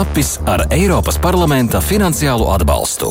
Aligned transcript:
tapis 0.00 0.38
ar 0.48 0.62
Eiropas 0.72 1.18
parlamenta 1.20 1.76
finansiālo 1.84 2.46
atbalstu. 2.54 3.10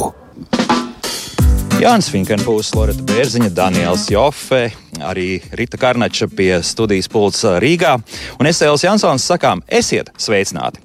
Jānis 1.77 2.07
Finkenpūs, 2.09 2.71
Loreta 2.73 3.03
Bērziņa, 3.11 3.51
Daniels 3.53 4.07
Jofe, 4.09 4.71
arī 5.05 5.37
Rita 5.53 5.77
Karnača 5.77 6.25
pie 6.33 6.55
studijas 6.65 7.11
pults 7.13 7.45
Rīgā. 7.61 7.93
Un 8.41 8.49
es, 8.49 8.63
Elis 8.65 8.87
Jansons, 8.87 9.27
sakām, 9.29 9.61
esiet 9.69 10.09
sveicināti! 10.17 10.81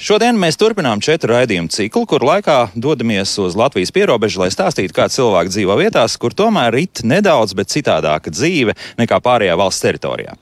Šodien 0.00 0.38
mēs 0.38 0.56
turpinām 0.56 1.02
četru 1.02 1.34
raidījumu 1.34 1.74
ciklu, 1.74 2.06
kur 2.08 2.22
laikā 2.24 2.70
dodamies 2.78 3.34
uz 3.42 3.58
Latvijas 3.58 3.90
pierobežu, 3.92 4.44
lai 4.44 4.52
stāstītu, 4.54 4.94
kā 4.96 5.10
cilvēki 5.10 5.56
dzīvo 5.56 5.74
vietās, 5.82 6.14
kur 6.16 6.32
tomēr 6.32 6.70
rit 6.78 7.02
nedaudz, 7.02 7.58
bet 7.58 7.74
citādāka 7.74 8.30
dzīve 8.30 8.78
nekā 9.02 9.18
pārējā 9.18 9.58
valsts 9.58 9.82
teritorijā. 9.82 10.38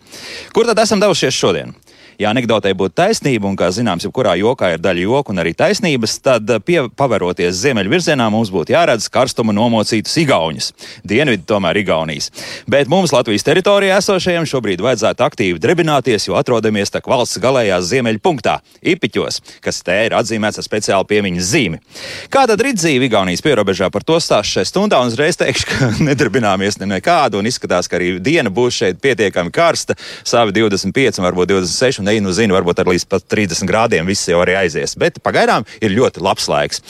Kur 0.53 0.69
tad 0.69 0.85
esam 0.85 1.01
devušies 1.01 1.35
šodien? 1.35 1.73
Ja 2.19 2.33
anekdotē 2.35 2.73
būtu 2.75 2.97
taisnība, 2.99 3.47
un, 3.47 3.55
kā 3.55 3.69
zināms, 3.71 4.03
jebkurā 4.03 4.33
jokā 4.41 4.73
ir 4.75 4.81
daļa 4.83 5.05
joka 5.05 5.31
un 5.31 5.39
arī 5.39 5.53
taisnības, 5.55 6.17
tad, 6.19 6.51
eh, 6.51 6.59
pie, 6.59 6.81
paveroties 6.99 7.61
ziemeļu 7.61 7.93
virzienā, 7.93 8.27
mums 8.35 8.51
būtu 8.51 8.75
jāredz 8.75 9.07
karstuma 9.07 9.55
nomocītus 9.55 10.17
igauņus. 10.25 10.73
Dienvidi 11.07 11.47
tomēr 11.47 11.79
Igaunijas. 11.79 12.33
Bet 12.67 12.91
mums 12.91 13.15
Latvijas 13.15 13.47
teritorijā 13.47 14.01
esošajiem 14.03 14.49
šobrīd 14.51 14.83
vajadzētu 14.83 15.23
aktīvi 15.29 15.63
drebināties, 15.63 16.27
jo 16.27 16.35
atrodamies 16.35 16.91
tak 16.91 17.07
valsts 17.07 17.39
galējā 17.39 17.79
ziemeļu 17.87 18.19
punktā- 18.19 18.59
Ipiķos, 18.83 19.39
kas 19.63 19.81
te 19.87 19.95
ir 20.07 20.11
atzīmēts 20.11 20.59
ar 20.59 20.67
speciālu 20.67 21.07
piemiņas 21.07 21.53
zīmi. 21.55 21.79
Kā 22.31 22.49
tad 22.49 22.59
rīt 22.59 22.83
dzīve 22.83 23.07
Igaunijas 23.07 23.43
pierobežā 23.47 23.93
par 23.93 24.03
to 24.03 24.19
stāstu 24.19 24.59
šajā 24.59 24.67
stundā, 24.67 24.99
un 25.01 25.07
uzreiz 25.07 25.37
teikšu, 25.37 25.67
ka 25.71 25.93
nedarbināmies 26.11 26.81
ne 26.81 26.99
nekādu, 26.99 27.39
un 27.39 27.47
izskatās, 27.47 27.87
ka 27.87 27.97
arī 27.97 28.19
diena 28.19 28.51
būs 28.51 28.75
šeit 28.75 29.01
pietiekami 29.01 29.53
karsta, 29.53 29.95
savi 30.25 30.51
25, 30.51 31.23
varbūt 31.23 31.55
26 31.55 32.08
nezinu, 32.09 32.29
nu 32.29 32.35
zinu, 32.37 32.57
varbūt 32.57 32.83
ar 32.83 32.91
līdz 32.91 33.07
pat 33.09 33.27
30 33.31 33.69
grādiem 33.69 34.09
viss 34.09 34.29
jau 34.29 34.41
arī 34.43 34.57
aizies. 34.63 34.97
Bet 34.99 35.21
pagaidām 35.25 35.67
ir 35.85 35.95
ļoti 35.95 36.23
labs 36.25 36.49
laiks. 36.51 36.83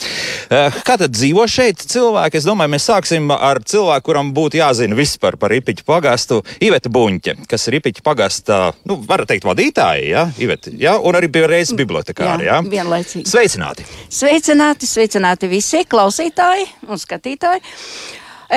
Eh, 0.49 0.79
kā 0.85 0.97
tad 0.99 1.13
dzīvo 1.15 1.45
šeit 1.49 1.83
cilvēki? 1.91 2.39
Es 2.39 2.47
domāju, 2.47 2.73
mēs 2.75 2.87
sāksim 2.89 3.31
ar 3.35 3.61
cilvēku, 3.63 4.07
kuram 4.09 4.33
būtu 4.35 4.61
jāzina 4.61 4.97
viss 4.97 5.19
par, 5.21 5.37
par 5.37 5.53
Ipiķu 5.55 5.85
pagastu. 5.87 6.41
Iveta 6.63 6.91
Buņķe, 6.93 7.35
kas 7.49 7.67
ir 7.69 7.79
Ipiķu 7.79 8.03
pagasta, 8.05 8.59
nu, 8.89 8.99
var 9.07 9.25
teikt, 9.29 9.47
vadītāja, 9.47 10.05
ja? 10.07 10.25
Iveta, 10.41 10.73
ja? 10.79 10.97
un 10.99 11.17
arī 11.19 11.29
reizes 11.49 11.75
bibliotekāri. 11.77 12.47
Jā, 12.47 12.59
ja? 12.59 12.63
vienlaicīgi. 12.65 13.27
Sveicināti! 13.29 13.85
Sveicināti, 14.09 14.89
sveicināti 14.89 15.49
visi 15.51 15.85
klausītāji 15.89 16.67
un 16.89 16.99
skatītāji! 16.99 17.63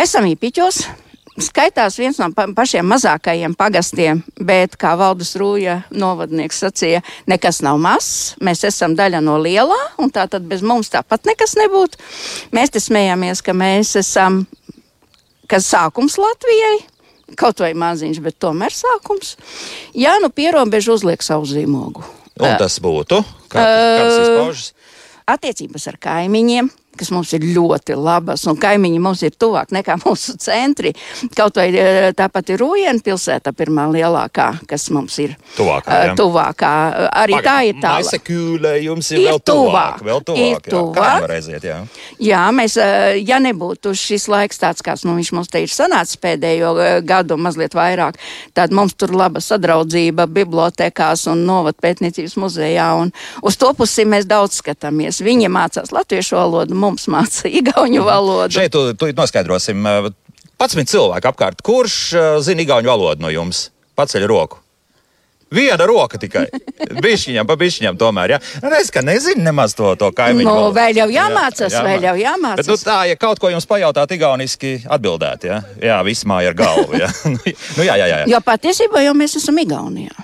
Esam 0.02 0.24
īpiķos, 0.30 0.86
skaitās 1.40 1.96
viens 2.00 2.18
no 2.20 2.28
pa 2.36 2.46
pašiem 2.54 2.86
mazākajiem 2.92 3.54
pagastiem, 3.58 4.22
bet, 4.36 4.76
kā 4.80 4.92
valdes 4.98 5.32
rūja 5.40 5.80
novadnieks 5.90 6.60
sacīja, 6.64 7.02
nekas 7.30 7.62
nav 7.64 7.80
mazs, 7.82 8.34
mēs 8.44 8.64
esam 8.68 8.96
daļa 8.98 9.22
no 9.24 9.38
lielā, 9.40 9.78
un 10.02 10.12
tā 10.12 10.26
tad 10.30 10.46
bez 10.48 10.64
mums 10.64 10.92
tāpat 10.92 11.28
nekas 11.28 11.56
nebūtu. 11.60 12.00
Mēs 12.56 12.74
te 12.74 12.82
smējamies, 12.82 13.44
ka 13.44 13.56
mēs 13.56 13.94
esam, 14.00 14.42
kas 15.50 15.70
sākums 15.72 16.18
Latvijai, 16.20 16.82
kaut 17.38 17.62
vai 17.64 17.72
maziņš, 17.78 18.20
bet 18.24 18.40
tomēr 18.42 18.74
sākums. 18.76 19.36
Jā, 19.96 20.18
nu 20.22 20.28
pierobežu 20.32 20.98
uzliek 20.98 21.24
savu 21.24 21.48
zīmogu. 21.48 22.04
Un 22.42 22.56
tas 22.60 22.78
būtu? 22.82 23.20
Kā, 23.52 23.60
kādas 23.62 24.20
izpaužas? 24.24 24.70
Attiecības 25.32 25.84
ar 25.88 25.98
kaimiņiem, 26.02 26.68
kas 26.98 27.10
mums 27.14 27.32
ir 27.36 27.46
ļoti 27.54 27.96
labas, 27.98 28.44
un 28.50 28.58
kaimiņi 28.60 29.00
mums 29.02 29.22
ir 29.26 29.34
tuvāk 29.38 29.72
nekā 29.74 29.98
mūsu 30.04 30.36
centri. 30.42 30.92
Kaut 31.36 31.58
vai 31.60 31.68
e, 31.72 32.12
tāpat 32.16 32.52
ir 32.52 32.62
Rūjena 32.62 33.02
pilsēta, 33.04 33.54
pirmā 33.56 33.88
lielākā, 33.92 34.48
kas 34.70 34.88
mums 34.94 35.18
ir 35.22 35.36
tuvākā. 35.56 35.98
Jā. 36.08 36.16
tuvākā. 36.18 36.72
Arī 37.22 37.38
Paga, 37.38 37.48
tā 37.48 37.56
ir 37.68 37.80
tā. 37.82 37.94
Maisekūle 37.98 38.74
jums 38.84 39.10
ir, 39.14 39.22
ir 39.22 39.30
vēl 39.30 39.42
tuvāk. 39.52 40.02
Vēl 40.06 40.22
tuvāk, 40.28 40.42
ir 40.42 40.54
jā. 40.56 40.62
tuvāk. 40.68 41.26
Kā 41.26 41.36
aiziet, 41.36 41.66
jā. 41.66 41.78
jā, 42.22 42.42
mēs, 42.54 42.76
ja 43.22 43.40
nebūtu 43.42 43.94
šis 43.98 44.28
laiks 44.32 44.60
tāds, 44.62 44.84
kāds 44.84 45.06
nu, 45.08 45.16
viņš 45.18 45.32
mums 45.36 45.50
te 45.52 45.62
ir 45.64 45.72
sanācis 45.72 46.20
pēdējo 46.22 46.72
gadu 47.08 47.38
mazliet 47.40 47.76
vairāk, 47.76 48.18
tad 48.56 48.74
mums 48.74 48.94
tur 48.98 49.14
laba 49.16 49.42
sadraudzība 49.42 50.26
bibliotekās 50.30 51.26
un 51.32 51.44
novad 51.48 51.78
pētniecības 51.82 52.36
muzejā, 52.40 52.88
un 53.00 53.12
uz 53.42 53.58
to 53.60 53.72
pusi 53.76 54.06
mēs 54.08 54.28
daudz 54.30 54.60
skatāmies. 54.60 55.22
Viņi 55.24 55.50
mācās 55.52 55.92
latviešu 55.94 56.38
valodu, 56.38 56.76
mums 56.82 57.08
māca 57.12 57.50
igauņu 57.60 58.08
valodu. 58.08 58.58
Šeit 58.58 58.74
tu, 58.74 58.88
tu 58.98 59.12
noskaidrosim. 59.16 59.86
Pats 60.60 60.78
viņa 60.78 60.92
cilvēks 60.92 61.30
apkārt, 61.32 61.62
kurš 61.66 62.00
zina 62.44 62.66
igauņu 62.66 62.92
valodu 62.92 63.24
no 63.24 63.32
jums? 63.32 63.70
Paceļ 63.98 64.28
roku. 64.30 64.62
Viena 65.52 65.84
roka 65.86 66.16
tikai. 66.20 66.46
Bišķiņam, 67.04 67.46
pa 67.48 67.56
bišķiņam 67.60 67.98
tomēr. 68.00 68.36
Ja? 68.36 68.38
Nu, 68.64 68.72
es 68.78 68.88
kā 68.92 69.02
nezinu 69.04 69.44
nemaz 69.44 69.76
to, 69.76 69.92
to 70.00 70.08
kaimiņu. 70.16 70.48
Nu, 70.48 70.54
valodu. 70.54 70.76
vēl 70.78 71.00
jau 71.02 71.08
jāmācās, 71.12 71.76
jā, 71.76 71.82
vēl 71.86 72.06
jau 72.08 72.14
jāmācās. 72.22 72.64
Bet, 72.64 72.72
nu, 72.72 72.78
tā, 72.80 72.98
ja 73.10 73.18
kaut 73.20 73.42
ko 73.42 73.52
jums 73.52 73.68
pajautāt, 73.68 74.14
igauniski 74.16 74.74
atbildēt, 74.88 75.48
ja? 75.50 75.60
Jā, 75.82 76.00
viss 76.08 76.24
māja 76.28 76.52
ar 76.52 76.58
galvu. 76.58 76.96
Ja? 76.96 77.10
nu, 77.76 77.84
jā, 77.84 77.98
jā, 78.00 78.06
jā. 78.08 78.20
Jo 78.32 78.40
patiesībā 78.44 79.04
jau 79.04 79.16
mēs 79.18 79.36
esam 79.42 79.60
Igaunijā. 79.60 80.16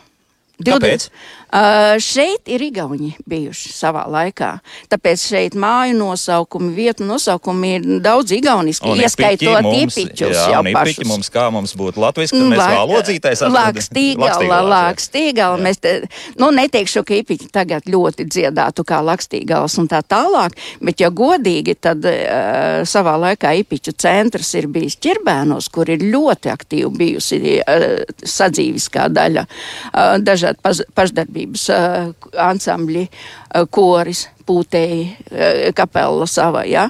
20. 0.58 0.72
Kāpēc? 0.72 1.04
Uh, 1.48 1.97
šeit 1.97 2.44
ir 2.53 2.60
Igauni 2.60 3.14
bijuši 3.25 3.70
savā 3.72 4.03
laikā. 4.12 4.50
Tāpēc 4.92 5.22
šeit 5.31 5.54
māju 5.56 5.94
nosaukumi, 5.97 6.75
vietu 6.76 7.06
nosaukumi 7.09 7.70
ir 7.78 7.86
daudz 8.04 8.34
igauniski, 8.36 8.84
un 8.92 9.00
ieskaitot 9.00 9.69
iepiķus 9.70 10.42
jau 10.53 10.60
pašus. 10.76 11.06
Mums 11.09 11.32
kā 11.32 11.47
mums 11.54 11.72
būtu 11.78 12.03
latviski, 12.04 12.36
tad 12.36 12.53
mēs 12.53 12.60
valodzītais 12.60 13.44
Lakstīgala, 13.54 14.59
Lakstīgala. 14.69 15.56
Mēs 15.64 15.81
te, 15.81 15.94
nu, 16.36 16.50
neteikšu, 16.53 17.00
ka 17.09 17.16
iepiķi 17.16 17.48
tagad 17.56 17.88
ļoti 17.88 18.28
dziedātu 18.28 18.84
kā 18.84 19.00
Lakstīgals 19.09 19.78
un 19.80 19.88
tā 19.88 20.03
tālāk, 20.04 20.53
bet 20.84 21.00
ja 21.00 21.09
godīgi, 21.09 21.78
tad 21.80 22.04
uh, 22.12 22.84
savā 22.84 23.16
laikā 23.25 23.54
iepiķu 23.62 23.97
centrs 23.97 24.53
ir 24.60 24.69
bijis 24.69 24.98
Čirbēnos, 25.00 25.72
kur 25.72 25.88
ir 25.88 26.04
ļoti 26.04 26.53
aktīvi 26.53 26.92
bijusi 27.00 27.41
uh, 27.56 28.04
sadzīviskā 28.36 29.09
daļa, 29.16 29.48
uh, 29.48 30.15
dažādi 30.20 30.60
pašdarbības 30.92 31.38
darbības 31.38 31.69
uh, 31.71 32.12
ansambļi, 32.34 33.06
uh, 33.09 33.66
koris, 33.71 34.28
pūtēji, 34.47 35.04
uh, 35.31 35.72
kapela 35.75 36.26
sava. 36.26 36.65
Ja? 36.66 36.88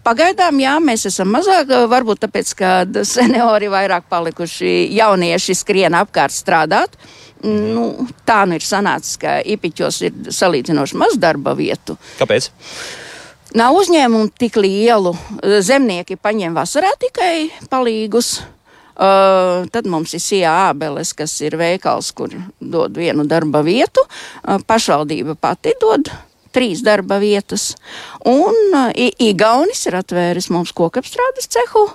Pagaidām, 0.00 0.60
jā, 0.60 0.78
mēs 0.80 1.06
esam 1.06 1.28
mazāk, 1.28 1.68
varbūt 1.88 2.24
tāpēc, 2.24 2.54
ka 2.56 2.84
seniori 3.04 3.68
vairāk 3.68 4.08
palikuši 4.08 4.90
jaunieši 4.96 5.54
skrien 5.54 5.94
apkārt 5.94 6.32
strādāt. 6.32 6.96
Nu, 7.42 8.06
tā 8.28 8.44
nu 8.44 8.58
ir 8.58 8.64
sanācis, 8.64 9.16
ka 9.16 9.38
Ipiķos 9.40 10.02
ir 10.04 10.16
salīdzinoši 10.28 10.96
maz 11.00 11.16
darba 11.16 11.54
vietu. 11.56 11.96
Kāpēc? 12.18 12.50
Nav 13.56 13.74
uzņēmumu 13.80 14.28
tik 14.38 14.60
lielu. 14.60 15.14
Zemnieki 15.64 16.20
paņem 16.20 16.54
vasarā 16.54 16.92
tikai 17.00 17.48
palīgus. 17.72 18.36
Uh, 18.44 18.59
tad 19.00 19.86
mums 19.88 20.12
ir 20.16 20.20
Sijā 20.20 20.50
Ābeles, 20.68 21.14
kas 21.16 21.32
ir 21.40 21.56
veikals, 21.60 22.10
kur 22.16 22.34
dod 22.60 22.98
vienu 23.00 23.24
darba 23.28 23.62
vietu. 23.64 24.04
Uh, 24.42 24.60
pašvaldība 24.60 25.38
pati 25.40 25.72
dod 25.80 26.10
trīs 26.52 26.82
darba 26.84 27.20
vietas. 27.22 27.74
Un 28.28 28.58
uh, 28.74 28.90
Igaunis 29.22 29.86
ir 29.88 29.96
atvēris 30.02 30.50
mums 30.52 30.74
kokapstrādes 30.76 31.48
cehu 31.50 31.88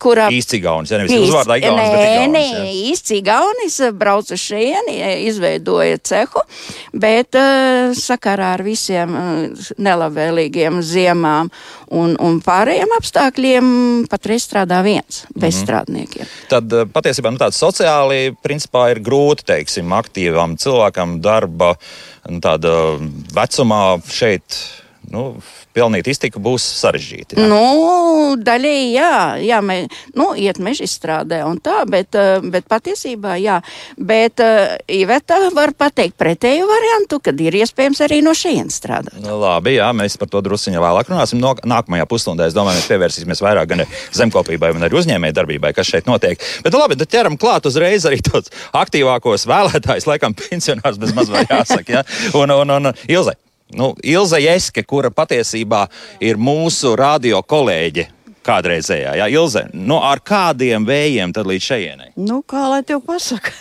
kurā 0.00 0.28
īsts 0.32 0.56
Igaunis, 0.58 0.92
ja 0.92 1.00
nevis 1.00 1.14
uzvārdā 1.26 1.58
Igaunis, 1.60 1.82
nē, 1.82 1.94
bet 1.94 2.04
Igaunis. 2.08 2.52
Nē, 2.54 2.72
īsts 2.90 3.14
Igaunis 3.16 3.78
eh, 3.84 3.92
brauc 3.96 4.30
uz 4.34 4.42
šejieni, 4.42 4.96
eh, 4.98 5.14
izveidoja 5.28 6.00
cehu, 6.04 6.42
bet 6.92 7.38
uh, 7.38 7.94
sakarā 7.98 8.52
ar 8.58 8.64
visiem 8.66 9.14
uh, 9.14 9.66
nelabvēlīgiem 9.82 10.80
ziemām 10.84 11.50
un, 11.94 12.14
un 12.20 12.40
pārējiem 12.44 12.94
apstākļiem 12.98 13.66
patreiz 14.10 14.46
strādā 14.48 14.82
viens 14.86 15.24
bez 15.34 15.40
mm 15.40 15.48
-hmm. 15.48 15.62
strādniekiem. 15.62 16.32
Tad 16.52 16.76
patiesībā 16.94 17.32
nu, 17.32 17.40
tāds 17.40 17.60
sociāli 17.60 18.34
principā 18.42 18.90
ir 18.92 19.02
grūti, 19.04 19.46
teiksim, 19.54 19.92
aktīvam 19.92 20.56
cilvēkam 20.60 21.20
darba 21.20 21.74
nu, 22.28 22.40
tāda 22.40 22.98
vecumā 23.34 24.00
šeit 24.08 24.83
nu, 25.14 25.24
pelnīt 25.74 26.08
iztiku 26.10 26.42
būs 26.42 26.64
sarežģīti. 26.80 27.38
Jā. 27.38 27.46
Nu, 27.50 28.34
daļēji 28.40 28.90
jā, 28.94 29.14
jā 29.44 29.60
mē, 29.64 29.78
nu, 30.18 30.32
iet 30.38 30.60
meža 30.62 30.86
izstrādē 30.88 31.42
un 31.46 31.60
tā, 31.62 31.82
bet, 31.90 32.14
eh, 32.18 32.42
bet 32.42 32.68
patiesībā 32.70 33.36
jā. 33.42 33.60
Bet 33.98 34.42
uh, 34.42 34.74
Iveta 34.90 35.38
var 35.54 35.72
pateikt 35.78 36.16
pretēju 36.20 36.66
variantu, 36.68 37.20
kad 37.24 37.38
ir 37.40 37.56
iespējams 37.60 38.02
arī 38.04 38.20
no 38.24 38.34
šejienes 38.36 38.78
strādāt. 38.80 39.16
Nu, 39.22 39.36
labi, 39.40 39.76
jā, 39.78 39.88
mēs 39.96 40.18
par 40.20 40.30
to 40.32 40.42
drusciņā 40.44 40.82
vēlāk 40.82 41.10
runāsim. 41.12 41.40
No, 41.42 41.54
nākamajā 41.54 42.06
pusstundē, 42.10 42.48
es 42.50 42.56
domāju, 42.56 42.80
mēs 42.80 42.90
pievērsīsimies 42.90 43.42
vairāk 43.44 43.70
gan 43.70 43.84
zemkopībai, 44.16 44.72
gan 44.76 44.88
arī 44.88 44.98
uzņēmēju 45.00 45.38
darbībai, 45.38 45.74
kas 45.76 45.90
šeit 45.90 46.10
notiek. 46.10 46.42
Bet 46.64 46.74
nu, 46.74 46.82
labi, 46.82 46.98
tad 47.00 47.12
ķeram 47.14 47.38
klāt 47.40 47.68
uzreiz 47.70 48.06
arī 48.08 48.20
tos 48.24 48.50
aktīvākos 48.74 49.46
vēlētājus, 49.50 50.08
laikam 50.10 50.36
pensionārs 50.38 51.00
bez 51.00 51.14
maz 51.16 51.32
vai 51.32 51.46
jāsaka. 51.48 52.00
Ja? 52.00 52.04
Un, 52.34 52.50
un, 52.50 52.76
un, 52.78 52.92
Ilze, 53.10 53.36
Nu, 53.74 53.94
Ilza 54.06 54.38
Jeske, 54.38 54.84
kura 54.86 55.10
patiesībā 55.10 55.86
ir 56.22 56.38
mūsu 56.38 56.94
radio 56.98 57.42
kolēģe. 57.42 58.10
kādreizējā. 58.44 59.14
Jā, 59.16 59.26
Ilze, 59.32 59.62
nu, 59.72 59.96
ar 60.04 60.20
kādiem 60.20 60.84
vējiem 60.84 61.32
tad 61.32 61.48
līdz 61.48 61.64
šejienei? 61.64 62.10
Nu, 62.20 62.42
kā 62.44 62.66
lai 62.68 62.82
tev 62.84 63.00
pasaka? 63.06 63.52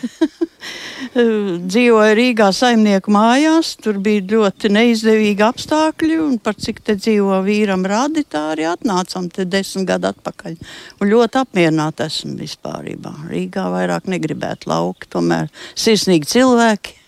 Dzīvoja 1.71 2.15
Rīgā 2.17 2.49
saimnieku 2.55 3.13
mājās, 3.13 3.73
tur 3.79 3.99
bija 4.03 4.25
ļoti 4.33 4.71
neizdevīgi 4.73 5.45
apstākļi, 5.47 6.17
un 6.23 6.35
par 6.43 6.57
cik 6.59 6.81
te 6.83 6.97
dzīvo 6.99 7.39
vīram 7.47 7.85
radi, 7.87 8.25
tā 8.27 8.49
arī 8.57 8.67
atnācām 8.71 9.29
te 9.31 9.47
desmit 9.47 9.87
gadu 9.93 10.11
atpakaļ. 10.11 10.57
Un 10.99 11.11
ļoti 11.11 11.41
apmierināti 11.43 12.07
esmu 12.07 12.35
vispārībā. 12.41 13.15
Rīgā 13.31 13.69
vairāk 13.73 14.11
negribētu 14.11 14.71
lauki, 14.73 15.11
tomēr 15.15 15.47
sirsnīgi 15.79 16.31
cilvēki 16.35 16.99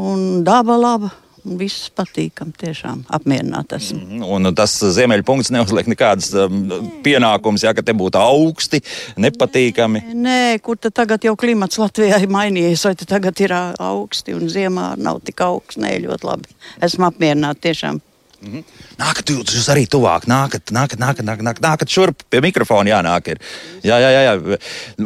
un 0.00 0.44
daba 0.44 0.76
laba. 0.80 1.14
Viss 1.58 1.88
patīkami, 1.96 2.52
tiešām 2.60 3.02
apmierināti 3.10 3.74
esmu. 3.78 4.00
Mm, 4.00 4.26
un 4.26 4.54
tas 4.54 4.76
ziemeļpunkts 4.94 5.50
neuzliek 5.54 5.88
nekādas 5.90 6.30
um, 6.38 6.60
pienākumus, 7.04 7.64
ja 7.66 7.74
te 7.74 7.94
būtu 7.96 8.20
augsti, 8.20 8.82
nepatīkami. 9.18 10.04
Nē, 10.12 10.30
nē, 10.30 10.58
kur 10.62 10.78
tad 10.78 10.94
tagad 10.98 11.24
jau 11.26 11.34
klimats 11.38 11.80
Latvijā 11.80 12.20
ir 12.22 12.30
mainījies, 12.30 12.84
vai 12.86 12.94
tagad 13.00 13.42
ir 13.42 13.54
augsti 13.54 14.36
un 14.36 14.46
ziemā 14.52 14.92
nav 15.00 15.20
tik 15.26 15.42
augsts? 15.46 15.80
Nē, 15.80 15.96
ļoti 16.06 16.28
labi. 16.28 16.54
Esmu 16.86 17.08
apmierināta 17.10 17.66
tiešām. 17.68 18.00
Mm 18.40 18.52
-hmm. 18.52 18.64
Nākat, 18.96 19.30
jūs 19.30 19.68
arī 19.68 19.84
tuvāk, 19.86 20.24
nākat, 20.26 20.72
nākat, 20.72 20.98
nākat, 20.98 21.24
nākat, 21.24 21.44
nākat, 21.44 21.60
nākat 21.60 21.88
šurp 21.88 22.22
pie 22.30 22.40
mikrofona, 22.40 22.90
jānāk. 22.90 23.28
Ir. 23.28 23.38
Jā, 23.84 23.98
jā, 24.00 24.10
jā. 24.10 24.22
jā. 24.28 24.58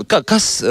Ka, 0.06 0.22
kas, 0.22 0.62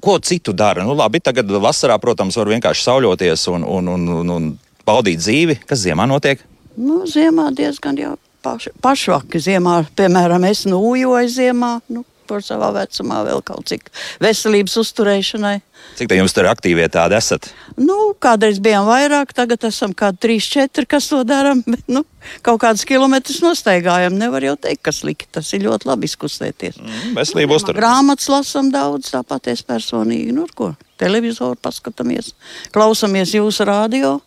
ko 0.00 0.18
citu 0.18 0.52
dara? 0.52 0.84
Nu, 0.84 0.94
labi, 0.94 1.20
tagad 1.20 1.48
vasarā, 1.48 1.98
protams, 1.98 2.36
var 2.36 2.48
vienkārši 2.48 2.84
sauļoties 2.84 3.48
un, 3.48 3.64
un, 3.64 3.88
un, 3.88 4.08
un, 4.08 4.30
un 4.30 4.58
baudīt 4.88 5.22
dzīvi. 5.22 5.60
Kas 5.68 5.84
ziemā 5.84 6.08
notiek? 6.08 6.42
Nu, 6.78 7.02
ziemā 7.10 7.50
diezgan 7.54 7.98
jau 7.98 8.16
paš, 8.44 8.70
pašvaki. 8.84 9.40
Ziemā, 9.42 9.80
piemēram, 9.98 10.46
es 10.48 10.64
nūjoju 10.68 11.34
ziemā. 11.34 11.72
Nu, 11.92 12.04
par 12.28 12.44
savā 12.44 12.68
vecumā 12.76 13.22
vēl 13.26 13.40
kaut 13.46 13.70
cik 13.70 13.88
veselības 14.22 14.76
uzturēšanai. 14.82 15.56
Cik 15.98 16.10
tā 16.10 16.18
jums 16.18 16.34
tur 16.36 16.48
aktīvie 16.50 16.86
tādi 16.92 17.16
esat? 17.18 17.48
Nu, 17.78 18.12
kādreiz 18.20 18.60
bijām 18.62 18.88
vairāk, 18.88 19.32
tagad 19.36 19.64
esam 19.68 19.94
kādi 19.96 20.20
trīs, 20.26 20.48
četri, 20.50 20.84
kas 20.90 21.08
to 21.10 21.22
darām. 21.26 21.62
Nu, 21.88 22.04
kaut 22.44 22.60
kādus 22.62 22.84
kilometrus 22.88 23.40
nostaigājam. 23.40 24.18
Nevar 24.18 24.44
jau 24.44 24.56
teikt, 24.60 24.82
ka 24.84 24.92
slikti. 24.92 25.30
Tas 25.38 25.48
ir 25.56 25.64
ļoti 25.64 25.88
labi 25.88 26.10
izkustēties. 26.10 26.76
Mm, 26.82 27.14
veselību 27.16 27.56
uzturēt. 27.56 27.80
Grāmatas 27.80 28.28
lasam 28.32 28.68
daudz, 28.74 29.12
tāpat 29.14 29.48
es 29.54 29.64
personīgi. 29.66 30.34
Nu, 30.36 30.44
ko? 30.58 30.74
Televizoru 31.00 31.56
paskatāmies, 31.62 32.32
klausamies 32.74 33.32
jūsu 33.38 33.64
radio. 33.68 34.18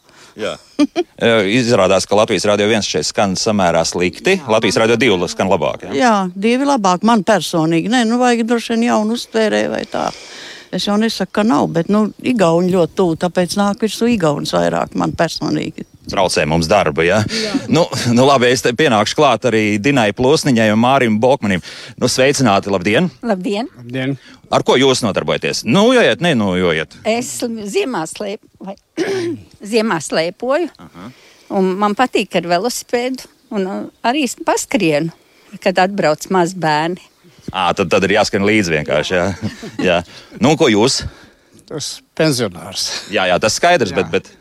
Izrādās, 1.61 2.07
ka 2.07 2.17
Latvijas 2.17 2.47
Rādio 2.49 2.69
1 2.69 2.87
šeit 2.87 3.09
skan 3.09 3.35
samērā 3.39 3.83
slikti. 3.87 4.37
Jā. 4.39 4.47
Latvijas 4.55 4.79
Rādio 4.81 4.97
2 5.01 5.31
skan 5.33 5.51
labāk. 5.51 5.87
Jā, 5.89 5.97
jā 5.97 6.15
divi 6.35 6.67
labāk. 6.67 7.05
Man 7.07 7.25
personīgi, 7.27 7.91
nē, 7.91 8.05
nu 8.09 8.21
vajag 8.21 8.45
droši 8.49 8.75
vien 8.75 8.87
jaunu 8.91 9.19
uztvērē 9.19 9.65
vai 9.73 9.83
tā. 9.91 10.07
Es 10.71 10.87
jau 10.87 10.95
nesaku, 10.95 11.33
ka 11.35 11.43
nav, 11.43 11.67
bet 11.75 11.89
nu, 11.91 12.05
Igauni 12.23 12.71
ļoti 12.71 12.95
tuvu, 12.95 13.17
tāpēc 13.19 13.57
nāk 13.59 13.81
virsū 13.83 14.07
Igaunis 14.13 14.53
vairāk 14.55 14.95
man 14.95 15.11
personīgi. 15.19 15.83
Traucē 16.09 16.47
mums 16.49 16.65
darba, 16.69 17.03
ja? 17.05 17.19
Jā. 17.29 17.51
Nu, 17.69 17.83
nu 18.15 18.23
labi, 18.25 18.49
es 18.49 18.63
te 18.65 18.71
pienākšu 18.73 19.17
klāt 19.19 19.45
arī 19.45 19.77
Dinai 19.81 20.09
Plosniņai 20.17 20.71
un 20.73 20.81
Mārim 20.81 21.19
Bokmanim. 21.21 21.61
Nu, 22.01 22.09
sveicināti, 22.09 22.71
labdien! 22.73 23.11
Labdien! 23.21 23.69
labdien. 23.77 24.15
Ar 24.51 24.65
ko 24.65 24.75
jūs 24.81 25.03
nodarbojaties? 25.05 25.61
Nūjojiet, 25.69 26.23
nenūjojiet? 26.25 26.97
Es 27.07 27.29
ziemā, 27.75 28.01
slēp, 28.09 28.41
vai, 28.65 28.75
ziemā 29.73 30.01
slēpoju, 30.01 30.71
Aha. 30.87 31.11
un 31.59 31.71
man 31.83 31.95
patīk 31.99 32.39
ar 32.41 32.49
velosipēdu, 32.55 33.29
un 33.53 33.69
uh, 33.69 33.79
arī 34.07 34.25
paskrienu, 34.47 35.13
kad 35.61 35.85
atbrauc 35.85 36.25
maz 36.33 36.57
bērni. 36.57 37.03
À, 37.51 37.69
tad, 37.77 37.91
tad 37.93 38.03
ir 38.07 38.17
jāskan 38.17 38.45
līdzi 38.47 38.77
vienkārši. 38.79 39.17
Jā. 39.17 39.25
jā. 39.83 40.01
Nu, 40.41 40.55
ko 40.57 40.69
jūs? 40.71 41.03
Tas 41.69 41.97
pensionārs. 42.17 42.89
Jā, 43.13 43.29
jā 43.29 43.37
tas 43.41 43.61
skaidrs, 43.61 43.93
jā. 43.93 44.01
bet. 44.01 44.13
bet... 44.13 44.37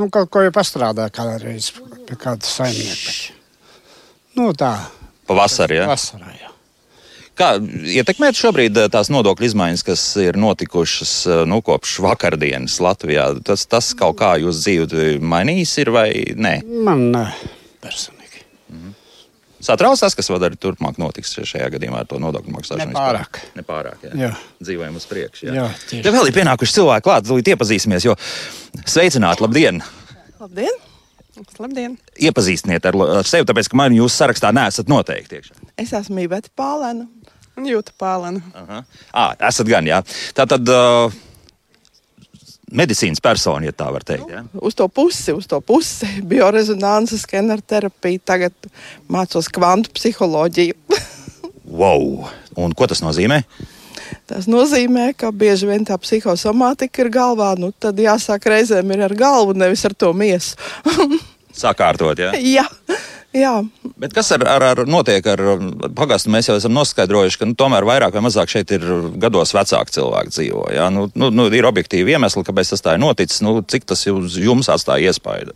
Nu, 0.00 0.08
kaut 0.12 0.30
ko 0.32 0.46
jau 0.46 0.52
pastrādāju 0.54 1.12
kādreiz 1.12 1.72
pie 2.08 2.16
kāda 2.16 2.48
saimnieka. 2.48 3.34
Nu, 4.38 4.54
tā. 4.56 4.72
Pavasarī, 5.28 5.82
jā? 5.82 5.88
Vasarā, 5.90 6.30
jā. 6.38 6.48
Kā 7.40 7.54
ietekmēt 8.00 8.36
šobrīd 8.36 8.78
eh, 8.80 8.88
tās 8.92 9.08
nodokļu 9.12 9.48
izmaiņas, 9.50 9.84
kas 9.86 10.04
ir 10.20 10.38
notikušas 10.40 11.14
eh, 11.28 11.42
nu, 11.48 11.60
kopš 11.64 11.98
vakardienas 12.04 12.78
Latvijā? 12.84 13.30
Tas, 13.46 13.66
tas 13.70 13.92
kaut 13.96 14.18
kā 14.20 14.34
jūs 14.42 14.64
dzīvi 14.64 15.18
mainījis 15.20 15.76
ir 15.84 15.92
vai 15.94 16.08
nē? 16.36 16.54
Man 16.88 17.06
personīgi. 17.80 18.19
Satrauc 19.60 20.00
tas, 20.00 20.16
kas 20.16 20.30
vēl 20.32 20.46
arī 20.48 20.58
turpmāk 20.60 20.98
notiks 21.00 21.34
šajā 21.36 21.68
gadījumā 21.74 22.02
ar 22.02 22.08
to 22.08 22.20
nodokļu 22.22 22.54
maksāšanu? 22.54 22.94
Nepārāk. 22.94 23.40
Nepārāk 23.58 24.06
jā. 24.08 24.12
Jā. 24.22 24.30
Dzīvojam 24.62 24.96
uz 24.96 25.06
priekšu. 25.10 25.48
Jā, 25.50 25.56
jā 25.58 25.66
tieši. 25.84 26.04
Te 26.06 26.12
vēl 26.14 26.30
ir 26.30 26.36
pienākuši 26.38 26.76
cilvēki 26.78 27.06
klāt, 27.06 27.28
līdz 27.28 27.52
iepazīsimies, 27.54 28.06
jo 28.08 28.16
sveicināti, 28.88 29.44
labdien! 29.44 29.82
Labdien! 30.40 30.80
Labdien! 31.60 31.96
Iepazīstiniet 32.20 32.88
ar, 32.88 32.96
ar 33.20 33.28
sevi, 33.28 33.48
tāpēc, 33.48 33.68
ka 33.70 33.78
man 33.80 33.96
jūsu 33.96 34.16
sarakstā 34.16 34.52
neesat 34.56 34.88
noteikti. 34.92 35.40
Iekšā. 35.40 35.72
Es 35.80 35.92
esmu 35.96 36.24
Iveta 36.24 36.52
Pālēna 36.56 37.06
un 37.60 37.68
Jūta 37.68 37.92
Pālēna. 38.00 38.40
Aha. 38.56 38.84
À, 39.12 39.26
esat 39.48 39.68
gan, 39.68 39.88
jā. 39.88 40.00
Tā 40.36 40.48
tad. 40.48 40.68
Uh, 40.68 41.26
medicīnas 42.70 43.22
persona, 43.22 43.68
ja 43.68 43.74
tā 43.76 43.88
var 43.92 44.04
teikt. 44.06 44.30
Ja? 44.30 44.44
Nu, 44.46 44.64
uz 44.68 44.76
to 44.78 44.86
pusi, 44.88 45.34
uz 45.36 45.48
to 45.50 45.60
pusi. 45.64 46.08
Biorezonances, 46.32 47.24
skeneru 47.26 47.64
terapija, 47.66 48.22
tagad 48.32 48.70
mācos 49.10 49.50
kvantu 49.52 49.92
psiholoģiju. 49.98 50.78
wow! 51.80 52.30
Un 52.60 52.74
ko 52.76 52.88
tas 52.90 53.02
nozīmē? 53.04 53.42
Tas 54.30 54.46
nozīmē, 54.50 55.10
ka 55.18 55.30
bieži 55.34 55.68
vien 55.68 55.84
tā 55.86 55.96
psihosomātika 56.00 57.04
ir 57.04 57.12
galvā. 57.14 57.52
Nu, 57.58 57.70
tad 57.72 57.98
jāsāk 57.98 58.48
reizēm 58.50 58.94
ar 58.98 59.14
galvu, 59.18 59.54
nevis 59.58 59.84
ar 59.86 59.94
to 59.94 60.12
miesu. 60.16 60.58
Sakārtot, 61.62 62.18
ja? 62.18 62.34
Jā. 62.38 62.66
Jā. 63.36 63.60
Bet 64.02 64.14
kas 64.14 64.32
ar, 64.34 64.42
ar, 64.50 64.64
ar 64.72 64.80
notiek 64.90 65.26
ar 65.30 65.40
pagastu? 65.94 66.32
Mēs 66.34 66.48
jau 66.50 66.56
esam 66.58 66.74
noskaidrojuši, 66.74 67.38
ka 67.38 67.46
nu, 67.46 67.54
tomēr 67.58 67.86
vairāk 67.86 68.16
vai 68.16 68.24
mazāk 68.26 68.50
šeit 68.50 68.72
ir 68.74 68.86
gados 69.22 69.54
vecāki 69.54 69.94
cilvēki 69.94 70.34
dzīvo. 70.34 70.64
Ja? 70.74 70.88
Nu, 70.90 71.06
nu, 71.14 71.30
nu, 71.30 71.46
ir 71.54 71.68
objektīvi 71.68 72.16
iemesli, 72.16 72.42
kāpēc 72.46 72.74
tas 72.74 72.82
tā 72.82 72.96
ir 72.96 73.04
noticis. 73.04 73.42
Nu, 73.46 73.60
cik 73.62 73.86
tas 73.86 74.02
uz 74.10 74.38
jums 74.40 74.70
atstāja 74.72 75.12
iespaidu? 75.12 75.54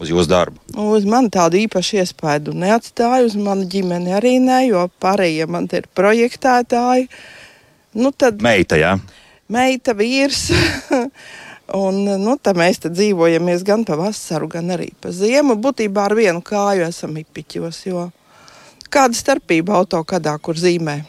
Uz 0.00 0.08
jūsu 0.08 0.30
darbu? 0.30 0.56
Uz 0.72 1.04
mani 1.06 1.28
tādu 1.32 1.60
īpašu 1.60 2.00
iespaidu 2.00 2.56
neatstāja. 2.56 3.26
Uz 3.28 3.36
manu 3.36 3.68
ģimeni 3.68 4.16
arī 4.16 4.38
ne, 4.40 4.62
jo 4.70 4.88
pārējie 5.04 5.46
man 5.52 5.68
ir 5.76 5.90
projektētāji. 5.92 7.10
Nu, 8.00 8.14
tad... 8.16 8.40
Meita, 8.40 8.80
jā. 8.80 8.96
Meita, 9.52 9.92
vīrs. 9.98 10.48
Un, 11.72 12.02
nu, 12.04 12.36
mēs 12.58 12.82
dzīvojamies 12.82 13.62
gan 13.64 13.84
pa 13.86 13.96
vasaru, 13.96 14.48
gan 14.50 14.74
arī 14.74 14.90
pa 15.00 15.12
ziemu. 15.14 15.56
Būtībā 15.56 16.08
ar 16.10 16.14
vienu 16.18 16.42
kāju 16.44 16.84
esam 16.88 17.16
ipiķos. 17.16 17.84
Kāda 18.92 19.16
starpība 19.16 19.78
autokadā, 19.78 20.34
kur 20.42 20.58
zīmē? 20.58 21.00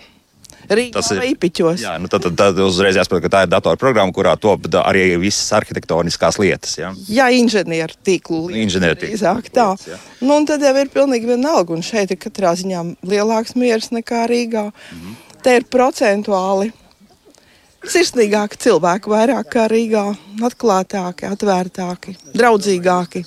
Rīgā 0.69 0.95
tas 0.95 1.09
ir 1.11 1.23
īpiķos. 1.33 1.81
Jā, 1.83 1.97
nu 1.99 2.07
tad, 2.11 2.23
tad, 2.23 2.37
tad 2.39 2.59
uzreiz 2.63 2.95
jāsaprot, 2.95 3.23
ka 3.25 3.31
tā 3.33 3.41
ir 3.43 3.51
datorprogramma, 3.51 4.15
kurā 4.15 4.35
top 4.39 4.69
arī 4.79 5.17
visas 5.19 5.51
arhitektoniskās 5.57 6.39
lietas. 6.39 6.77
Jā, 6.79 6.93
jā 7.11 7.27
inženieru 7.35 7.97
tīklu. 8.05 8.45
Inženieru 8.63 9.01
tīklu. 9.01 9.17
Izāk, 9.17 9.49
tā. 9.53 9.73
Lietas, 9.75 10.05
nu, 10.21 10.37
un 10.37 10.47
tad 10.47 10.63
jau 10.63 10.73
ir 10.79 10.91
pilnīgi 10.93 11.33
vienalga, 11.33 11.75
un 11.75 11.83
šeit 11.83 12.13
ir 12.15 12.21
katrā 12.21 12.53
ziņā 12.59 12.85
lielāks 13.03 13.57
miers 13.59 13.91
nekā 13.91 14.23
Rīgā. 14.31 14.69
Mm 14.71 15.01
-hmm. 15.01 15.19
Te 15.43 15.57
ir 15.59 15.67
procentuāli 15.67 16.71
sirsnīgāki 17.89 18.59
cilvēki, 18.65 19.11
vairāk 19.11 19.49
kā 19.53 19.65
Rīgā, 19.71 20.05
atklātāki, 20.43 21.27
atvērtāki, 21.29 22.15
draudzīgāki. 22.33 23.23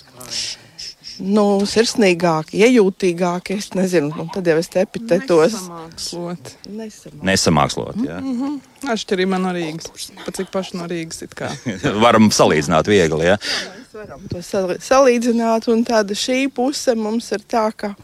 Nu, 1.16 1.62
sirsnīgāki, 1.64 2.58
iejūtīgāki. 2.66 3.56
Es 3.56 3.70
nezinu, 3.76 4.10
nu, 4.12 4.26
tad 4.34 4.48
jau 4.50 4.56
es 4.60 4.68
te 4.68 4.82
epitetos. 4.84 5.54
Nesamākslot. 5.54 6.50
Nesamākslot, 6.68 7.22
Nesamākslot 7.30 8.02
jā. 8.04 8.18
Mm 8.20 8.34
-hmm. 8.40 8.90
Atšķirība 8.92 9.38
no 9.40 9.52
Rīgas. 9.56 10.10
Pat 10.24 10.36
cik 10.36 10.50
paši 10.52 10.76
no 10.76 10.84
Rīgas 10.84 11.22
it 11.24 11.34
kā. 11.34 11.50
varam 12.04 12.28
salīdzināt 12.28 12.86
viegli, 12.92 13.32
jā. 13.32 13.38
Mēs 13.40 13.94
varam 13.94 14.28
to 14.28 14.42
salīdzināt, 14.90 15.68
un 15.72 15.84
tāda 15.84 16.12
šī 16.12 16.50
puse 16.52 16.94
mums 16.94 17.32
ir 17.32 17.40
tā, 17.48 17.72
ka 17.76 17.94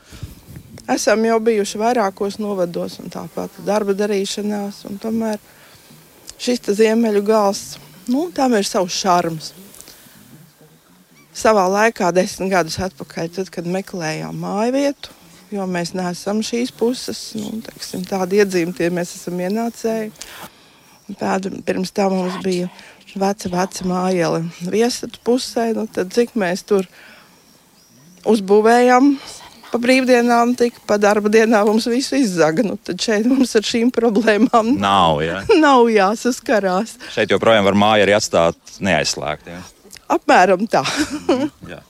esam 0.89 1.25
jau 1.25 1.41
bijuši 1.41 1.79
vairākos 1.79 2.39
novados 2.39 2.99
un 2.99 3.11
tāpat 3.11 3.51
darba 3.67 3.93
darīšanās, 3.93 4.87
un 4.89 4.99
tomēr 4.99 5.39
šis 6.43 6.63
ziemeļu 6.79 7.23
gals, 7.27 7.63
nu, 8.11 8.29
tam 8.35 8.57
ir 8.59 8.67
savs 8.67 8.97
šarms. 8.99 9.53
Savā 11.33 11.65
laikā, 11.71 12.11
desmit 12.13 12.51
gadus 12.53 12.77
atpakaļ, 12.83 13.31
tad, 13.37 13.51
kad 13.55 13.69
meklējām 13.69 14.43
māju 14.43 14.75
vietu, 14.75 15.15
jo 15.55 15.65
mēs 15.71 15.95
neesam 15.97 16.43
šīs 16.45 16.75
puses, 16.77 17.21
nu, 17.39 17.55
teiksim, 17.65 18.03
tādi 18.09 18.43
iedzīmti, 18.43 18.91
mēs 18.93 19.15
esam 19.17 19.41
ienācēji. 19.41 20.11
Tāda, 21.19 21.51
pirms 21.67 21.93
tam 21.95 22.15
mums 22.17 22.37
bija 22.45 22.69
veca, 23.15 23.49
veca 23.53 23.87
mājela 23.89 24.43
viesatu 24.61 25.21
pusē, 25.25 25.71
nu, 25.77 25.87
tad 25.89 26.13
cik 26.15 26.37
mēs 26.39 26.67
tur 26.69 26.89
uzbūvējām 28.29 29.15
pa 29.73 29.81
brīvdienām 29.83 30.55
tika, 30.59 30.83
pa 30.89 30.99
darba 31.01 31.33
dienām 31.33 31.71
mums 31.71 31.89
visu 31.91 32.19
izzaga. 32.21 32.65
Nu, 32.67 32.77
tad 32.77 33.01
šeit 33.03 33.29
mums 33.31 33.55
ar 33.59 33.67
šīm 33.67 33.93
problēmām 33.95 34.75
Nav, 34.83 35.23
jā. 35.25 35.41
nav 35.65 35.89
jāsaskarās. 35.93 36.99
Šeit 37.15 37.33
joprojām 37.33 37.67
var 37.69 37.79
māju 37.79 38.07
arī 38.07 38.17
atstāt 38.19 38.77
neaizslēgt. 38.85 39.49
Jā. 39.53 39.63
Apmēram 40.13 40.69
tā. 40.71 40.85
Jā. 41.71 41.81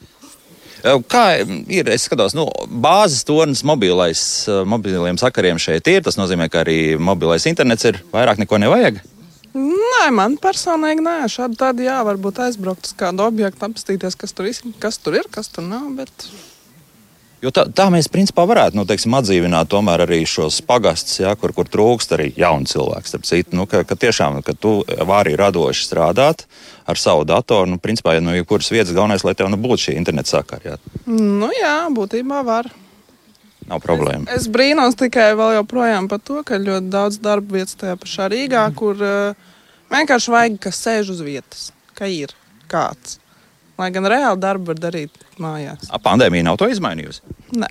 Kā 0.82 1.24
ir? 1.70 1.86
Es 1.94 2.08
skatos, 2.08 2.34
nu, 2.34 2.48
bāzes 2.82 3.22
tornis 3.26 3.62
mobilais, 3.66 4.22
mobiliem 4.66 5.18
sakariem 5.20 5.60
šeit 5.62 5.86
ir. 5.90 6.02
Tas 6.02 6.18
nozīmē, 6.18 6.48
ka 6.50 6.64
arī 6.64 6.98
mobilais 6.98 7.46
internets 7.50 7.86
ir 7.86 8.00
vairāk 8.14 8.42
neko 8.42 8.58
nevajag. 8.62 8.98
Nē, 9.52 10.06
man 10.16 10.38
personīgi 10.42 11.04
nē. 11.04 11.18
Šādi 11.30 11.58
tādi 11.60 11.86
jā, 11.86 12.00
varbūt 12.08 12.40
aizbraukt 12.46 12.88
uz 12.88 12.96
kādu 12.98 13.26
objektu, 13.28 13.68
apstīties, 13.68 14.16
kas 14.18 14.34
tur, 14.34 14.48
kas 14.82 14.98
tur 14.98 15.20
ir, 15.20 15.30
kas 15.30 15.52
tur 15.52 15.66
nav. 15.68 15.86
Bet... 15.98 16.26
Jo 17.42 17.50
tā, 17.50 17.64
tā 17.74 17.88
mēs 17.90 18.06
principā 18.06 18.44
varētu 18.46 18.78
nu, 18.78 18.84
teiksim, 18.86 19.14
atdzīvināt 19.18 19.66
tomēr 19.72 20.04
arī 20.04 20.20
šos 20.30 20.60
pagastus, 20.66 21.18
ja, 21.24 21.32
kur, 21.38 21.50
kur 21.56 21.66
trūkst 21.66 22.14
arī 22.14 22.28
jaunu 22.38 22.68
cilvēku. 22.70 23.10
Starp 23.10 23.24
citu, 23.26 23.56
nu, 23.58 23.66
ka, 23.70 23.80
ka 23.88 23.96
tiešām, 23.98 24.38
ka 24.46 24.54
tu 24.54 24.76
vari 25.08 25.34
radoši 25.38 25.88
strādāt 25.88 26.44
ar 26.86 27.00
savu 27.00 27.26
datoru, 27.26 27.72
nu, 27.72 27.80
principā, 27.82 28.14
ja 28.14 28.22
no 28.22 28.34
jebkuras 28.36 28.70
vietas 28.70 28.94
galvenais, 28.94 29.24
lai 29.26 29.34
tev 29.38 29.50
nu, 29.50 29.58
būtu 29.58 29.88
šī 29.88 29.96
interneta 29.98 30.36
sakara. 30.36 30.76
Ja. 30.76 31.00
Nu, 31.10 31.50
jā, 31.56 31.74
būtībā 31.90 32.44
var. 32.46 32.70
Nav 33.66 33.82
problēma. 33.82 34.30
Es 34.34 34.46
brīnos 34.50 34.94
tikai 34.98 35.32
vēl 35.38 35.56
joprojām 35.60 36.06
par 36.10 36.22
to, 36.22 36.40
ka 36.46 36.60
ļoti 36.62 36.90
daudz 36.94 37.18
darba 37.22 37.58
vietas 37.58 37.78
tajā 37.78 37.98
pašā 37.98 38.28
Rīgā, 38.30 38.62
kur 38.78 39.02
uh, 39.02 39.50
vienkārši 39.90 40.34
vajag, 40.34 40.62
kas 40.62 40.78
sēž 40.86 41.12
uz 41.14 41.26
vietas, 41.26 41.68
ka 41.98 42.10
ir 42.10 42.34
kāds. 42.70 43.18
Lai 43.82 43.90
gan 43.90 44.06
reāli 44.06 44.38
darbu 44.38 44.70
var 44.70 44.78
darīt 44.78 45.24
mājās. 45.42 45.88
A, 45.90 45.98
Pandēmija 46.02 46.46
nav 46.46 46.58
to 46.60 46.68
izmainījusi. 46.70 47.24
Nē, 47.58 47.70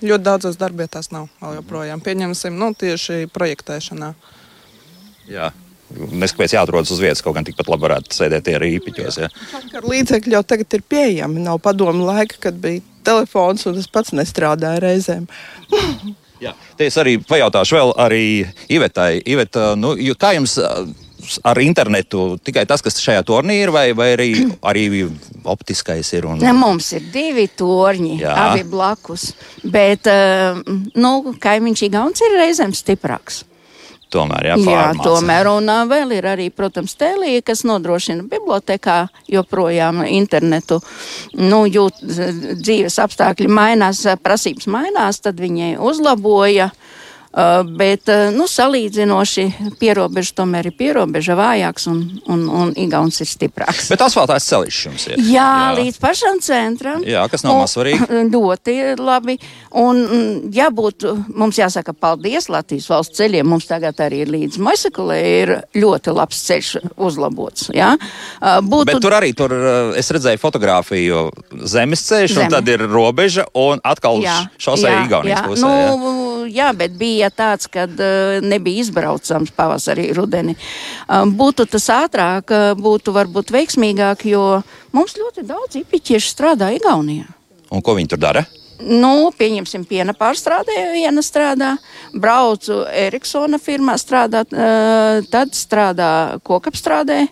ļoti 0.00 0.24
daudzās 0.24 0.56
darbietās 0.60 1.10
nav 1.12 1.26
vēl 1.42 1.58
joprojām. 1.58 2.00
Pieņemsim, 2.04 2.56
nu, 2.56 2.70
tieši 2.80 3.26
projektēšanā. 3.34 4.14
Jā. 5.28 5.50
Neskatoties, 5.90 6.54
jāatrodas 6.54 6.92
uz 6.94 7.02
vietas, 7.02 7.20
kaut 7.26 7.34
gan 7.36 7.44
tikpat 7.44 7.68
labi 7.68 7.84
varētu 7.88 8.16
sēdēt 8.16 8.46
tie 8.46 8.54
rīpiņos. 8.62 9.18
Ja. 9.20 9.28
Ar 9.76 9.88
līdzekļu 9.90 10.38
jau 10.38 10.42
tagad 10.46 10.78
ir 10.78 10.86
pieejami. 10.86 11.42
Nav 11.44 11.60
padomu 11.66 12.06
laika, 12.08 12.38
kad 12.46 12.56
bija 12.62 12.80
telefons 13.04 13.66
un 13.68 13.76
tas 13.76 13.90
pats 13.92 14.14
nestrādāja 14.16 14.80
reizēm. 14.86 15.28
Jā. 16.40 16.54
Te 16.78 16.88
es 16.88 16.96
arī 16.96 17.18
pajautāšu 17.20 17.76
vēl 17.76 17.94
arī 18.00 18.24
Ivetai. 18.72 19.18
Iveta, 19.28 19.74
nu, 19.76 19.92
kā 20.16 20.32
jums 20.38 20.56
ar 21.46 21.60
internetu 21.62 22.38
tikai 22.42 22.64
tas, 22.68 22.82
kas 22.84 22.98
šajā 23.02 23.22
tornī 23.28 23.60
ir, 23.62 23.72
vai, 23.74 23.90
vai 23.96 24.10
arī, 24.16 24.30
arī 24.70 24.86
optiskais 25.44 26.10
ir? 26.16 26.26
Un... 26.30 26.40
Ne, 26.42 26.54
mums 26.56 26.90
ir 26.96 27.06
divi 27.12 27.46
torņi, 27.48 28.16
Jā. 28.22 28.34
Abi 28.48 28.66
blakus. 28.68 29.30
Bet 29.62 30.10
uh, 30.10 30.58
nu, 30.96 31.14
kaimiņš 31.40 31.86
Igauns 31.90 32.26
ir 32.26 32.36
reizēm 32.40 32.74
stiprāks. 32.76 33.44
Tomēr, 34.10 34.48
jā, 34.48 34.56
Jā, 34.66 34.86
tomēr. 34.98 35.46
Un 35.52 35.70
uh, 35.70 35.84
vēl 35.86 36.16
ir 36.16 36.26
arī, 36.32 36.48
protams, 36.50 36.96
tēlija, 36.98 37.44
kas 37.46 37.62
nodrošina 37.68 38.26
bibliotekā 38.30 39.04
joprojām 39.30 40.02
internetu. 40.08 40.80
Nu, 41.38 41.62
jūt, 41.70 42.02
dzīves 42.58 42.98
apstākļi 43.04 43.46
mainās, 43.46 44.02
prasības 44.24 44.66
mainās, 44.70 45.22
tad 45.22 45.38
viņi 45.38 45.76
uzlaboja. 45.78 46.72
Uh, 47.30 47.60
bet, 47.78 48.08
uh, 48.10 48.32
nu, 48.34 48.48
salīdzinoši 48.50 49.44
pierobeža 49.78 50.32
tomēr 50.40 50.66
ir 50.66 50.74
pierobeža 50.74 51.36
vājāks 51.38 51.84
un, 51.86 52.00
un, 52.26 52.40
un 52.50 52.72
Igauns 52.74 53.20
ir 53.22 53.28
stiprāks. 53.30 53.86
Bet 53.92 54.02
asfaltēts 54.02 54.48
ceļš 54.50 54.78
jums 54.88 55.04
ir. 55.12 55.20
Jā, 55.28 55.44
jā, 55.44 55.68
līdz 55.78 56.00
pašam 56.02 56.40
centram. 56.42 57.04
Jā, 57.06 57.22
kas 57.30 57.44
nav 57.46 57.54
Un- 57.54 57.62
maz 57.62 57.76
svarīgi. 57.76 58.08
Ļoti 58.34 58.74
labi. 58.98 59.36
Un, 59.78 60.00
mm, 60.02 60.50
ja 60.56 60.70
būtu, 60.74 61.12
mums 61.38 61.60
jāsaka 61.60 61.94
paldies 61.94 62.48
Latvijas 62.50 62.88
valsts 62.90 63.20
ceļiem, 63.20 63.46
mums 63.46 63.68
tagad 63.70 64.02
arī 64.02 64.24
ir 64.24 64.32
līdz 64.34 64.58
Maisakulē 64.66 65.20
ir 65.30 65.54
ļoti 65.78 66.16
labs 66.16 66.42
ceļš 66.48 66.72
uzlabots. 66.98 67.70
Jā. 67.76 67.92
Uh, 68.40 68.58
Būtu, 68.70 68.88
Bet 68.90 69.00
tur 69.06 69.14
arī 69.20 69.30
tur, 69.38 69.54
ā, 69.54 69.76
es 69.98 70.10
redzēju 70.14 70.38
fotografiju 70.42 71.22
zemes 71.66 72.02
ceļš, 72.10 72.34
un 72.36 72.42
Zeme. 72.44 72.50
tad 72.56 72.68
ir 72.74 72.82
robeža, 72.90 73.46
un 73.54 73.78
atkal 73.86 74.18
šosei 74.58 74.96
Igaunijas 75.06 75.46
pusē. 75.46 75.70
jā. 75.70 75.94
Nu, 75.94 76.46
jā, 76.50 76.68
bet 76.76 76.94
bija 76.98 77.19
tāds, 77.28 77.68
kad 77.68 77.92
uh, 78.00 78.38
nebija 78.40 78.80
izbraucams 78.86 79.52
pavasarī, 79.52 80.08
rudeni. 80.16 80.56
Uh, 80.56 81.26
būtu 81.28 81.66
tas 81.68 81.90
ātrāk, 81.92 82.54
uh, 82.54 82.72
būtu 82.78 83.12
varbūt 83.12 83.52
veiksmīgāk, 83.52 84.24
jo 84.32 84.62
mums 84.96 85.18
ļoti 85.20 85.44
daudz 85.44 85.82
ipiķieši 85.82 86.32
strādā 86.32 86.70
Igaunijā. 86.78 87.28
Un 87.70 87.84
ko 87.84 87.94
viņi 87.98 88.14
tur 88.14 88.22
dara? 88.22 88.46
Nu, 88.80 89.28
pieņemsim, 89.36 89.84
piena 89.84 90.14
pārstrādē, 90.16 90.78
viena 90.94 91.20
strādā, 91.20 91.74
braucu 92.16 92.80
Eriksona 92.88 93.60
firmā 93.60 93.98
strādāt, 94.00 94.56
uh, 94.56 95.20
tad 95.28 95.52
strādā 95.58 96.40
kokapstrādē. 96.48 97.26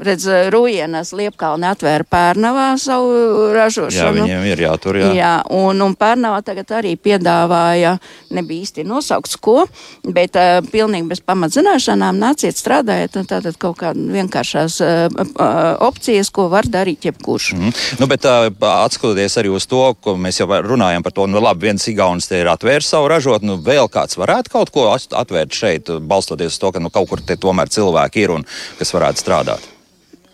Redz, 0.00 0.24
Rujienas 0.52 1.10
Liepkalni 1.12 1.66
atvēra 1.68 2.06
Pērnavā 2.08 2.68
savu 2.80 3.10
Jā, 3.12 3.48
ražošanu. 3.58 4.22
viņiem 4.24 4.44
ir 4.48 4.62
jātur. 4.64 4.96
Jā. 5.02 5.10
Jā, 5.16 5.32
un, 5.52 5.82
un 5.84 5.94
Pērnavā 5.98 6.38
tagad 6.46 6.70
arī 6.78 6.94
piedāvāja, 6.96 7.96
nebija 8.32 8.64
īsti 8.64 8.84
nosaukts 8.88 9.36
ko, 9.36 9.66
bet 10.08 10.38
uh, 10.40 10.60
pilnīgi 10.72 11.10
bez 11.10 11.20
pamatzināšanām 11.26 12.16
nāciet 12.22 12.56
strādājiet, 12.56 13.18
un 13.20 13.28
tātad 13.28 13.58
kaut 13.60 13.76
kāda 13.82 14.00
vienkāršās 14.16 14.78
uh, 14.80 15.76
opcijas, 15.84 16.30
ko 16.32 16.48
var 16.52 16.64
darīt 16.70 17.04
jebkurš. 17.10 17.50
Mm. 17.58 17.74
Nu, 18.00 18.08
bet 18.10 18.24
uh, 18.24 18.48
atskatoties 18.86 19.36
arī 19.40 19.52
uz 19.52 19.66
to, 19.70 19.82
ko 20.00 20.16
mēs 20.16 20.40
jau 20.40 20.48
runājam 20.64 21.04
par 21.04 21.12
to, 21.16 21.26
nu 21.30 21.42
labi, 21.44 21.68
viens 21.68 21.84
Igaunis 21.92 22.30
te 22.30 22.40
ir 22.40 22.48
atvērs 22.52 22.88
savu 22.94 23.10
ražotni, 23.12 23.50
nu 23.52 23.58
vēl 23.64 23.90
kāds 23.92 24.16
varētu 24.20 24.52
kaut 24.56 24.72
ko 24.74 24.88
at- 24.94 25.12
atvērt 25.12 25.52
šeit, 25.56 25.92
balstoties 26.08 26.54
uz 26.56 26.62
to, 26.62 26.72
ka 26.72 26.80
nu, 26.80 26.88
kaut 26.94 27.10
kur 27.12 27.20
te 27.20 27.36
tomēr 27.36 27.68
cilvēki 27.68 28.24
ir 28.24 28.34
un 28.38 28.48
kas 28.80 28.94
varētu 28.96 29.20
strādāt. 29.26 29.68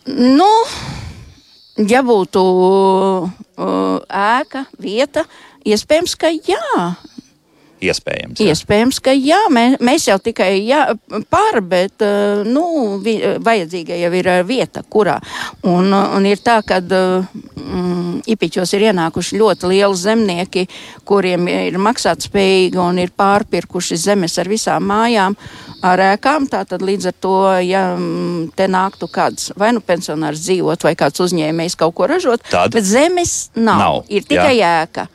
Nu, 0.06 0.48
ja 1.82 2.02
būtu 2.06 2.42
uh, 2.46 3.30
ēka, 4.06 4.62
vieta, 4.78 5.24
iespējams, 5.66 6.14
ka 6.14 6.30
jā. 6.30 6.62
Iespējams. 7.84 8.40
jā. 8.40 8.54
Iespējams, 8.54 9.00
ka 9.04 9.12
jā, 9.12 9.38
mē, 9.52 9.64
mēs 9.84 10.06
jau 10.08 10.16
tikai 10.22 10.62
jā, 10.64 10.82
par, 11.32 11.60
bet 11.60 12.00
uh, 12.04 12.40
nu, 12.48 12.96
vi, 13.04 13.18
vajadzīga 13.44 13.98
jau 14.00 14.12
ir 14.16 14.30
uh, 14.32 14.40
vieta, 14.48 14.82
kurā. 14.82 15.18
Un, 15.68 15.90
uh, 15.92 16.14
un 16.16 16.26
ir 16.28 16.40
tā, 16.44 16.60
ka 16.66 16.80
mm, 16.80 18.22
Ipiķos 18.26 18.72
ir 18.78 18.86
ienākuši 18.88 19.36
ļoti 19.38 19.68
lieli 19.70 19.98
zemnieki, 20.00 20.64
kuriem 21.06 21.46
ir 21.52 21.76
maksātspējīgi 21.82 22.80
un 22.80 23.02
ir 23.02 23.12
pārpirkuši 23.16 23.98
zemes 24.00 24.38
ar 24.40 24.48
visām 24.50 24.86
mājām, 24.88 25.36
ar 25.84 26.02
ēkām. 26.14 26.48
Tātad 26.50 26.82
līdz 26.82 27.10
ar 27.12 27.18
to, 27.20 27.34
ja 27.66 27.84
mm, 27.94 28.54
te 28.56 28.70
nāktu 28.72 29.10
kāds 29.12 29.50
vai 29.58 29.74
nu 29.76 29.84
pensionārs 29.84 30.40
dzīvot, 30.46 30.88
vai 30.88 30.94
kāds 30.98 31.20
uzņēmējs 31.26 31.76
kaut 31.76 31.94
ko 31.98 32.08
ražot, 32.10 32.42
Tad? 32.50 32.76
zemes 32.80 33.50
nav. 33.54 33.76
Nav, 33.76 34.00
Ir 34.08 34.24
tikai 34.24 34.56
ēka. 34.64 35.06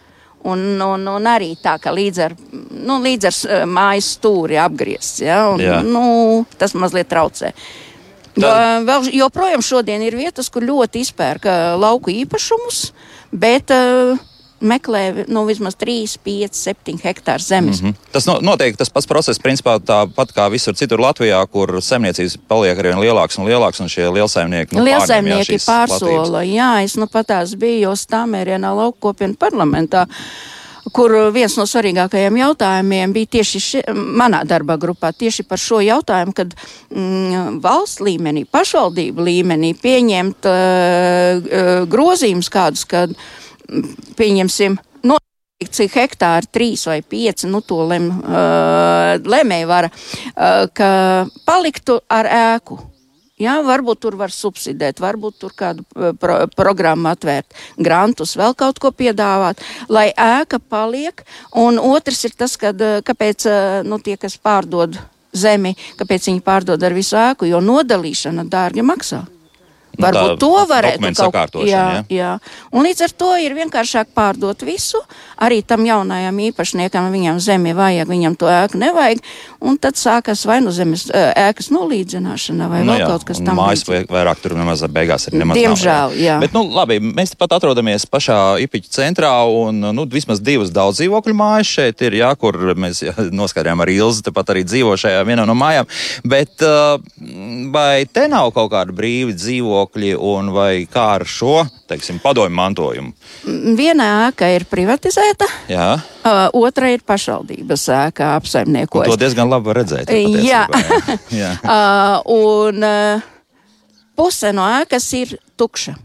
Un, 0.50 0.82
un, 0.82 1.06
un 1.06 1.30
arī 1.30 1.52
tā, 1.62 1.76
ka 1.82 1.94
līdz 1.94 2.20
ar, 2.26 2.34
nu, 2.82 2.98
līdz 3.04 3.28
ar 3.30 3.36
eh, 3.38 3.64
mājas 3.70 4.16
stūri 4.18 4.58
apgriezts. 4.58 5.22
Ja, 5.22 5.44
un, 5.54 5.62
Jā. 5.62 5.82
nu, 5.86 6.46
tas 6.58 6.74
mazliet 6.74 7.12
traucē. 7.12 7.54
Jo, 8.40 8.50
vēl 8.88 9.10
joprojām 9.12 9.62
šodien 9.62 10.02
ir 10.06 10.16
vietas, 10.16 10.48
kur 10.50 10.64
ļoti 10.64 11.02
izpērka 11.04 11.76
lauku 11.76 12.14
īpašumus, 12.16 12.86
bet 13.36 13.74
uh, 13.76 14.16
meklē 14.62 15.26
nu, 15.28 15.44
vismaz 15.50 15.76
3, 15.80 16.18
5, 16.24 16.56
7 16.58 17.02
hektāru 17.04 17.44
zemes. 17.44 17.82
Mm 17.82 17.90
-hmm. 17.90 18.12
Tas 18.12 18.26
no, 18.26 18.38
notiek 18.42 18.78
tas 18.78 18.90
pats 18.90 19.08
process, 19.08 19.40
principā 19.40 19.80
tāpat 19.80 20.34
kā 20.36 20.50
visur 20.52 20.76
citur 20.76 21.00
Latvijā, 21.00 21.42
kur 21.48 21.82
saimniecības 21.82 22.38
paliek 22.48 22.80
ar 22.80 22.88
vien 22.88 23.00
lielāks 23.00 23.40
un 23.40 23.46
lielāks, 23.46 23.82
un 23.82 23.90
šie 23.90 24.10
lielsaimnieki 24.14 24.76
nu, 24.76 24.84
Lielsaimnieki 24.84 25.58
pārsola. 25.66 26.44
Jā, 26.44 26.84
es 26.84 26.96
nu 26.96 27.08
patās 27.08 27.56
biju 27.56 27.92
Stāmērienā 27.92 28.76
laukopienu 28.76 29.36
parlamentā. 29.36 30.08
Kur 30.92 31.12
viens 31.34 31.58
no 31.58 31.64
svarīgākajiem 31.64 32.38
jautājumiem 32.38 33.14
bija 33.14 33.26
tieši 33.26 33.60
ši, 33.60 33.82
manā 33.94 34.42
darba 34.48 34.78
grupā, 34.78 35.12
tieši 35.14 35.44
par 35.44 35.58
šo 35.58 35.78
jautājumu, 35.80 36.34
kad 36.34 36.56
mm, 36.90 37.60
valsts 37.62 38.02
līmenī, 38.02 38.46
pašvaldību 38.50 39.22
līmenī 39.22 39.76
pieņemt 39.78 40.50
uh, 40.50 41.86
grozījumus 41.86 42.50
kādus, 42.50 42.86
kad 42.86 43.10
mm, 43.10 43.42
pieņemsim 44.20 44.78
noteikti, 45.08 45.74
cik 45.78 45.98
hektāri, 45.98 46.52
trīs 46.52 46.86
vai 46.90 47.02
pieci, 47.02 47.50
nu 47.50 47.62
to 47.66 47.82
lem, 47.90 48.10
uh, 48.22 49.18
lemēja 49.22 49.68
vara, 49.70 49.92
uh, 49.92 50.66
ka 50.74 50.90
paliktu 51.48 52.02
ar 52.12 52.30
ēku. 52.30 52.80
Jā, 53.42 53.56
varbūt 53.66 54.04
tur 54.04 54.16
var 54.20 54.30
subsidēt, 54.30 55.00
varbūt 55.02 55.40
tur 55.42 55.54
kādu 55.58 55.82
pro, 56.22 56.36
programmu 56.54 57.10
atvērt, 57.10 57.56
grantus, 57.82 58.36
vēl 58.38 58.54
kaut 58.54 58.78
ko 58.78 58.92
piedāvāt, 58.94 59.64
lai 59.90 60.12
ēka 60.14 60.60
paliek. 60.62 61.24
Un 61.58 61.82
otrs 61.82 62.22
ir 62.30 62.38
tas, 62.38 62.54
kad, 62.62 62.78
kāpēc 63.08 63.48
nu, 63.88 63.98
tie, 63.98 64.20
kas 64.22 64.38
pārdod 64.38 65.00
zemi, 65.34 65.74
kāpēc 65.98 66.30
viņi 66.30 66.46
pārdod 66.46 66.86
ar 66.86 66.94
visu 66.94 67.18
ēku, 67.18 67.50
jo 67.50 67.64
nodalīšana 67.66 68.46
dārgi 68.46 68.86
maksā. 68.86 69.24
Nu, 70.00 70.06
Varbūt 70.08 70.38
to 70.40 70.50
varētu 70.70 71.02
kaut 71.04 71.18
sakārtošana, 71.20 71.68
jā, 71.68 72.04
jā. 72.10 72.30
Un 72.72 72.86
līdz 72.88 73.02
ar 73.04 73.12
to 73.22 73.30
ir 73.44 73.54
vienkāršāk 73.58 74.14
pārdot 74.16 74.64
visu. 74.64 75.02
Arī 75.42 75.60
tam 75.68 75.84
jaunajam 75.86 76.38
īpašniekam 76.48 77.10
viņam 77.12 77.40
zemi 77.44 77.74
vajag, 77.76 78.08
viņam 78.08 78.38
to 78.40 78.48
ēku 78.48 78.80
nevajag. 78.80 79.20
Un 79.62 79.76
tad 79.78 80.00
sākas 80.00 80.46
vai 80.48 80.62
nu 80.64 80.72
zemes 80.72 81.10
ēkas 81.12 81.70
nolīdzināšana 81.76 82.70
vai 82.72 82.82
Nu, 82.86 82.94
vēl 82.94 83.02
jā, 83.04 83.08
kaut 83.12 83.26
kas 83.28 83.42
tam 83.44 83.60
Mājas 83.60 83.84
līdzīgs. 83.84 84.08
vai- 84.10 84.24
vairāk 84.24 84.42
tur 84.42 84.56
nemaz 84.58 84.82
beigās 84.88 85.28
ir 85.28 85.34
nemaz. 85.38 85.58
Diemžēl, 85.60 86.08
nav, 86.10 86.16
jā. 86.18 86.40
Bet, 86.40 86.54
nu, 86.54 86.64
labi, 86.72 87.00
mēs 87.00 87.36
pat 87.38 87.52
atrodamies 87.60 88.06
pašā 88.06 88.40
Ipiņa 88.64 88.90
centrā, 88.96 89.34
un 89.52 89.80
nu, 89.94 90.06
vismaz 90.06 90.40
divas 90.42 90.72
daudz 90.72 90.98
dzīvokļu 91.02 91.36
mājas 91.36 91.68
šeit 91.68 92.02
ir, 92.02 92.14
jā, 92.24 92.32
kur 92.40 92.54
mēs 92.76 93.04
jā, 93.04 93.14
noskaidrojām 93.42 93.84
arī 93.84 94.00
Ilzi, 94.02 94.24
tepat 94.24 94.56
arī 94.56 94.64
dzīvo 94.64 94.96
šajā 94.98 95.22
vienā 95.28 95.46
no 95.46 95.54
mājām. 95.54 95.86
Bet 96.24 96.58
vai 97.72 98.06
te 98.06 98.28
nav 98.32 98.52
kaut 98.56 98.72
kādi 98.72 98.96
brīvi 98.96 99.36
dzīvokļi, 99.82 100.16
un 100.18 100.52
vai 100.54 100.86
kā 100.90 101.18
ar 101.18 101.26
šo, 101.26 101.66
teiksim, 101.88 102.20
padomju 102.22 102.56
mantojumu? 102.56 103.14
Viena 103.78 104.28
ēka 104.28 104.50
ir 104.54 104.66
privatizēta, 104.66 105.48
Jā, 105.70 106.00
uh, 106.00 106.50
otra 106.54 106.92
ir 106.92 107.02
pašvaldības 107.06 107.88
ēka 107.90 108.28
un 108.28 108.40
apsaimniekojuma. 108.40 109.10
to 109.10 109.18
diezgan 109.18 109.50
labi 109.50 109.74
redzēt. 109.74 110.10
Jā. 110.10 110.68
jā. 111.32 111.42
jā. 111.42 111.52
Uh, 111.64 112.22
un 112.32 112.84
uh, 112.84 113.22
puse 114.16 114.52
no 114.54 114.66
ēkas 114.82 115.12
ir 115.18 115.38
tukša. 115.58 115.96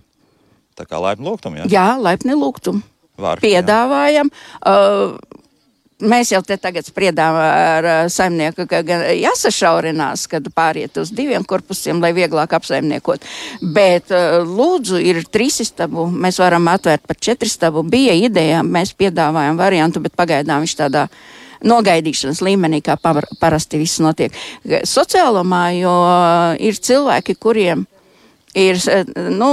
Tā 0.77 0.85
kā 0.85 1.01
laipni 1.01 1.27
lūgtum, 1.27 1.57
jā. 1.57 1.69
Jā, 1.69 1.97
laipni 1.97 2.37
lūgtum. 2.37 2.83
Var, 3.17 3.41
Piedāvājam. 3.41 4.29
Uh, 4.61 5.17
Mēs 5.97 6.29
jau 6.29 6.43
te 6.45 6.59
tagad 6.61 6.85
spriedām 6.85 7.39
ar 7.41 7.87
saimnieku, 8.13 8.67
ka 8.69 8.83
jāsašaurinās, 9.17 10.27
kad 10.29 10.45
pāriet 10.53 10.99
uz 11.01 11.09
diviem 11.09 11.45
korpusiem, 11.49 12.03
lai 12.05 12.11
vieglāk 12.13 12.53
apsaimniekot. 12.59 13.25
Bet 13.63 14.13
uh, 14.13 14.43
lūdzu, 14.45 15.01
ir 15.01 15.23
trīs 15.33 15.57
istabu, 15.65 16.05
mēs 16.13 16.37
varam 16.43 16.69
atvērt 16.69 17.07
par 17.09 17.17
četri 17.17 17.49
istabu. 17.49 17.81
Bija 17.81 18.13
ideja, 18.13 18.61
mēs 18.61 18.93
piedāvājam 18.93 19.57
variantu, 19.57 20.05
bet 20.05 20.13
pagaidām 20.21 20.67
viņš 20.67 20.77
tādā 20.83 21.07
nogaidīšanas 21.65 22.45
līmenī, 22.45 22.83
kā 22.85 22.99
par, 23.01 23.25
parasti 23.41 23.81
viss 23.81 24.03
notiek. 24.05 24.37
Sociālo 24.85 25.47
māju 25.49 25.97
uh, 25.97 26.53
ir 26.61 26.77
cilvēki, 26.77 27.39
kuriem 27.41 27.89
ir, 28.53 28.85
uh, 28.85 29.17
nu, 29.33 29.51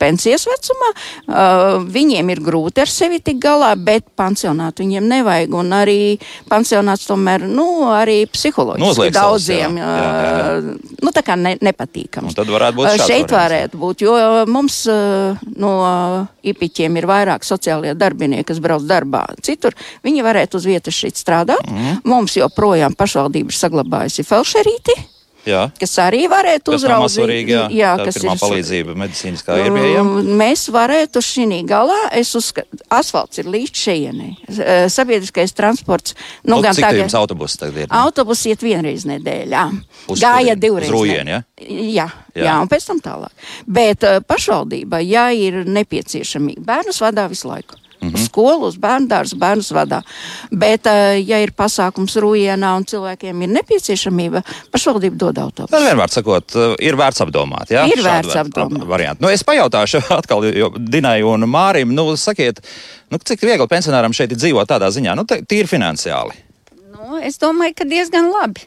pensijas 0.00 0.46
vecumā. 0.48 0.90
Uh, 1.26 1.78
viņiem 1.92 2.30
ir 2.34 2.42
grūti 2.44 2.82
ar 2.84 2.90
sevi 2.90 3.20
tik 3.24 3.40
galā, 3.42 3.72
bet 3.78 4.06
pansionātu 4.18 4.84
viņiem 4.84 5.08
nevajag. 5.10 5.56
Un 5.56 5.72
arī 5.76 5.98
pansionāts 6.50 7.08
tomēr, 7.08 7.46
nu, 7.48 7.86
arī 7.92 8.22
psiholoģiski 8.30 8.86
Nozliek 8.86 9.14
daudziem, 9.16 9.78
jā. 9.80 9.86
Jā, 9.86 9.96
jā, 9.96 10.28
jā. 10.36 10.44
uh, 10.60 11.00
nu, 11.06 11.14
tā 11.14 11.24
kā 11.26 11.38
ne, 11.40 11.56
nepatīkams. 11.64 12.32
Un 12.32 12.38
tad 12.38 12.52
varētu 12.52 12.80
būt 12.80 12.90
šāds 12.92 13.06
Šeit 13.06 13.30
jā. 13.30 13.40
varētu 13.40 13.80
būt, 13.80 14.06
jo 14.06 14.14
mums 14.50 14.78
uh, 14.90 15.48
no 15.56 15.74
ipiķiem 16.46 17.00
ir 17.00 17.08
vairāk 17.10 17.46
sociālie 17.46 17.96
darbinieki, 17.98 18.48
kas 18.52 18.62
brauc 18.62 18.86
darbā. 18.86 19.24
Citur 19.46 19.76
viņi 20.06 20.24
varētu 20.26 20.60
uz 20.60 20.68
vietas 20.68 20.96
šeit 20.96 21.18
strādāt. 21.20 21.66
Mhm. 21.66 22.00
Mums 22.06 22.38
joprojām 22.38 22.96
pašvaldība 22.98 23.52
ir 23.52 23.60
saglabājusi 23.60 24.26
felšerīti 24.26 25.15
jā. 25.46 25.62
kas 25.80 25.94
arī 26.02 26.24
varētu 26.30 26.72
Kas 26.74 26.82
uzraudzīt. 26.82 27.04
mazsvarīgi, 27.06 27.54
jā. 27.54 27.62
jā 27.72 27.92
Tā 28.00 28.06
kas 28.08 28.18
ir 28.20 28.30
palīdzība 28.42 28.96
medicīniskā 29.02 29.58
ir 29.62 29.70
pieejama. 29.76 30.20
Um, 30.20 30.30
Mēs 30.40 30.66
varētu 30.74 31.22
šī 31.24 31.60
galā, 31.68 31.98
es 32.12 32.34
uzskatu, 32.38 32.80
asfalts 32.90 33.38
ir 33.38 33.48
līdz 33.52 33.82
šejienei. 33.86 34.32
Eh, 34.58 34.86
Sabiedriskais 34.92 35.54
transports, 35.56 36.14
nu, 36.44 36.56
Nu, 36.56 36.62
cik 36.62 36.82
tagad. 36.82 37.00
jums 37.04 37.14
autobusi 37.14 37.58
tagad 37.58 37.76
ir? 37.84 37.88
Autobus 37.90 38.44
iet 38.46 38.60
vienreiz 38.62 39.06
nedēļā. 39.06 39.64
Uz 40.08 40.20
Gāja 40.20 40.56
divreiz. 40.58 40.90
Uz 40.90 40.94
Rujieni, 40.94 41.30
ja? 41.30 41.42
Jā, 41.60 41.70
Jā. 41.70 42.08
jā. 42.34 42.44
jā, 42.44 42.60
un 42.60 42.68
pēc 42.68 42.86
tam 42.86 43.00
tālāk. 43.00 43.32
Bet 43.66 44.02
uh, 44.04 44.20
pašvaldība, 44.26 45.00
ja 45.06 45.30
ir 45.32 45.62
nepieciešamība, 45.64 46.64
bērnus 46.66 47.00
vadā 47.00 47.28
visu 47.30 47.48
laiku. 47.48 47.78
Mm 48.00 48.08
-hmm. 48.08 48.14
Uz 48.14 48.26
skolu, 48.26 48.66
uz 48.66 48.76
bērnu 48.76 49.08
dārzu, 49.08 49.38
bērnus 49.40 49.70
vadā. 49.72 50.02
Bet, 50.50 50.86
uh, 50.86 51.16
ja 51.28 51.40
ir 51.42 51.52
pasākums 51.56 52.16
Rujienā 52.20 52.76
un 52.76 52.84
cilvēkiem 52.84 53.42
ir 53.42 53.48
nepieciešamība, 53.48 54.42
pašvaldība 54.70 55.16
dod 55.16 55.38
autobusu. 55.38 55.72
Tad 55.72 55.82
vienmēr 55.82 56.12
sakot, 56.12 56.56
eh, 56.56 56.74
ir 56.78 56.96
vērts 56.96 57.24
apdomāt. 57.24 57.70
Jā? 57.70 57.86
Ir 57.86 57.98
Šādu 57.98 58.08
vērts 58.08 58.36
apdomāt. 58.36 58.86
Variantu. 58.86 59.22
Nu, 59.22 59.28
es 59.28 59.44
pajautāšu 59.44 60.02
atkal 60.20 60.44
jo 60.44 60.72
Dinai 60.78 61.22
un 61.22 61.40
Mārim, 61.40 61.94
nu, 61.94 62.16
sakiet, 62.16 62.60
nu, 63.10 63.18
cik 63.18 63.40
viegli 63.40 63.66
pensionāram 63.66 64.12
šeit 64.12 64.30
dzīvot 64.36 64.68
tādā 64.68 64.90
ziņā, 64.90 65.16
nu, 65.16 65.24
tīri 65.24 65.66
finansiāli. 65.66 66.32
Nu, 66.92 67.18
es 67.22 67.38
domāju, 67.38 67.74
ka 67.76 67.84
diezgan 67.84 68.30
labi. 68.32 68.66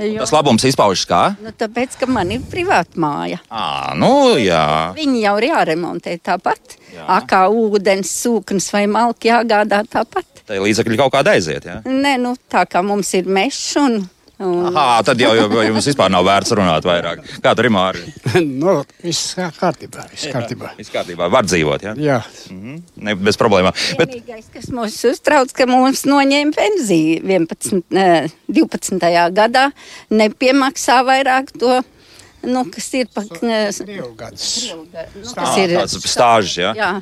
Jo, 0.00 0.22
Tas 0.24 0.32
labums 0.32 0.64
izpaužas 0.66 1.04
kā? 1.06 1.20
nu, 1.44 1.52
tāpēc, 1.54 1.98
ka 2.00 2.06
man 2.10 2.30
ir 2.34 2.40
privāta 2.50 2.98
māja. 2.98 3.38
À, 3.52 3.92
nu, 3.94 4.34
jā. 4.40 4.92
Viņi 4.96 5.20
jau 5.26 5.34
ir 5.38 5.48
jāremontē 5.50 6.16
tāpat. 6.24 6.78
Akā 7.08 7.44
ūdens, 7.52 8.10
sūknis 8.24 8.70
vai 8.72 8.86
malki 8.90 9.30
jāgādā 9.30 9.82
tāpat. 9.88 10.42
Tai 10.48 10.58
līdzekļi 10.64 10.98
kaut 10.98 11.12
kādā 11.14 11.36
aiziet. 11.36 11.64
Jā? 11.68 11.78
Nē, 11.86 12.16
nu, 12.20 12.34
tā 12.50 12.64
kā 12.66 12.82
mums 12.84 13.12
ir 13.14 13.28
mežs 13.30 13.76
un, 13.80 14.00
un 14.42 14.76
Aha, 14.76 15.02
tad 15.06 15.20
jau, 15.22 15.30
jau 15.36 15.62
jums 15.66 15.86
vispār 15.90 16.10
nav 16.12 16.24
vērts 16.26 16.52
runāt 16.58 16.86
vairāk. 16.88 17.22
Kā 17.44 17.52
tur 17.58 17.68
ir 17.68 17.72
Mārija? 17.74 18.12
nu, 18.62 18.74
viss 19.04 19.34
kā- 19.38 19.50
kārtībā. 19.58 20.04
Viss 20.12 20.28
kārtībā. 20.32 20.72
Viss 20.78 20.92
kārtībā, 20.94 21.28
var 21.32 21.46
dzīvot, 21.48 21.86
jā? 21.88 21.94
Jā, 22.02 22.18
Ne, 23.02 23.14
bez 23.18 23.38
problēmām. 23.40 23.74
Bet, 23.98 24.12
Vienīgais, 24.12 24.50
kas 24.54 24.68
mums 24.74 24.98
uztrauc, 25.08 25.52
ka 25.56 25.66
mums 25.70 26.04
noņēma 26.08 26.54
pensiju 26.56 27.22
11, 27.26 27.82
eh, 27.98 28.28
12. 28.48 29.30
gadā, 29.34 29.68
nepiemaksā 30.12 31.00
vairāk 31.06 31.50
to, 31.58 31.80
nu, 32.46 32.64
kas 32.74 32.88
ir 32.98 33.08
pa, 33.14 33.22
divu 33.24 34.12
gadus. 34.18 34.72
nu, 34.74 34.86
kas 35.34 35.56
ir 35.62 35.76
tāds 35.78 35.98
stāžs, 36.10 36.56
jā? 36.62 36.72
Jā. 36.78 36.92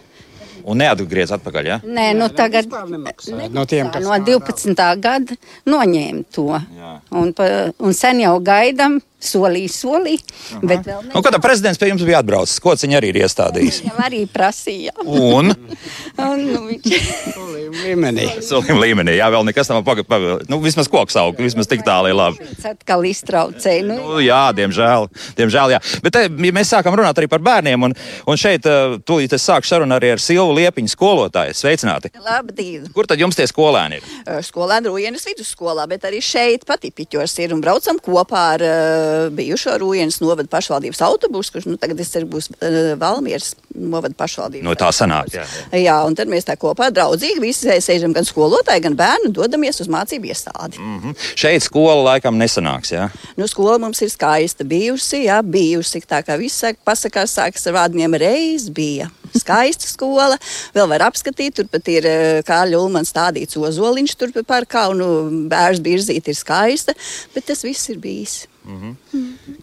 Un 0.68 0.80
neatgriez 0.82 1.32
atpakaļ, 1.36 1.68
jā? 1.70 1.78
Nē, 1.84 2.06
nu 2.18 2.28
tagad 2.36 2.66
vispār 2.68 2.88
nemaksā. 2.92 3.48
No 3.52 3.64
tiem, 3.68 3.90
kas 3.92 4.04
no 4.04 4.12
strādā. 4.12 4.38
12. 4.38 4.88
gada 5.04 5.38
noņēma 5.70 6.24
to. 6.34 6.48
Jā. 6.76 6.92
Un, 7.20 7.32
un 7.78 7.96
sen 7.96 8.22
jau 8.24 8.34
gaidām, 8.44 9.00
solīja, 9.24 9.70
solīja, 9.74 10.22
bet 10.62 10.84
vēl 10.86 11.02
Nu, 11.10 11.22
kad 11.24 11.36
prezidents 11.42 11.78
pie 11.80 11.90
jums 11.90 12.04
bija 12.06 12.20
atbraucis, 12.22 12.60
ko 12.62 12.74
viņa 12.76 12.98
arī 13.00 13.10
ir 13.14 13.20
iestādījis? 13.24 13.80
Viņam 13.84 14.02
arī 14.06 14.22
prasīja. 14.30 14.94
Un 15.04 15.52
Un, 16.20 16.42
nu, 16.52 16.60
viņš, 16.68 17.48
Līmenī. 17.70 18.24
solim 18.42 18.80
līmenī, 18.82 19.14
jā, 19.20 19.28
vēl 19.32 19.44
nekas 19.46 19.68
nav 19.70 19.84
pagaidām. 19.86 20.42
Nu, 20.50 20.58
vismaz 20.62 20.88
koks 20.90 21.14
aug, 21.20 21.38
vismaz 21.38 21.68
tik 21.70 21.84
tālu 21.86 22.10
ir 22.10 22.16
labi. 22.18 22.40
viņš 22.42 22.66
atkal 22.72 23.04
iztraucēja. 23.08 23.84
Nu, 23.86 23.98
Nu, 24.00 24.18
jā, 24.24 24.40
diemžēl. 24.56 25.06
diemžēl 25.38 25.74
jā. 25.76 25.78
Bet 26.02 26.12
te, 26.16 26.22
ja 26.26 26.52
mēs 26.56 26.72
sākam 26.72 26.96
runāt 26.98 27.18
arī 27.20 27.28
par 27.30 27.42
bērniem, 27.44 27.82
un, 27.86 27.94
un 28.26 28.40
šeit 28.40 28.66
uh, 28.66 28.96
tūlīt 29.06 29.32
es 29.36 29.44
sāku 29.46 29.68
sarunu 29.68 29.94
arī 29.96 30.10
ar 30.16 30.22
Silvu 30.22 30.56
Liepiņu 30.58 30.90
skolotāju. 30.92 31.54
Sveicināti! 31.56 32.10
Labdien! 32.24 32.88
Kur 32.96 33.06
tad 33.10 33.20
jums 33.22 33.38
tie 33.38 33.46
skolēni 33.50 34.00
ir? 34.00 34.08
Skolēni 34.46 34.90
Rūjienas 34.90 35.26
vidusskolā, 35.30 35.86
bet 35.90 36.08
arī 36.10 36.18
šeit 36.24 36.66
pat 36.68 36.82
piķos 36.90 37.36
ir 37.44 37.54
un 37.54 37.62
braucam 37.62 38.00
kopā 38.02 38.44
ar 38.56 38.64
uh, 38.66 39.09
bijušo 39.34 39.76
Rūjienas 39.80 40.20
novada 40.22 40.50
pašvaldības 40.50 41.02
autobusu, 41.06 41.54
kurš 41.54 41.68
nu, 41.70 41.76
tagad 41.80 42.00
es 42.02 42.12
ceru 42.12 42.28
būs 42.30 42.50
uh, 42.56 42.94
Valmieras 43.00 43.54
novada 43.74 44.14
pašvaldības. 44.18 44.66
No 44.66 44.74
tā 44.78 44.90
sanāk. 44.94 45.32
Jā, 45.34 45.44
jā. 45.44 45.82
Jā, 45.84 45.98
un 46.06 46.16
tad 46.18 46.30
mēs 46.30 46.48
tā 46.48 46.56
kopā 46.60 46.90
draudzīgi 46.94 47.42
visi 47.42 47.78
sēžam 47.82 48.14
gan 48.16 48.26
skolotāji, 48.28 48.84
gan 48.86 48.96
bērni 48.98 49.30
un 49.30 49.36
dodamies 49.36 49.80
uz 49.82 49.90
mācību 49.92 50.32
iestādi. 50.32 50.80
Mm. 50.80 50.98
Mhm. 51.00 51.16
Šeit 51.38 51.64
skola 51.64 52.02
laikam 52.12 52.38
nesanāks. 52.40 52.92
Jā. 52.94 53.08
Nu, 53.38 53.48
skola 53.50 53.78
mums 53.82 54.02
ir 54.04 54.10
skaista 54.12 54.66
bijusi, 54.66 55.24
jā, 55.28 55.40
bijusi. 55.46 56.02
Tā 56.10 56.22
kā 56.26 56.36
viss 56.40 56.60
saka, 56.64 56.80
pasakās, 56.86 57.36
sākas 57.38 57.66
ar 57.70 57.78
vārdiem 57.78 58.16
reiz 58.20 58.68
bija. 58.74 59.10
Skaista 59.30 59.86
skola, 59.86 60.38
vēl 60.74 60.88
var 60.90 61.06
apskatīt, 61.06 61.54
turpat 61.60 61.90
ir 61.92 62.06
eh, 62.08 62.40
Kārļa 62.46 62.80
Ulmans 62.80 63.12
stādīts 63.14 63.58
ozoliņš 63.60 64.16
turpat 64.18 64.48
parkā, 64.48 64.88
un 64.90 64.98
nu, 64.98 65.10
bērns 65.50 65.82
biržīt 65.84 66.32
ir 66.32 66.38
skaista, 66.38 66.96
bet 67.34 67.46
tas 67.46 67.62
viss 67.66 67.92
ir 67.92 68.02
bijis. 68.02 68.49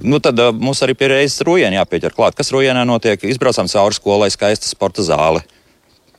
Nu, 0.01 0.19
tad 0.23 0.39
uh, 0.41 0.49
mums 0.55 0.81
arī 0.85 0.95
pie 0.97 1.11
reizes 1.11 1.43
rujienā 1.45 1.79
jāpieķer 1.81 2.15
klāt. 2.17 2.37
Kas 2.37 2.51
rujienā 2.53 2.83
notiek? 2.87 3.21
Izbraucam 3.29 3.69
cauri 3.71 3.97
skolai, 3.97 4.31
skaista 4.33 4.69
sporta 4.69 5.05
zāle. 5.05 5.43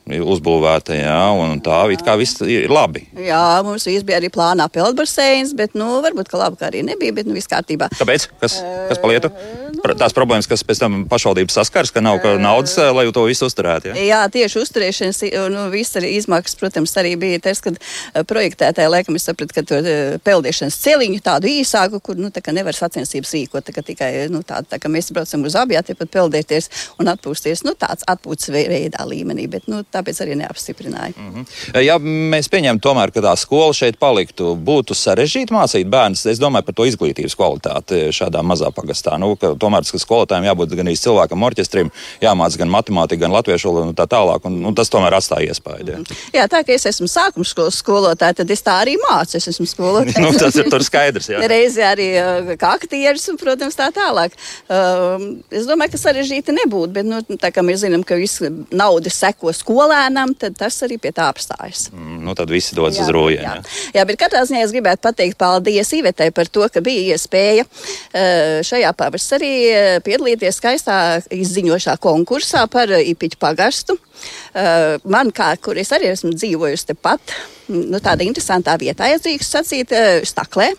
Uzbūvēta, 0.09 0.95
jā, 0.97 1.17
un 1.37 1.59
tā 1.61 1.83
it 1.93 2.01
kā 2.01 2.15
viss 2.17 2.39
ir 2.41 2.71
labi. 2.73 3.03
Jā, 3.13 3.61
mums 3.61 3.85
bija 3.85 4.17
arī 4.17 4.31
plānā 4.33 4.65
peldbaseins, 4.73 5.53
bet, 5.53 5.75
nu, 5.77 5.99
varbūt, 6.01 6.31
ka 6.31 6.39
labi, 6.41 6.57
ka 6.57 6.71
arī 6.71 6.81
nebija, 6.87 7.13
bet, 7.13 7.29
nu, 7.29 7.37
viss 7.37 7.51
kārtībā. 7.51 7.91
Kāpēc? 7.99 8.25
Kas, 8.41 8.57
kas 8.89 9.03
palietu? 9.03 9.29
Pra- 9.29 9.68
Tās 9.99 10.15
problēmas, 10.15 10.47
kas 10.49 10.63
pēc 10.67 10.81
tam 10.81 10.97
pašvaldības 11.09 11.55
saskars, 11.59 11.91
ka 11.95 12.01
nav 12.03 12.19
ka 12.23 12.35
naudas, 12.41 12.75
eh, 12.77 12.91
lai 12.95 13.05
to 13.15 13.23
visu 13.27 13.47
uzturētu. 13.47 13.91
Jā? 13.91 14.05
Jā, 14.09 14.21
tieši 14.31 14.61
uzturēšanas, 14.61 15.21
nu, 15.53 15.65
viss 15.73 15.97
arī 15.99 16.13
izmaksas, 16.17 16.57
protams, 16.59 16.93
arī 16.99 17.15
bija 17.19 17.39
tas, 17.49 17.61
kad 17.63 17.79
eh, 17.79 18.23
projektētāji, 18.23 18.91
laikam, 18.91 19.15
es 19.19 19.27
sapratu, 19.29 19.55
ka 19.55 19.63
to 19.67 19.79
eh, 19.81 20.17
peldēšanas 20.23 20.77
celiņu 20.83 21.21
tādu 21.25 21.51
īsāku, 21.51 22.01
kur, 22.03 22.19
nu, 22.19 22.31
tā 22.33 22.43
nevar 22.55 22.77
sacensības 22.77 23.33
rīkot, 23.35 23.69
tā 23.69 23.83
tikai, 23.85 24.11
nu, 24.31 24.43
tāda, 24.47 24.75
tā 24.75 24.81
kā 24.81 24.91
mēs 24.91 25.11
braucam 25.15 25.45
uz 25.47 25.57
abiem, 25.59 25.83
tāpat 25.85 26.11
peldēties 26.11 26.69
un 26.99 27.11
atpūsties, 27.11 27.63
nu, 27.67 27.75
tāds 27.79 28.05
atpūtas 28.09 28.51
vei- 28.53 28.67
veidā 28.71 29.05
līmenī, 29.07 29.47
bet, 29.51 29.67
nu, 29.71 29.83
tāpēc 29.83 30.23
arī 30.25 30.37
neapstiprināja. 30.39 31.13
Mm. 31.15 31.45
Ja 31.85 31.97
mēs 31.99 32.49
pieņemtu, 32.51 32.83
tomēr, 32.83 33.13
ka 33.13 33.23
tā 33.23 33.35
skola 33.39 33.73
šeit 33.75 33.99
paliktu, 34.01 34.53
būtu 34.55 34.97
sarežģīti 34.97 35.55
mācīt 35.55 35.89
bērnus. 35.91 36.25
Es 36.29 36.41
domāju 36.41 36.69
par 36.69 36.77
to 36.77 36.87
izglītības 36.89 37.37
kvalitāti 37.39 38.01
šādā 38.15 38.43
mazā 38.45 38.71
pagastā. 38.75 39.17
Nu, 39.21 39.35
ka 39.69 40.01
skolotājiem 40.01 40.49
jābūt 40.49 40.75
gan 40.79 40.91
īsti 40.91 41.09
cilvēkam, 41.09 41.45
orķestrim, 41.49 41.91
jāmāc 42.23 42.57
gan 42.59 42.71
matemātika, 42.73 43.23
gan 43.25 43.35
latviešu 43.35 43.69
valoda 43.69 43.91
un 43.91 43.97
tā 43.97 44.07
tālāk. 44.09 44.45
Un, 44.49 44.59
un 44.69 44.77
tas 44.77 44.91
tomēr 44.91 45.17
atstāja 45.17 45.53
iespēju. 45.53 45.87
Ja. 45.89 45.99
Jā, 46.35 46.47
tā 46.51 46.63
kā 46.65 46.75
es 46.75 46.85
esmu 46.89 47.07
sākuma 47.09 47.47
skolas 47.47 47.79
skolotāja, 47.79 48.39
tad 48.41 48.51
es 48.53 48.63
tā 48.65 48.79
arī 48.83 48.95
mācu. 49.01 49.37
Es 49.39 49.49
esmu 49.51 49.67
skolotāja. 49.73 50.23
nu, 50.25 50.33
tas 50.37 50.57
ir 50.59 50.69
skaidrs. 50.85 51.29
Jā. 51.33 51.41
Reizi 51.49 51.83
arī 51.85 52.09
uh, 52.19 52.53
kā 52.59 52.73
aktieris 52.79 53.27
un, 53.31 53.39
protams, 53.41 53.77
tā 53.77 53.89
tālāk. 53.95 54.35
Uh, 54.69 55.41
es 55.53 55.67
domāju, 55.69 55.93
ka 55.95 56.01
sarežģīti 56.01 56.55
nebūtu, 56.61 56.93
bet 56.95 57.07
nu, 57.07 57.21
tā 57.41 57.51
kā 57.55 57.63
mēs 57.65 57.83
zinām, 57.83 58.05
ka 58.07 58.17
viss 58.19 58.43
nauda 58.71 59.11
seko 59.13 59.53
skolēnam, 59.55 60.35
tad 60.39 60.57
tas 60.59 60.77
arī 60.85 60.99
pie 61.01 61.13
tā 61.15 61.29
apstājas. 61.31 61.89
Mm, 61.93 62.21
nu, 62.27 62.35
tad 62.37 62.51
visi 62.53 62.77
dodas 62.77 62.99
uz 63.01 63.11
rūjiem. 63.13 63.43
Jā. 63.45 63.55
jā, 63.99 64.05
bet 64.09 64.19
katrā 64.21 64.43
ziņā 64.47 64.63
es 64.65 64.75
gribētu 64.75 65.05
pateikt 65.09 65.39
paldies 65.39 65.93
Ivetei 65.95 66.31
par 66.35 66.49
to, 66.51 66.65
ka 66.71 66.83
bija 66.85 67.15
iespēja 67.15 67.65
uh, 67.65 68.59
šajā 68.65 68.93
pavasarī 68.97 69.53
uh, 69.67 69.97
piedalīties 70.05 70.59
skaistā 70.59 70.97
izziņošā 71.33 71.95
konkursā 72.01 72.65
par 72.71 72.91
uh, 72.93 73.01
Ipiķu 73.11 73.39
pagastu. 73.41 73.97
Uh, 73.97 74.99
man, 75.09 75.33
kā, 75.35 75.51
kur 75.63 75.79
es 75.79 75.91
arī 75.95 76.11
esmu 76.13 76.33
dzīvojusi 76.35 76.91
tepat, 76.91 77.35
nu, 77.71 77.99
tāda 78.03 78.25
interesantā 78.27 78.75
vietā, 78.81 79.09
ja 79.11 79.19
drīkst 79.21 79.57
sacīt, 79.57 79.95
uh, 79.95 80.21
Staklē, 80.27 80.71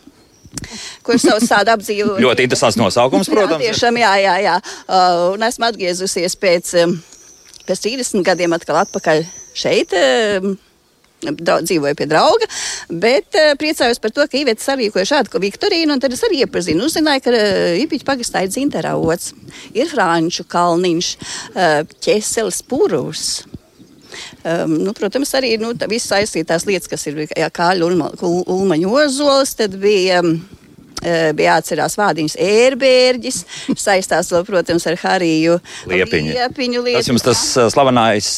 kur 1.07 1.21
savu 1.21 1.45
tādu 1.47 1.75
apdzīvoju. 1.77 2.23
Ļoti 2.27 2.49
interesants 2.49 2.81
nosaukums, 2.81 3.31
protams. 3.33 3.65
Jā, 3.65 3.75
tiešām, 3.75 4.01
jā, 4.03 4.15
jā. 4.25 4.39
jā. 4.47 4.57
Uh, 4.87 5.29
un 5.35 5.47
esmu 5.47 5.71
atgriezusies 5.71 6.37
pēc, 6.41 6.75
pēc 7.69 7.87
30 7.87 8.27
gadiem 8.27 8.59
atkal 8.59 8.83
atpakaļ 8.85 9.25
šeit. 9.57 9.95
Draudz, 9.95 10.70
dzīvoju 11.21 11.99
pie 11.99 12.09
drauga, 12.11 12.49
bet 12.89 13.39
uh, 13.39 13.53
priecājos 13.61 14.01
par 14.03 14.15
to, 14.15 14.27
ka 14.31 14.41
Ivets 14.41 14.67
sarīkoja 14.69 15.09
šādu 15.13 15.43
Viktorīnu, 15.43 15.95
un 15.95 16.03
tad 16.03 16.15
es 16.17 16.25
arī 16.27 16.43
iepazinu, 16.45 16.87
uzzināju, 16.89 17.25
ka 17.27 17.35
uh, 17.35 17.79
Ipiņu 17.85 18.07
pagastā 18.09 18.45
ir 18.45 18.53
dzinteravots, 18.53 19.33
ir 19.77 19.91
Franču 19.93 20.47
kalniņš, 20.51 21.15
uh, 21.55 21.81
ķeselis 22.05 22.63
purus. 22.69 23.27
Um, 24.43 24.73
nu, 24.83 24.95
protams, 24.97 25.31
arī 25.39 25.53
nu, 25.61 25.71
visas 25.91 26.11
saistītās 26.11 26.65
lietas, 26.67 26.91
kas 26.91 27.07
ir 27.07 27.21
Kāļa 27.31 28.09
Ulmaņa 28.21 28.97
ozols, 29.05 29.55
tad 29.61 29.77
bija. 29.79 30.25
Um, 30.25 30.41
bija 31.01 31.57
jāatcerās 31.57 31.97
vārdiņas 32.01 32.37
ērbērģis, 32.45 33.41
saistās 33.81 34.31
vēl, 34.35 34.45
protams, 34.49 34.87
ar 34.91 34.99
Hariju 35.01 35.59
Liepiņu. 35.91 36.35
Liepiņu 36.37 36.85
tas 36.91 37.11
jums 37.11 37.25
tas 37.25 37.45
slavenais, 37.73 38.29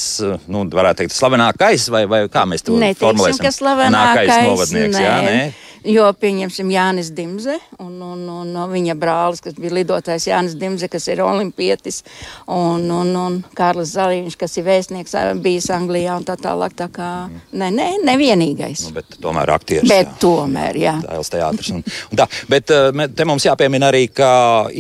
nu, 0.53 0.65
varētu 0.73 1.03
teikt, 1.03 1.17
slavenākais, 1.17 1.89
vai, 1.93 2.05
vai 2.11 2.25
kā 2.33 2.47
mēs 2.49 2.67
to 2.67 2.79
Neteiksim, 2.79 3.07
formulēsim? 3.07 3.45
ka 3.45 3.55
slavenākais, 3.55 4.35
novadnieks, 4.47 4.97
nē. 4.99 5.05
jā, 5.05 5.19
nē? 5.27 5.72
Jo, 5.89 6.07
pieņemsim, 6.15 6.71
Jānis 6.71 7.11
Dimze 7.15 7.57
un, 7.83 7.97
un, 8.07 8.23
un, 8.31 8.53
viņa 8.71 8.95
brālis, 8.99 9.43
kas 9.43 9.57
bija 9.59 9.75
lidotājs 9.81 10.29
Jānis 10.31 10.55
Dimze, 10.59 10.89
kas 10.93 11.09
ir 11.11 11.23
olimpietis, 11.25 12.03
un, 12.47 12.87
un, 12.95 13.11
un 13.19 13.39
Kārlis 13.59 13.95
Zaliņš, 13.97 14.37
kas 14.39 14.57
ir 14.61 14.67
vēstnieks, 14.69 15.17
bijis 15.43 15.71
Anglijā 15.75 16.17
un 16.21 16.27
tā 16.29 16.37
tālāk. 16.41 16.77
Tā 16.79 16.89
kā, 16.93 17.11
ne, 17.51 17.71
ne, 17.75 17.89
nevienīgais. 18.07 18.87
Nu, 18.89 18.97
bet 19.01 19.19
tomēr 19.23 19.55
aktieris. 19.57 19.91
Bet 19.91 20.07
jā. 20.07 20.19
tomēr, 20.23 20.79
jā. 20.81 20.97
Tēls 21.05 21.33
teātris. 21.35 21.73
Un, 21.75 21.87
un 22.13 22.23
tā, 22.23 22.29
bet 22.53 22.75
eh, 22.75 23.07
te 23.17 23.27
mums 23.29 23.49
jāpiemina 23.49 23.91
arī, 23.91 24.07
ka 24.15 24.31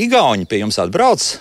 Igauni 0.07 0.47
pie 0.49 0.63
jums 0.63 0.79
atbrauc 0.83 1.33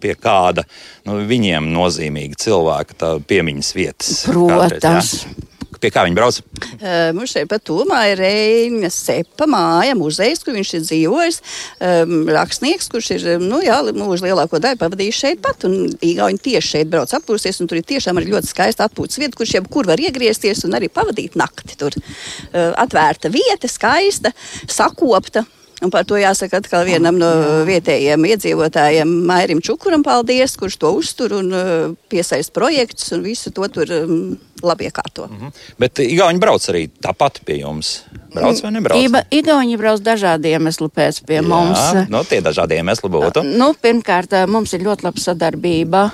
pie 0.00 0.14
kāda 0.20 0.64
nu, 1.06 1.22
viņiem 1.28 1.70
nozīmīga 1.72 2.38
cilvēka 2.44 3.14
piemiņas 3.28 3.70
vietas. 3.76 4.12
Protams. 4.28 4.76
Kādreiz. 4.76 5.43
Pie 5.84 5.90
kā 5.92 6.00
viņi 6.06 6.16
brauc? 6.16 6.38
Uh, 6.78 7.10
mums 7.12 7.34
šeit 7.34 7.48
pat 7.50 7.60
tūmā 7.68 7.98
ir 8.08 8.20
Reina 8.22 8.88
Sepa 8.88 9.44
māja, 9.50 9.92
muzejs, 9.98 10.40
kur 10.40 10.56
viņš 10.56 10.70
ir 10.78 10.84
dzīvojis. 10.86 11.40
Um, 11.84 12.14
rakstnieks, 12.32 12.88
kurš 12.88 13.10
ir 13.18 13.26
nu, 13.42 13.58
jā, 13.60 13.82
mūžu 13.92 14.24
lielāko 14.24 14.62
daļu 14.64 14.80
pavadījis 14.80 15.18
šeit 15.20 15.42
pat. 15.44 15.66
Un 15.68 15.92
Igauni 16.00 16.40
tieši 16.40 16.70
šeit 16.70 16.92
brauc 16.94 17.12
atpūsties. 17.18 17.60
Tur 17.60 17.82
ir 17.82 17.84
tiešām 17.92 18.16
arī 18.16 18.32
ļoti 18.32 18.48
skaista 18.48 18.88
atpūtas 18.88 19.20
vieta, 19.20 19.36
kurš 19.36 19.58
jebkur 19.58 19.90
var 19.92 20.00
iegriezties 20.00 20.64
un 20.64 20.78
arī 20.78 20.88
pavadīt 20.88 21.36
nakti. 21.36 21.76
Tur 21.76 21.98
uh, 22.00 22.72
atvērta 22.80 23.28
vieta, 23.34 23.68
skaista, 23.68 24.32
sakopta. 24.64 25.44
Un 25.82 25.90
par 25.90 26.04
to 26.06 26.18
jāsaka 26.18 26.60
atkal 26.62 26.84
vienam 26.86 27.16
no 27.18 27.28
vietējiem 27.66 28.24
iedzīvotājiem, 28.30 29.10
Mairim 29.26 29.60
Čukuram, 29.64 30.04
paldies, 30.06 30.54
kurš 30.60 30.76
to 30.80 30.92
uztur 30.94 31.34
un 31.40 31.50
uh, 31.50 31.64
piesaist 32.12 32.52
projektus 32.54 33.10
un 33.16 33.24
visu 33.24 33.50
to 33.54 33.66
tur 33.74 33.90
um, 33.96 34.36
labi 34.62 34.86
iekārto. 34.88 35.26
Mm 35.26 35.40
-hmm. 35.40 35.64
Bet 35.78 35.98
Igauni 35.98 36.38
brauc 36.38 36.68
arī 36.70 36.88
tāpat 37.02 37.40
pie 37.44 37.58
jums. 37.60 38.04
Brauc 38.34 38.62
vai 38.62 38.70
nebrauc? 38.70 39.02
Iba, 39.02 39.22
Igauni 39.30 39.76
brauc 39.76 40.00
dažādu 40.00 40.48
iemeslu 40.48 40.88
pēc 40.88 41.24
pie 41.26 41.40
Jā, 41.40 41.42
mums. 41.42 42.08
Nu, 42.08 42.24
tie 42.24 42.40
dažādi 42.40 42.74
iemesli 42.74 43.10
būtu. 43.10 43.42
Nu, 43.42 43.74
pirmkārt, 43.74 44.46
mums 44.46 44.72
ir 44.72 44.80
ļoti 44.80 45.04
laba 45.04 45.20
sadarbība 45.20 46.10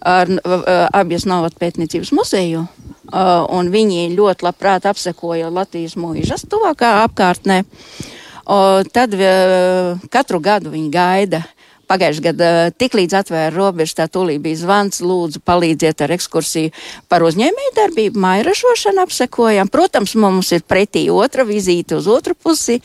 ar 0.00 0.28
uh, 0.28 0.88
abas 0.92 1.24
Novatu 1.24 1.56
pētniecības 1.60 2.12
muzeju. 2.12 2.66
Uh, 3.12 3.44
un 3.52 3.68
viņi 3.68 4.16
ļoti 4.16 4.46
labprāt 4.46 4.86
apsekoja 4.88 5.50
Latvijas 5.52 5.94
mūžas 5.96 6.46
tuvākā 6.48 7.04
apkārtnē. 7.04 7.62
O, 8.44 8.82
tad 8.92 9.14
uh, 9.16 10.00
katru 10.12 10.40
gadu 10.40 10.74
viņi 10.74 10.90
gaida. 10.92 11.44
Pagājušajā 11.84 12.24
gadā 12.24 12.50
tiklīdz 12.80 13.12
atvēra 13.18 13.52
robežas, 13.52 13.96
tā 13.98 14.06
tūlīt 14.08 14.40
bija 14.40 14.56
zvans, 14.56 15.02
lūdzu, 15.04 15.42
palīdziet 15.44 16.00
ar 16.00 16.14
ekskursiju 16.16 16.72
par 17.12 17.24
uzņēmēju 17.28 17.72
darbību, 17.76 18.22
māju 18.24 18.46
ražošanu 18.48 19.02
apsekojam. 19.04 19.68
Protams, 19.68 20.14
mums 20.16 20.54
ir 20.56 20.64
pretī 20.64 21.04
otra 21.12 21.44
vizīte 21.44 21.98
uz 21.98 22.08
otru 22.08 22.32
pusi. 22.34 22.78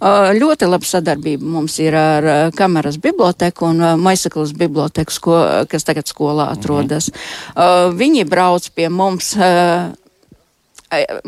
Ļoti 0.00 0.70
laba 0.70 0.88
sadarbība 0.88 1.44
mums 1.44 1.76
ir 1.84 1.96
ar 2.00 2.30
uh, 2.32 2.40
kameras 2.56 2.96
biblioteku 3.04 3.68
un 3.68 3.84
Maisaklas 4.00 4.56
biblioteku, 4.56 5.36
kas 5.68 5.84
tagad 5.84 6.08
skolā 6.08 6.48
atrodas. 6.56 7.12
Mm 7.12 7.18
-hmm. 7.60 7.96
Viņi 8.00 8.24
brauc 8.24 8.70
pie 8.74 8.88
mums 8.88 9.36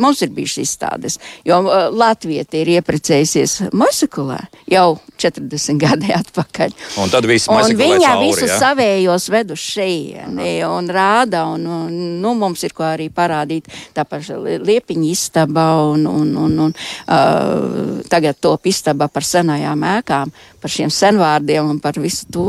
Mums 0.00 0.22
ir 0.24 0.30
bijušas 0.32 0.62
izstādes, 0.64 1.18
jo 1.44 1.58
uh, 1.60 1.90
Latvija 1.92 2.46
ir 2.56 2.70
ieprecējusies 2.78 3.72
Mosakulā 3.76 4.38
jau 4.70 4.94
40 5.20 5.80
gadi 5.80 6.14
atpakaļ. 6.20 6.72
Un 7.02 7.12
tad 7.12 7.28
viss 7.28 7.50
un 7.50 7.76
viņa 7.76 7.98
cauri, 8.06 8.30
visus 8.30 8.48
ja? 8.48 8.56
savējos 8.62 9.28
ved 9.34 9.52
uz 9.52 9.60
šejieni 9.60 10.54
un 10.64 10.88
rāda, 10.88 11.44
un, 11.52 11.66
un 11.66 11.98
nu, 12.22 12.32
mums 12.40 12.64
ir 12.64 12.72
ko 12.76 12.86
arī 12.88 13.10
parādīt. 13.12 13.68
Tāpat 13.96 14.30
liepiņa 14.64 15.10
istaba 15.10 15.66
un, 15.90 16.08
un, 16.08 16.32
un, 16.46 16.56
un 16.68 16.72
uh, 16.72 18.00
tagad 18.08 18.40
top 18.40 18.70
istaba 18.70 19.10
par 19.12 19.28
senajām 19.28 19.84
ēkām, 19.98 20.32
par 20.62 20.72
šiem 20.72 20.92
senvārdiem 20.94 21.68
un 21.74 21.84
par 21.84 22.00
visu 22.00 22.30
to 22.32 22.48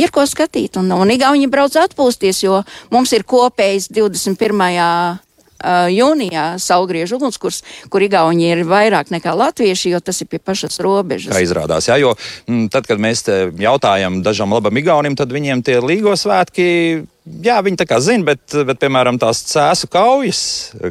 ir 0.00 0.12
ko 0.12 0.24
skatīt. 0.28 0.76
Un, 0.80 0.92
un 0.92 1.12
Igauni 1.12 1.48
brauc 1.50 1.76
atpūsties, 1.80 2.44
jo 2.44 2.60
mums 2.92 3.12
ir 3.16 3.24
kopējs 3.28 3.88
21 3.92 4.60
uh, 5.60 5.86
jūnijā 5.92 6.46
saulgriežu 6.60 7.20
ugunskurs, 7.20 7.62
kur 7.92 8.04
Igauni 8.04 8.50
ir 8.50 8.64
vairāk 8.68 9.12
nekā 9.14 9.34
latvieši, 9.36 9.94
jo 9.94 10.02
tas 10.04 10.20
ir 10.22 10.30
pie 10.30 10.40
pašas 10.42 10.80
robežas. 10.82 11.32
Kā 11.34 11.44
izrādās, 11.44 11.88
jā, 11.90 12.00
jo 12.00 12.16
m, 12.48 12.66
tad, 12.72 12.88
kad 12.88 13.00
mēs 13.00 13.24
jautājam 13.60 14.20
dažam 14.24 14.52
labam 14.56 14.76
Igaunim, 14.80 15.16
tad 15.18 15.32
viņiem 15.32 15.64
tie 15.66 15.80
līgo 15.84 16.16
svētki 16.18 16.68
Jā, 17.20 17.58
viņi 17.60 17.76
tā 17.76 17.84
kā 17.84 17.98
zina, 18.00 18.24
bet, 18.30 18.54
bet, 18.64 18.78
piemēram, 18.80 19.18
tās 19.20 19.42
cēsu 19.44 19.90
kaujas, 19.92 20.40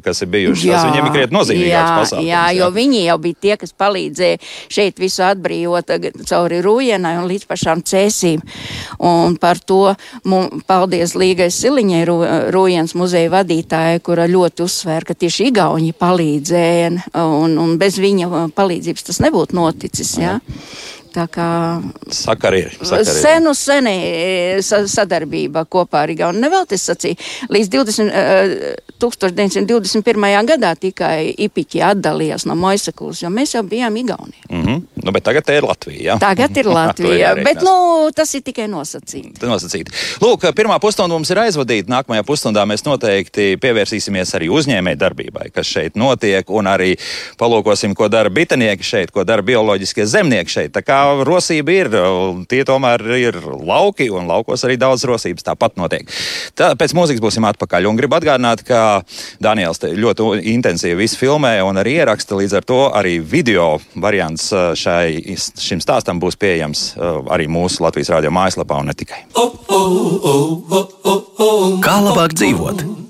kas 0.05 0.21
ir 0.21 0.29
bijušas, 0.29 0.65
jā, 0.67 0.81
viņiem 0.85 1.07
ir 1.07 1.13
krietni 1.15 1.35
nozīmīgākas 1.35 2.03
pasākums. 2.03 2.27
Jā, 2.27 2.43
jā, 2.53 2.59
jo 2.59 2.67
viņi 2.75 2.99
jau 3.01 3.15
bija 3.23 3.39
tie, 3.45 3.55
kas 3.57 3.73
palīdzēja 3.81 4.37
šeit 4.69 5.01
visu 5.01 5.23
atbrīvot 5.25 5.89
cauri 6.29 6.59
rūjienai 6.61 7.15
un 7.17 7.25
līdz 7.31 7.47
pašām 7.49 7.81
cēsīm. 7.81 8.43
Un 9.09 9.39
par 9.41 9.57
to 9.57 9.95
mums, 10.29 10.61
paldies 10.69 11.15
Līgai 11.17 11.49
Siliņai, 11.53 12.03
rūjienas 12.53 12.93
muzeja 12.99 13.33
vadītājai, 13.33 13.97
kura 14.05 14.29
ļoti 14.29 14.67
uzsvēra, 14.67 15.09
ka 15.09 15.17
tieši 15.17 15.49
Igauņi 15.49 15.97
palīdzēja, 15.97 16.93
un, 17.25 17.57
un 17.57 17.75
bez 17.81 17.97
viņa 17.97 18.45
palīdzības 18.53 19.09
tas 19.09 19.21
nebūtu 19.25 19.57
noticis. 19.57 20.13
Jā. 20.21 20.37
Jā. 20.37 20.95
Tā 21.09 21.25
kā 21.31 21.47
sakari 22.13 22.63
ir. 22.65 22.75
Sakari 22.77 23.07
ir. 23.07 23.21
Senu 23.23 23.53
senī 23.57 23.95
e, 24.05 24.59
sadarbība 24.61 25.65
kopā 25.65 26.03
ar 26.05 26.13
Igaunu. 26.13 26.41
Nevēl 26.43 26.67
tas 26.69 26.85
sacīja. 26.89 27.17
Līdz 27.49 27.71
20, 27.73 28.11
1921. 29.01 30.27
gadā 30.51 30.73
tikai 30.77 31.31
Ipiķi 31.47 31.81
atdalījās 31.87 32.45
no 32.49 32.55
Moisakulas, 32.59 33.23
jo 33.23 33.31
mēs 33.33 33.55
jau 33.55 33.63
bijām 33.65 33.97
Igaunija. 33.97 34.45
Mm 34.49 34.65
-hmm. 34.65 34.81
nu, 35.03 35.11
bet 35.11 35.23
tagad 35.23 35.49
ir 35.49 35.63
Latvija. 35.63 36.01
Ja? 36.03 36.17
Tagad 36.19 36.57
ir 36.57 36.67
Latvija, 36.77 37.35
bet 37.35 37.61
nu, 37.65 38.09
tas 38.15 38.33
ir 38.33 38.41
tikai 38.41 38.67
nosacīti. 38.67 39.45
nosacīti. 39.45 39.91
Lūk, 40.21 40.45
pirmā 40.53 40.79
pusstunda 40.79 41.15
mums 41.15 41.29
ir 41.29 41.37
aizvadīta. 41.37 41.89
Nākamajā 41.89 42.23
pusstundā 42.23 42.65
mēs 42.65 42.85
noteikti 42.85 43.57
pievērsīsimies 43.61 44.35
arī 44.35 44.49
uzņēmē 44.49 44.95
darbībai, 44.95 45.49
kas 45.53 45.67
šeit 45.67 45.95
notiek, 45.95 46.49
un 46.49 46.67
arī 46.67 46.95
palūkosim, 47.39 47.95
ko 47.95 48.07
dara 48.07 48.29
bitanieki 48.29 48.83
šeit, 48.83 49.11
ko 49.11 49.23
dara 49.23 49.41
bioloģiskie 49.41 50.05
zemnieki 50.05 50.51
šeit. 50.51 50.73
Kā 50.99 51.23
rosība 51.23 51.71
ir. 51.71 51.89
Tie 52.51 52.59
tomēr 52.67 53.03
ir 53.15 53.37
lauki, 53.39 54.09
un 54.11 54.27
laukos 54.29 54.65
arī 54.67 54.75
daudz 54.79 55.05
rosības 55.07 55.45
tāpat 55.47 55.77
notiek. 55.79 56.09
Tā, 56.59 56.73
pēc 56.79 56.93
mūzikas 56.97 57.23
būsim 57.23 57.47
atpakaļ. 57.47 57.87
Un 57.89 57.99
gribu 57.99 58.17
atgādināt, 58.17 58.65
ka 58.67 59.01
Daniels 59.43 59.79
ļoti 59.79 60.41
intensīvi 60.51 60.99
visu 60.99 61.19
filmē 61.21 61.55
un 61.63 61.79
arī 61.79 61.99
ieraksta. 62.01 62.35
Līdz 62.39 62.57
ar 62.59 62.67
to 62.67 62.81
arī 62.91 63.17
video 63.23 63.77
variants 63.95 64.49
šai, 64.51 65.37
šim 65.37 65.83
stāstam 65.83 66.19
būs 66.19 66.39
pieejams 66.39 66.89
arī 67.31 67.47
mūsu 67.51 67.85
Latvijas 67.85 68.11
rādio 68.17 68.33
mājaslapā 68.35 68.81
un 68.83 68.91
ne 68.91 68.97
tikai. 68.99 69.23
Kā 71.85 72.01
labāk 72.03 72.35
dzīvot? 72.35 73.08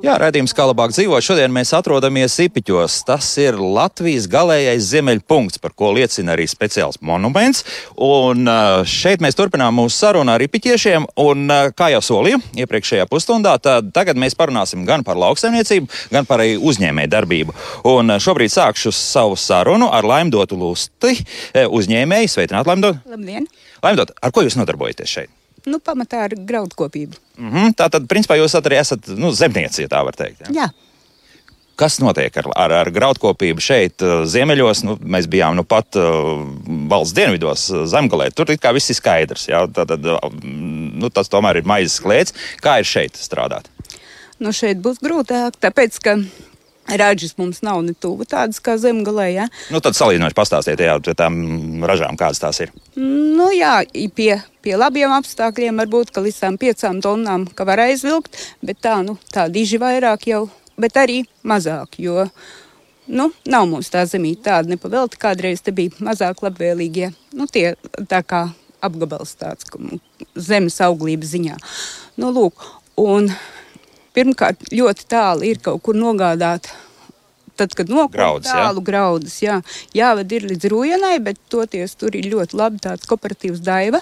Jā, 0.00 0.14
redzējums, 0.16 0.54
kā 0.56 0.64
labāk 0.64 0.94
dzīvot. 0.94 1.20
Šodien 1.20 1.52
mēs 1.52 1.74
atrodamies 1.76 2.38
Ipiķos. 2.40 2.94
Tas 3.04 3.26
ir 3.42 3.58
Latvijas 3.60 4.24
galīgais 4.32 4.86
ziemeļpunkts, 4.94 5.58
par 5.60 5.74
ko 5.76 5.90
liecina 5.92 6.32
arī 6.32 6.46
speciāls 6.48 6.96
monuments. 7.04 7.66
Un 8.00 8.48
šeit 8.88 9.20
mēs 9.20 9.36
turpinām 9.36 9.76
mūsu 9.76 9.98
sarunu 9.98 10.32
ar 10.32 10.40
Ipiķiešiem. 10.40 11.04
Un, 11.20 11.52
kā 11.76 11.90
jau 11.92 12.00
solīju 12.06 12.40
iepriekšējā 12.64 13.04
pusstundā, 13.10 13.52
tad 13.60 13.90
tagad 13.92 14.16
mēs 14.16 14.38
parunāsim 14.40 14.86
gan 14.88 15.04
par 15.04 15.20
lauksaimniecību, 15.20 15.90
gan 16.16 16.28
par 16.30 16.46
uzņēmēju 16.48 17.12
darbību. 17.12 17.56
Un 17.92 18.16
šobrīd 18.16 18.54
sākšu 18.56 18.94
savu 18.96 19.36
sarunu 19.36 19.90
ar 19.92 20.08
Laimdotu 20.08 20.56
Lusti, 20.56 21.12
uzņēmēju. 21.68 22.32
Sveicināt, 22.38 22.72
Laimdot! 22.72 23.04
Labdien! 23.04 23.50
Laimdot, 23.84 24.16
ar 24.16 24.32
ko 24.32 24.46
jūs 24.48 24.56
nodarbojaties 24.56 25.12
šeit? 25.18 25.34
Nu, 25.68 25.80
pamatā 25.84 26.24
ar 26.28 26.36
graudkopību. 26.36 27.18
Mm 27.40 27.50
-hmm, 27.50 27.74
tā 27.76 27.90
tad, 27.90 28.06
principā, 28.08 28.38
jūs 28.38 28.54
arī 28.56 28.80
esat 28.80 29.08
nu, 29.16 29.32
zemnieci, 29.32 29.82
ja 29.82 29.88
tā 29.88 30.04
var 30.04 30.16
teikt. 30.16 30.40
Jā. 30.48 30.54
jā. 30.54 30.68
Kas 31.80 31.98
notiek 31.98 32.36
ar, 32.36 32.46
ar, 32.56 32.72
ar 32.72 32.90
graudkopību 32.92 33.60
šeit, 33.60 34.02
ziemeļos? 34.28 34.82
Nu, 34.84 34.98
mēs 35.00 35.26
bijām 35.26 35.56
nu 35.56 35.64
pat 35.64 35.96
uh, 35.96 36.44
valsts 36.88 37.14
dienvidos, 37.16 37.70
zemgalē. 37.88 38.30
Tur 38.36 38.52
kā 38.60 38.72
viss 38.76 38.90
ir 38.90 38.96
skaidrs. 38.96 39.48
Jā, 39.48 39.64
tā, 39.72 39.86
tad, 39.88 40.04
nu, 40.44 41.08
tas 41.08 41.28
tomēr 41.28 41.56
ir 41.56 41.64
maizes 41.64 42.00
klēts. 42.00 42.34
Kā 42.60 42.78
ir 42.78 42.84
šeit 42.84 43.16
strādāt? 43.16 43.72
Nu, 44.38 44.52
šeit 44.52 44.76
būs 44.84 45.00
grūtāk, 45.00 45.56
tāpēc, 45.60 45.98
ka 46.04 46.16
Ražas 46.90 47.36
mums 47.38 47.60
nav 47.66 47.82
ne 47.86 47.94
tuvu 47.94 48.26
tādas 48.28 48.60
kā 48.62 48.76
zemgalē. 48.80 49.26
Ja? 49.34 49.48
Nu, 49.70 49.82
tad 49.84 49.98
salīdzinoši 49.98 50.36
pastāstiet 50.36 50.82
jā, 50.82 50.96
par 51.04 51.18
tām 51.18 51.84
ražām, 51.86 52.18
kādas 52.20 52.42
tās 52.42 52.62
ir. 52.64 52.72
Nu, 52.96 53.50
jā, 53.54 53.80
pie, 54.16 54.32
pie 54.64 54.76
labiem 54.78 55.12
apstākļiem 55.18 55.82
varbūt 55.82 56.16
līdz 56.16 56.40
tām 56.44 56.58
piecām 56.60 57.02
tonnām 57.04 57.46
var 57.58 57.84
aizvilkt, 57.86 58.36
bet 58.64 58.80
tā, 58.82 59.00
nu, 59.06 59.18
tā 59.32 59.46
diži 59.52 59.78
vairāk 59.80 60.26
jau, 60.30 60.46
bet 60.80 60.98
arī 60.98 61.22
mazāk. 61.46 62.00
Jo, 62.02 62.26
nu, 63.06 63.30
nav 63.46 63.68
mums 63.70 63.92
tā 63.92 64.06
zemīte 64.08 64.48
tāda 64.48 64.74
nepavelta. 64.74 65.20
Kādreiz 65.20 65.62
te 65.62 65.74
bija 65.76 65.94
mazāk 66.02 66.42
labvēlīgie. 66.46 67.12
Nu, 67.36 67.46
tie 67.46 67.74
tā 68.10 68.24
kā 68.26 68.48
apgabals 68.84 69.36
tāds 69.38 69.68
zemes 70.34 70.80
auglības 70.84 71.34
ziņā. 71.34 71.56
Nu, 72.20 72.32
lūk, 72.34 72.64
un, 73.00 73.30
pirmkārt, 74.20 74.70
ļoti 74.72 75.08
tālu 75.10 75.48
ir 75.48 75.60
kaut 75.64 75.82
kur 75.86 75.98
nogādāt. 75.98 76.70
Tad, 77.60 77.74
kad 77.76 77.90
nokļūst 77.92 78.46
tālu 78.48 78.80
jā. 78.80 78.86
graudus, 78.86 79.34
jā, 79.44 79.58
jāved 79.92 80.32
ir 80.32 80.46
līdz 80.48 80.70
Rūjanai, 80.72 81.16
bet 81.24 81.40
toties 81.52 81.92
tur 82.00 82.14
ir 82.16 82.30
ļoti 82.32 82.56
labi 82.56 82.80
tāds 82.86 83.08
kooperatīvs 83.10 83.60
daiva, 83.66 84.00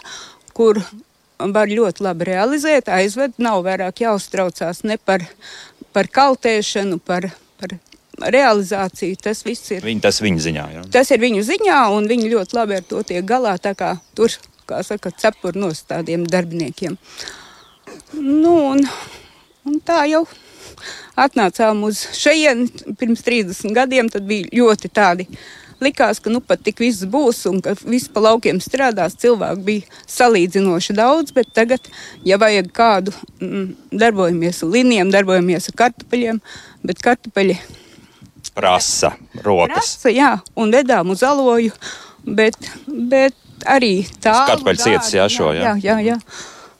kur 0.54 0.78
var 1.38 1.70
ļoti 1.70 2.04
labi 2.06 2.28
realizēt, 2.30 2.90
aizved, 2.90 3.34
nav 3.42 3.64
vairāk 3.66 4.04
jāuztraucās 4.04 4.84
ne 4.86 4.98
par, 4.98 5.24
par 5.94 6.10
kaltēšanu, 6.14 7.00
par, 7.02 7.30
par 7.58 7.74
realizāciju. 8.18 9.18
Tas 9.22 9.42
viss 9.46 9.74
ir. 9.74 9.82
Viņi, 9.86 10.02
tas 10.06 10.22
viņa 10.22 10.46
ziņā. 10.46 10.68
Jā. 10.76 10.86
Tas 10.98 11.10
ir 11.14 11.22
viņu 11.22 11.44
ziņā, 11.46 11.80
un 11.94 12.08
viņi 12.10 12.32
ļoti 12.34 12.58
labi 12.58 12.78
ar 12.78 12.86
to 12.86 13.02
tiek 13.06 13.26
galā. 13.26 13.56
Tā 13.62 13.74
kā 13.78 13.94
tur, 14.18 14.34
kā 14.68 14.82
saka, 14.86 15.14
cepur 15.14 15.58
no 15.58 15.70
tādiem 15.70 16.26
darbiniekiem. 16.28 16.98
Nu, 18.18 18.54
un, 18.74 18.84
Un 19.68 19.78
tā 19.84 20.02
jau 20.08 20.24
atnācām 21.18 21.84
uz 21.88 22.02
šejienu 22.16 22.94
pirms 22.98 23.24
30 23.26 23.74
gadiem. 23.76 24.10
Tad 24.12 24.26
bija 24.28 24.48
ļoti 24.60 24.90
tādi. 24.92 25.28
Likās, 25.78 26.18
ka 26.18 26.30
nu 26.32 26.40
pat 26.42 26.64
tik 26.66 26.80
viss 26.82 27.06
būs 27.06 27.44
un 27.46 27.60
ka 27.62 27.76
viss 27.84 28.10
pa 28.10 28.24
laukiem 28.24 28.58
strādās. 28.62 29.14
Cilvēku 29.22 29.62
bija 29.66 30.00
salīdzinoši 30.10 30.96
daudz, 30.98 31.34
bet 31.36 31.52
tagad, 31.54 31.84
ja 32.26 32.38
vajag 32.40 32.72
kādu, 32.74 33.14
mm, 33.38 33.68
darbojamies 33.94 34.64
ar 34.64 34.72
linijām, 34.74 35.12
darbojamies 35.14 35.70
ar 35.70 35.76
kartupeļiem, 35.84 36.40
bet 36.82 37.04
kartupeļi 37.04 37.60
prasa 38.58 39.12
rokas. 39.44 39.74
Prasa, 39.76 40.10
jā, 40.10 40.32
un 40.58 40.74
vedām 40.74 41.14
uz 41.14 41.22
aloju, 41.22 41.74
bet, 42.26 42.58
bet 42.88 43.36
arī 43.66 44.02
tā. 44.18 44.34
Kartupeļu 44.50 44.82
cietas, 44.82 45.12
jā, 45.14 45.28
šo, 45.30 45.52
jā. 45.54 45.62
Jā, 45.62 45.76
jā, 45.84 45.98
jā. 46.12 46.18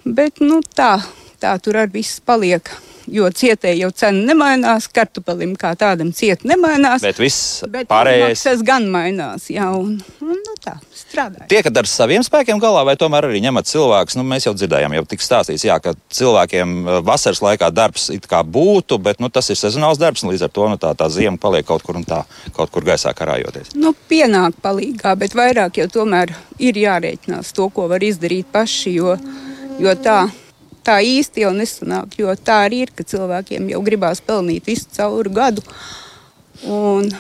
Bet, 0.09 0.43
nu 0.43 0.59
tā, 0.75 0.97
tā 1.41 1.57
tur 1.63 1.81
arī 1.81 2.01
viss 2.01 2.21
paliek. 2.25 2.71
Jo 3.09 3.31
cietēji 3.33 3.81
jau 3.81 3.89
cena 3.97 4.21
nemainās, 4.29 4.85
kartupelim 4.93 5.55
kā 5.57 5.71
tādam 5.81 6.11
ciet 6.13 6.43
nemainās. 6.45 7.01
Bet 7.01 7.17
viss 7.17 7.63
bet 7.73 7.89
pārējais. 7.89 8.43
Tas 8.45 8.61
gan 8.67 8.85
mainās, 8.93 9.47
jā, 9.49 9.65
un, 9.73 9.95
un 10.21 10.35
nu, 10.35 10.57
tā 10.61 10.75
strādā. 10.93 11.47
Tiekat 11.49 11.81
ar 11.81 11.89
saviem 11.89 12.25
spēkiem 12.27 12.61
galā, 12.61 12.83
vai 12.85 12.99
tomēr 13.01 13.31
arī 13.31 13.41
ņemat 13.47 13.71
cilvēkus? 13.71 14.19
Nu, 14.19 14.27
mēs 14.29 14.45
jau 14.45 14.53
dzirdējām, 14.57 14.97
jau 14.99 15.05
tik 15.09 15.25
stāstīts, 15.25 15.65
jā, 15.65 15.79
ka 15.81 15.95
cilvēkiem 16.13 16.75
eh, 16.77 16.99
vasaras 17.07 17.41
laikā 17.45 17.71
darbs 17.73 18.11
it 18.13 18.29
kā 18.29 18.43
būtu, 18.45 18.99
bet 19.01 19.23
nu, 19.25 19.31
tas 19.33 19.49
ir 19.49 19.57
sezonāls 19.57 20.01
darbs, 20.01 20.25
un 20.25 20.35
līdz 20.35 20.45
ar 20.45 20.53
to 20.59 20.69
nu, 20.75 20.81
tā, 20.83 20.93
tā 20.99 21.09
ziema 21.13 21.41
paliek 21.41 21.65
kaut 21.69 21.87
kur 21.87 21.97
un 21.97 22.05
tā, 22.05 22.21
kaut 22.57 22.75
kur 22.75 22.85
gaisā 22.85 23.15
karājoties. 23.17 23.73
Nu, 23.79 23.95
pienāk 24.11 24.61
palīgā, 24.65 25.15
bet 25.17 25.39
vairāk 25.39 25.81
jau 25.81 25.89
tomēr 26.01 26.35
ir 26.61 26.77
jārēķinās 26.85 27.57
to, 27.57 27.71
ko 27.73 27.89
var 27.89 28.05
izdarīt 28.05 28.53
paši, 28.53 28.99
jo, 28.99 29.17
jo 29.81 29.97
tā 30.05 30.27
tā 30.89 30.99
īsti 31.05 31.45
jau 31.45 31.55
nesanāk. 31.57 32.19
Jo 32.21 32.35
tā 32.37 32.63
arī 32.67 32.85
ir, 32.87 32.93
ka 32.97 33.07
cilvēkiem 33.07 33.73
jau 33.75 33.83
gribās 33.85 34.23
pelnīt 34.25 34.69
visu 34.69 34.89
cauri 34.97 35.33
gadu. 35.35 35.65
Un, 36.67 37.11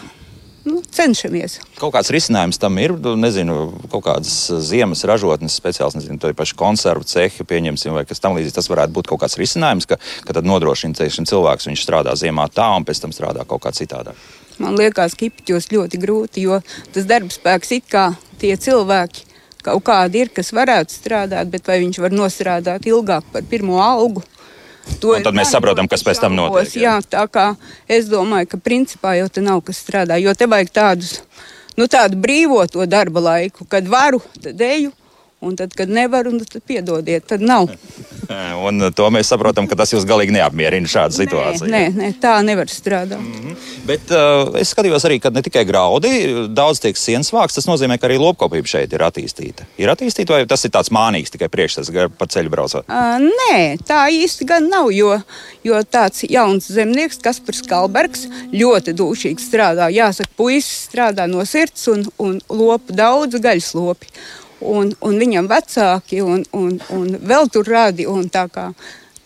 nu, 0.67 0.81
cenšamies. 0.83 1.59
Kaut 1.79 1.93
kāds 1.95 2.11
risinājums 2.15 2.59
tam 2.61 2.79
ir, 2.81 2.95
nu, 3.05 3.15
nezinu, 3.21 3.59
kaut 3.93 4.07
kādas 4.09 4.33
ziemas 4.67 5.05
ražotnes, 5.09 5.57
speciāls, 5.61 5.97
nezinu, 5.99 6.19
tā 6.23 6.33
paša 6.37 6.59
konservu 6.59 7.07
cehi, 7.09 7.47
pieņemsim, 7.49 7.95
vai 7.95 8.07
kas 8.09 8.25
tam 8.25 8.39
līdzīgs. 8.39 8.57
Tas 8.59 8.73
varētu 8.73 8.97
būt 8.97 9.13
kaut 9.13 9.23
kāds 9.25 9.39
risinājums, 9.41 9.89
ka, 9.91 10.01
ka 10.27 10.37
tad 10.39 10.49
nodrošina 10.49 11.09
šim 11.13 11.29
cilvēks, 11.29 11.71
viņš 11.71 11.87
strādā 11.87 12.17
ziemā 12.19 12.49
tā 12.53 12.71
un 12.77 12.89
pēc 12.89 13.05
tam 13.05 13.15
strādā 13.15 13.47
kaut 13.49 13.67
kā 13.67 13.75
citādāk. 13.77 14.19
Man 14.59 14.75
liekas, 14.75 15.15
ka 15.15 15.29
Ipķos 15.29 15.71
ļoti 15.71 16.01
grūti, 16.03 16.49
jo 16.49 16.59
tas 16.95 17.07
darbspēks 17.07 17.77
it 17.77 17.87
kā 17.93 18.09
tie 18.43 18.57
cilvēki 18.59 19.28
kaut 19.69 19.85
kādi 19.87 20.25
ir, 20.25 20.33
kas 20.35 20.51
varētu 20.57 20.97
strādāt, 20.97 21.53
bet 21.53 21.69
vai 21.69 21.79
viņš 21.85 22.01
var 22.03 22.17
nostrādāt 22.17 22.89
ilgāk 22.89 23.29
par 23.33 23.47
pirmo 23.49 23.79
algu? 23.83 24.25
To 25.03 25.13
un 25.13 25.25
tad 25.25 25.37
mēs 25.37 25.53
saprotam, 25.53 25.89
kas 25.91 26.03
pēc 26.05 26.21
tam 26.23 26.37
notiek. 26.39 26.73
Jā. 26.81 26.97
jā, 26.97 27.09
tā 27.13 27.25
kā 27.29 27.51
es 27.85 28.09
domāju, 28.09 28.49
ka 28.55 28.61
principā 28.65 29.19
jau 29.19 29.29
te 29.29 29.45
nav 29.45 29.61
kas 29.67 29.83
strādā, 29.85 30.17
jo 30.23 30.33
te 30.33 30.49
vajag 30.49 30.73
tādus, 30.73 31.19
nu 31.77 31.87
tādu 31.91 32.17
brīvo 32.21 32.63
to 32.73 32.87
darba 32.89 33.23
laiku, 33.27 33.69
kad 33.69 33.89
varu, 33.91 34.23
tad 34.41 34.61
eju, 34.65 34.95
Un 35.41 35.55
tad, 35.57 35.71
kad 35.75 35.87
nevaru, 35.87 36.33
tad 36.43 36.63
piedodiet, 36.67 37.27
tad 37.31 37.43
nav. 37.47 37.69
Un 38.67 38.83
to 38.93 39.07
mēs 39.15 39.31
saprotam, 39.31 39.69
ka 39.71 39.77
tas 39.79 39.93
jūs 39.93 40.03
galīgi 40.09 40.35
neapmierina 40.35 40.91
šāda 40.91 41.15
situācija. 41.15 41.69
Nē, 41.71 41.83
nē, 41.95 42.09
tā 42.21 42.33
nevar 42.43 42.67
strādāt. 42.69 43.23
Mm 43.23 43.45
-hmm. 43.45 43.69
Bet 43.87 44.11
uh, 44.11 44.59
es 44.59 44.75
skatījos 44.75 45.07
arī, 45.07 45.21
ka 45.23 45.31
ne 45.31 45.43
tikai 45.43 45.63
graudi, 45.65 46.11
daudz 46.51 46.81
tiek 46.81 46.97
sienas 46.97 47.31
vāks. 47.33 47.55
Tas 47.55 47.69
nozīmē, 47.71 47.99
ka 47.99 48.09
arī 48.09 48.19
lopkopība 48.19 48.67
šeit 48.67 48.93
ir 48.93 49.05
attīstīta. 49.07 49.65
Ir 49.79 49.89
attīstīta 49.89 50.35
vai 50.35 50.47
tas 50.47 50.65
ir 50.65 50.71
tāds 50.71 50.91
mānīgs 50.91 51.31
tikai 51.31 51.49
priekšstats 51.49 52.11
pa 52.19 52.27
ceļu 52.27 52.51
braucot? 52.51 52.85
Uh, 52.89 53.23
nē, 53.23 53.79
tā 53.87 54.09
īsti 54.11 54.45
gan 54.45 54.69
nav, 54.69 54.91
jo, 54.91 55.21
jo 55.65 55.83
tāds 55.83 56.27
jauns 56.29 56.67
zemnieks, 56.67 57.23
Kaspars 57.23 57.63
Kalbergs, 57.63 58.27
ļoti 58.53 58.93
dūšīgi 58.93 59.39
strādā. 59.39 59.89
Jāsaka, 59.89 60.29
puisis 60.37 60.91
strādā 60.91 61.27
no 61.31 61.45
sirds 61.45 61.89
un, 61.89 62.05
un 62.19 62.41
lopu 62.51 62.93
daudz 62.93 63.39
gaļas 63.39 63.75
lopi 63.75 64.07
un, 64.61 64.93
un 65.01 65.19
viņam 65.21 65.49
vecāki, 65.51 66.23
un, 66.23 66.45
un, 66.57 66.79
un 66.95 67.19
vēl 67.31 67.51
tur 67.53 67.69
rādi. 67.69 68.07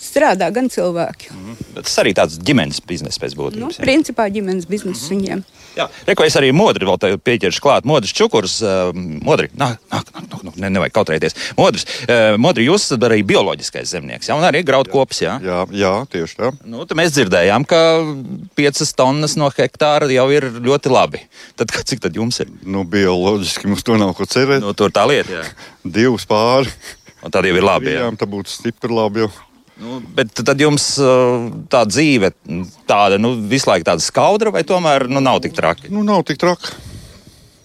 Strādā 0.03 0.49
gan 0.55 0.67
cilvēki. 0.73 1.31
Mm. 1.31 1.59
Tas 1.79 1.99
arī 2.03 2.13
tāds 2.19 2.39
ģimenes 2.43 2.81
biznesa 2.87 3.21
pēc 3.23 3.37
būtības. 3.39 3.63
Nu, 3.63 3.85
principā 3.85 4.27
ģimenes 4.35 4.67
biznesa 4.67 4.99
mm 4.99 5.09
-hmm. 5.09 5.21
viņiem. 5.21 5.45
Jā, 5.77 5.87
Reku, 6.07 6.25
es 6.27 6.35
arī 6.37 6.51
modri 6.53 6.85
vēl 6.85 7.19
pieķeršu 7.25 7.63
klāt. 7.65 7.87
Modris 7.89 8.13
čukurs, 8.13 8.59
uh, 8.61 8.91
modri, 9.25 9.49
nāk, 9.57 9.79
nāk, 9.93 10.11
nāk, 10.13 10.43
nāk 10.45 10.57
ne, 10.61 10.71
nevajag 10.75 10.93
kautrēties. 10.93 11.37
Modris, 11.57 11.87
uh, 12.05 12.37
modri, 12.37 12.67
jūs 12.67 12.85
esat 12.85 13.07
arī 13.09 13.23
bioloģiskais 13.25 13.95
zemnieks, 13.95 14.29
jā, 14.29 14.37
un 14.37 14.45
arī 14.45 14.61
graudkops, 14.69 15.23
jā? 15.25 15.39
Jā, 15.45 15.63
jā, 15.71 15.93
tieši 16.13 16.37
tā. 16.37 16.51
Nu, 16.69 16.85
mēs 16.85 17.15
dzirdējām, 17.17 17.65
ka 17.65 17.81
piecas 18.59 18.93
tonnas 18.99 19.37
no 19.41 19.49
hektāra 19.49 20.11
jau 20.13 20.27
ir 20.35 20.51
ļoti 20.61 20.93
labi. 20.93 21.23
Tad, 21.57 21.73
cik 21.89 22.03
tad 22.05 22.19
jums 22.21 22.43
ir? 22.45 22.51
Nu, 22.65 22.85
bioloģiski 22.85 23.71
mums 23.71 23.87
to 23.87 23.97
nav 23.97 24.13
ko 24.19 24.29
cerēt. 24.29 24.61
Nu, 24.61 24.75
tur 24.77 24.93
tā 24.93 25.07
lieta, 25.09 25.41
jā. 25.41 25.47
Divas 25.97 26.29
pāri. 26.29 26.69
Un 27.23 27.31
tad 27.31 27.47
jau 27.47 27.57
ir 27.57 27.65
labi, 27.65 27.95
jā. 27.95 28.05
Jā, 28.05 28.13
tā 28.19 28.29
būtu 28.29 28.51
stipri 28.51 28.93
labi 28.93 29.25
jau. 29.25 29.33
Nu, 29.81 30.01
bet 30.15 30.35
tad 30.37 30.61
jums 30.61 30.85
tā 31.73 31.81
dzīve 31.89 32.33
tāda 32.89 33.17
nu, 33.21 33.33
visu 33.49 33.71
laiku 33.71 33.89
tāda 33.89 34.05
skaudra, 34.05 34.53
vai 34.55 34.65
tomēr 34.69 35.09
nu, 35.11 35.23
nav 35.25 35.41
tik 35.45 35.57
traki? 35.57 35.89
Nu, 35.93 36.05
nav 36.07 36.27
tik 36.29 36.41
traki. 36.43 36.75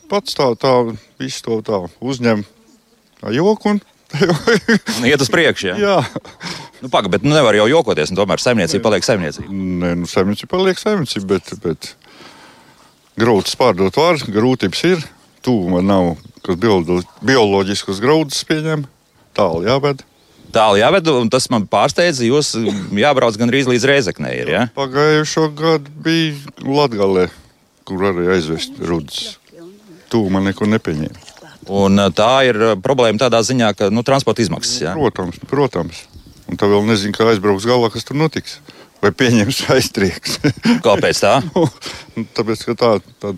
pats 0.07 0.37
tā, 0.37 0.47
tā 0.55 0.71
visu 1.19 1.43
to 1.43 1.59
tā 1.67 1.83
uzņem 1.99 2.45
tā 3.19 3.35
joku 3.35 3.75
un 3.75 3.83
Un 4.97 5.05
iet 5.09 5.19
uz 5.19 5.29
priekšu. 5.31 5.73
Jā, 5.73 5.75
jā. 5.75 5.97
Nu, 6.79 6.87
paga, 6.93 7.11
bet 7.11 7.25
nu, 7.25 7.33
nevar 7.35 7.57
jau 7.57 7.67
jokoties. 7.67 8.13
Tomēr 8.15 8.39
saimniecība 8.39 8.85
paliek 8.87 9.03
saimniecība. 9.03 9.51
Nē, 9.51 9.93
nu, 9.99 10.07
saimniecība 10.07 10.53
paliek 10.53 10.79
saimniecība, 10.79 11.27
bet, 11.33 11.51
bet 11.63 11.89
grūti 13.19 13.57
pārdot 13.59 13.99
var, 13.99 14.21
grūtības 14.23 14.83
ir. 14.87 15.03
Tūma 15.43 15.83
nav, 15.83 16.13
kas 16.45 16.59
biolo, 16.61 17.01
bioloģiskas 17.27 17.99
graudas 18.03 18.39
pieņem, 18.47 18.87
tālu 19.37 19.67
jāved. 19.67 20.06
Tālu 20.55 20.79
jāved, 20.79 21.09
un 21.11 21.31
tas 21.31 21.49
man 21.53 21.67
pārsteidza. 21.69 22.25
Jūs 22.27 22.53
jābrauc 22.95 23.37
gandrīz 23.39 23.67
līdz 23.69 23.87
Reizeknei. 23.89 24.35
Ir, 24.43 24.53
ja? 24.53 24.63
Pagājušo 24.77 25.49
gadu 25.57 25.91
bija 26.03 26.35
Latgalē, 26.63 27.27
kur 27.87 28.05
arī 28.11 28.29
aizvest 28.37 28.79
rudas. 28.79 29.35
Tūma 30.11 30.39
neko 30.45 30.69
nepieņēma. 30.71 31.25
Un 31.67 31.99
tā 32.15 32.31
ir 32.47 32.59
problēma 32.79 33.19
tādā 33.19 33.41
ziņā, 33.43 33.73
ka 33.75 33.89
nu, 33.91 34.03
transporta 34.07 34.43
izmaksas. 34.43 34.79
Ja? 34.85 34.95
Protams, 34.95 35.39
protams. 35.51 36.05
Un 36.47 36.59
tā 36.59 36.69
vēl 36.71 36.85
nezinu, 36.87 37.15
kā 37.15 37.27
aizbrauks 37.27 37.67
galā, 37.67 37.91
kas 37.91 38.07
tur 38.07 38.15
notiks. 38.19 38.61
Vai 39.03 39.11
pieņems 39.13 39.65
aiztrieks. 39.75 40.39
Kāpēc 40.85 41.19
tā? 41.21 41.35
Tāpēc, 42.37 42.63
ka 42.69 42.77
tā, 42.79 42.91
tā, 43.21 43.33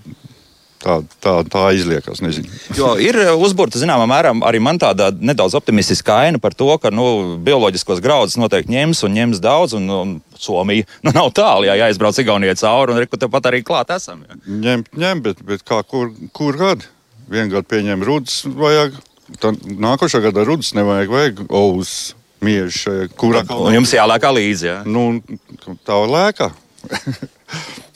tā, 0.84 0.96
tā, 1.24 1.34
tā 1.50 1.64
izliekas. 1.78 2.22
Ir 2.24 3.20
uh, 3.20 3.34
uzbūvēta 3.40 3.82
zināmā 3.82 4.06
mērā 4.10 4.34
arī 4.48 4.62
man 4.64 4.80
tāda 4.82 5.10
nedaudz 5.16 5.58
optimistiska 5.60 6.20
aina 6.26 6.42
par 6.42 6.56
to, 6.58 6.70
ka 6.82 6.92
nu, 6.94 7.38
bioloģiskos 7.46 8.02
graudus 8.04 8.40
noteikti 8.40 8.74
ņems 8.76 9.04
un 9.08 9.18
ņems 9.18 9.42
daudz. 9.44 9.76
Un, 9.80 9.90
un 9.94 10.16
Somija 10.40 10.88
nu, 11.06 11.14
nav 11.16 11.34
tālu, 11.36 11.68
ja 11.68 11.76
jāizbrauc 11.82 12.22
Igaunijai 12.22 12.56
cauri 12.60 12.96
un 12.96 13.02
reku 13.04 13.20
tepat 13.20 13.52
arī 13.52 13.64
klāt 13.66 13.92
esam. 13.96 14.24
Ja. 14.28 14.40
Ņemt, 14.68 14.94
ņem, 15.00 15.26
bet, 15.26 15.44
bet 15.46 15.66
kā, 15.68 15.82
kur, 15.88 16.14
kur 16.36 16.60
gadu? 16.60 16.88
Vienu 17.30 17.54
gadu 17.54 17.70
pieņem 17.70 18.06
rudas, 18.08 18.42
vajag. 18.48 18.96
Tad 19.38 19.60
nākošā 19.62 20.24
gada 20.24 20.42
rudas 20.48 20.72
nevajag, 20.74 21.12
vajag 21.14 21.44
ovus, 21.54 22.16
miežu, 22.42 23.04
kurā 23.20 23.44
Un 23.54 23.76
jums 23.76 23.94
jālēkā 23.94 24.32
līdzi. 24.34 24.66
Ja? 24.66 24.80
Nu, 24.90 25.20
tā 25.86 26.00
lēkā. 26.10 26.50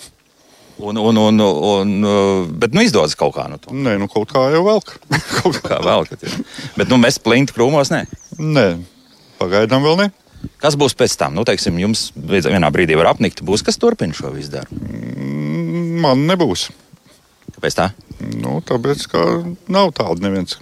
Un, 0.82 0.98
un, 0.98 1.18
un, 1.22 1.44
un, 1.44 1.92
uh, 2.02 2.48
bet 2.50 2.74
nu, 2.74 2.82
izdodas 2.82 3.14
kaut 3.18 3.36
kā 3.36 3.46
no 3.52 3.60
tā. 3.62 3.74
Nē, 3.76 3.94
nu 4.02 4.08
kaut 4.10 4.32
kā 4.32 4.48
jau 4.56 4.64
velk. 4.66 4.96
kaut 5.38 5.60
kā 5.66 5.78
vēl. 5.84 6.08
Bet 6.80 6.90
nu, 6.90 6.98
mēs 7.02 7.22
plinti 7.22 7.54
krūmos 7.54 7.94
nē. 7.94 8.04
Nē, 8.42 8.68
pagaidām 9.42 9.86
vēl 9.86 10.00
ne. 10.02 10.10
Kas 10.60 10.76
būs 10.80 10.96
pēc 11.00 11.14
tam? 11.20 11.38
Nu, 11.38 11.46
teiksim, 11.48 11.78
jums 11.80 12.10
vienā 12.18 12.72
brīdī 12.74 12.98
var 13.00 13.14
apnikt, 13.14 13.44
būs 13.46 13.64
kas 13.64 13.80
turpina 13.80 14.16
šo 14.18 14.34
visu 14.34 14.52
darbu. 14.56 14.80
Mm, 14.82 16.02
Man 16.04 16.26
nebūs. 16.28 16.68
Kāpēc 17.54 17.78
tā? 17.78 17.92
Nu, 18.42 18.58
tāpēc, 18.66 19.06
ka 19.12 19.22
nav 19.72 19.94
tāda 19.96 20.26
neviens, 20.26 20.58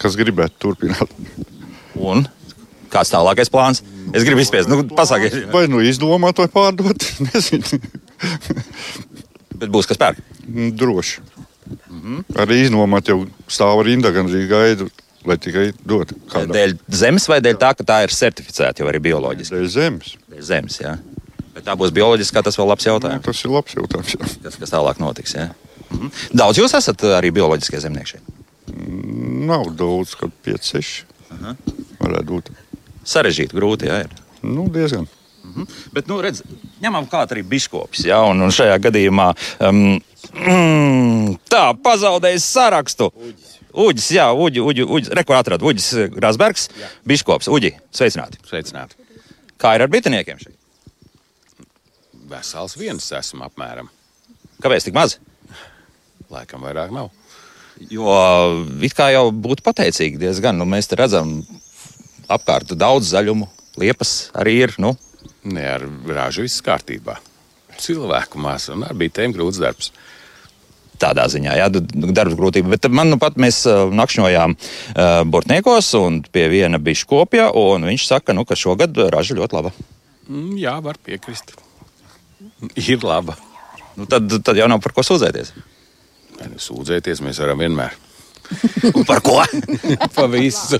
kas 0.00 0.16
gribētu 0.16 0.56
turpināt. 0.62 1.10
Un 1.98 2.24
kāds 2.92 3.12
tālākais 3.12 3.50
plāns? 3.52 3.82
Es 4.12 4.26
gribu 4.26 4.42
izspiest, 4.44 4.70
nu, 4.70 4.82
pasakiet. 4.96 5.38
Vai 5.52 5.64
nu 5.70 5.80
izdomāt, 5.84 6.40
vai 6.42 6.48
pārdot? 6.52 7.06
Nezinu. 7.28 7.80
Bet 9.62 9.70
būs 9.72 9.88
kas 9.90 10.00
pērk. 10.00 10.20
Mm, 10.46 10.74
Droši. 10.78 11.22
Mm 11.88 12.00
-hmm. 12.02 12.24
Arī 12.42 12.62
iznomāt 12.66 13.08
jau 13.08 13.22
stāv 13.48 13.82
rinda, 13.86 14.10
gan 14.10 14.28
arī 14.28 14.46
gaidu, 14.48 14.90
lai 15.24 15.38
tikai 15.38 15.72
dod. 15.86 16.12
kādam. 16.28 16.52
Dēļ 16.56 16.76
zemes 16.88 17.28
vai 17.28 17.40
dēļ 17.40 17.56
tā, 17.56 17.74
ka 17.76 17.84
tā 17.84 18.02
ir 18.04 18.10
certificēta 18.10 18.82
jau 18.82 18.88
arī 18.90 19.00
bioloģiski? 19.00 19.54
Dēļ 19.54 19.68
zemes. 19.68 20.16
Dēļ 20.30 20.42
zemes, 20.42 20.80
jā. 20.80 20.98
Bet 21.54 21.64
tā 21.64 21.76
būs 21.76 21.92
bioloģiskā, 21.92 22.42
tas 22.42 22.58
vēl 22.58 22.68
labs 22.68 22.86
jautājums. 22.86 23.24
Tas 23.24 23.44
ir 23.44 23.50
labs 23.50 23.74
jautājums. 23.76 24.14
Jā. 24.14 24.28
Kas, 24.42 24.56
kas 24.56 24.70
tālāk 24.70 24.98
notiks? 24.98 25.34
Jā? 25.34 25.48
Mhm. 25.90 26.12
Daudz 26.32 26.58
jūs 26.58 26.74
esat 26.76 27.02
arī 27.02 27.30
bioloģiskie 27.30 27.80
zemnieki 27.80 28.16
šeit. 28.16 28.22
Nav 29.46 29.72
daudz, 29.76 30.14
kad 30.16 30.30
5, 30.44 30.64
6 30.64 31.04
varētu 32.00 32.28
būt. 32.28 32.50
Sarežģīti, 33.08 33.56
grūti, 33.58 33.90
jā. 33.90 34.04
Ir. 34.06 34.22
Nu, 34.42 34.68
diezgan. 34.72 35.08
Bet, 35.92 36.06
nu, 36.06 36.20
redz, 36.22 36.42
ņemam 36.82 37.08
klāt 37.10 37.34
arī 37.34 37.42
biškopis. 37.46 38.04
Ja, 38.06 38.22
un, 38.30 38.40
un 38.44 38.52
šajā 38.54 38.76
gadījumā 38.84 39.32
um, 39.66 39.80
mm, 40.30 41.32
tā 41.52 41.64
pazaudējis 41.82 42.46
sarakstu. 42.54 43.10
Uģis, 43.72 44.10
jā, 44.18 44.28
Uģi, 44.36 44.62
Uģi, 44.62 44.86
Uģi 44.96 45.16
rekur 45.18 45.38
atradu. 45.38 45.70
Uģis 45.70 46.12
Grasbergs, 46.14 46.68
biškops. 47.08 47.48
Uģi, 47.52 47.72
sveicināti. 47.94 48.40
Sveicināti. 48.48 48.98
Kā 49.60 49.74
ir 49.76 49.84
ar 49.84 49.90
bitiniekiem 49.92 50.40
šeit? 50.42 50.54
Vesels 52.32 52.76
viens 52.78 53.08
esmu 53.18 53.46
apmēram. 53.48 53.90
Kāpēc 54.62 54.86
tik 54.86 54.96
maz? 54.96 55.18
Laikam 56.32 56.62
vairāk 56.64 56.92
nav. 56.94 57.10
Jo 57.90 58.12
it 58.84 58.94
kā 58.94 59.08
jau 59.10 59.26
būtu 59.34 59.64
pateicīgi 59.66 60.20
diezgan. 60.20 60.58
Nu, 60.60 60.68
mēs 60.68 60.88
te 60.88 60.96
redzam 61.00 61.40
apkārt 62.30 62.74
daudz 62.78 63.12
zaļumu. 63.12 63.48
Liepas 63.80 64.30
arī 64.36 64.58
ir. 64.66 64.74
Nu. 64.82 64.94
Nē, 65.48 65.62
ar 65.78 65.86
rāžu 66.06 66.44
viss 66.44 66.62
kārtībā. 66.64 67.16
Cilvēku 67.82 68.40
māsa 68.42 68.76
un 68.76 68.84
ar 68.86 68.94
bitēm 68.98 69.34
grūts 69.34 69.60
darbs. 69.62 69.90
Tādā 71.02 71.24
ziņā, 71.26 71.56
jā, 71.58 71.66
darbs 72.14 72.36
grūtība. 72.38 72.76
Bet 72.76 72.86
man 72.92 73.10
nu 73.10 73.18
pat 73.18 73.34
mēs 73.40 73.64
nakšņojām 73.66 74.54
uh, 74.54 75.22
Bortniekos 75.26 75.88
un 75.98 76.20
pie 76.30 76.46
viena 76.52 76.78
biškopja, 76.78 77.48
un 77.58 77.88
viņš 77.88 78.06
saka, 78.06 78.36
nu, 78.36 78.44
ka 78.46 78.58
šogad 78.58 79.00
raža 79.10 79.34
ļoti 79.40 79.58
laba. 79.58 79.74
Mm, 80.28 80.54
jā, 80.62 80.76
var 80.84 81.00
piekrist. 81.02 81.56
Ir 82.78 83.02
laba. 83.02 83.34
Nu, 83.98 84.06
tad, 84.06 84.30
tad 84.46 84.56
jau 84.56 84.68
nav 84.70 84.78
par 84.84 84.94
ko 84.94 85.02
sūdzēties. 85.06 85.52
Nu, 86.38 86.62
Sūdzēties 86.62 87.20
mēs 87.24 87.42
varam 87.42 87.60
vienmēr. 87.62 87.98
par 89.08 89.20
ko? 89.24 89.40
par 90.16 90.28
visu. 90.32 90.78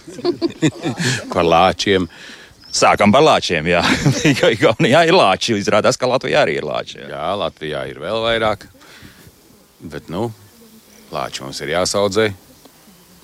par 1.33 1.47
lāčiem. 1.47 2.09
Sākam 2.73 3.13
par 3.13 3.25
lāčiem. 3.27 3.67
Jā, 3.69 3.83
Igaunijā 4.55 5.03
ir 5.09 5.17
lāči. 5.17 5.57
Izrādās, 5.61 5.99
ka 6.01 6.09
Latvijā 6.09 6.47
arī 6.47 6.57
ir 6.61 6.67
lāči. 6.69 7.03
Jā, 7.03 7.11
jā 7.13 7.33
Latvijā 7.43 7.83
ir 7.91 8.01
vēl 8.01 8.23
vairāk. 8.25 8.65
Bet, 9.83 10.09
nu, 10.13 10.31
lāči 11.13 11.45
mums 11.45 11.61
ir 11.61 11.75
jāsaudzē. 11.75 12.31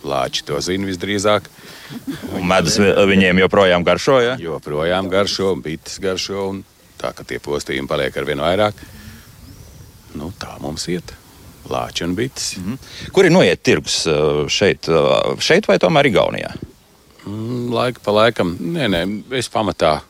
Lāči 0.08 0.44
to 0.46 0.58
zina 0.62 0.86
visdrīzāk. 0.86 1.48
Un 2.36 2.44
medus 2.46 2.76
vi- 2.78 2.92
viņiem 3.12 3.40
joprojām 3.46 3.86
garšo. 3.86 4.18
Ja? 4.22 4.36
Joprojām 4.38 5.08
garšo, 5.10 5.54
un 5.56 5.62
bites 5.64 5.96
garšo. 6.02 6.48
Un 6.52 6.60
tā 7.00 7.14
kā 7.14 7.24
tie 7.26 7.38
postījumi 7.42 7.88
paliek 7.88 8.16
ar 8.18 8.26
vien 8.26 8.42
vairāk, 8.42 8.74
nu, 10.18 10.32
tā 10.38 10.56
mums 10.60 10.86
iet. 10.90 11.14
Lāči 11.68 12.04
un 12.04 12.14
bites. 12.14 12.56
Mm 12.56 12.64
-hmm. 12.64 13.12
Kur 13.12 13.24
ir 13.24 13.30
noiet 13.30 13.62
tirgus 13.62 14.06
uh, 14.06 14.48
šeit, 14.48 14.88
uh, 14.88 15.38
šeit 15.38 15.68
vai 15.68 15.78
tomēr 15.78 16.06
Igaunijā? 16.06 16.54
Mm, 17.26 17.72
Laika 17.72 18.00
pa 18.04 18.12
laikam, 18.12 18.56
nē, 18.60 18.88
nē, 18.88 19.22
es 19.38 19.50
pamatā 19.50 20.00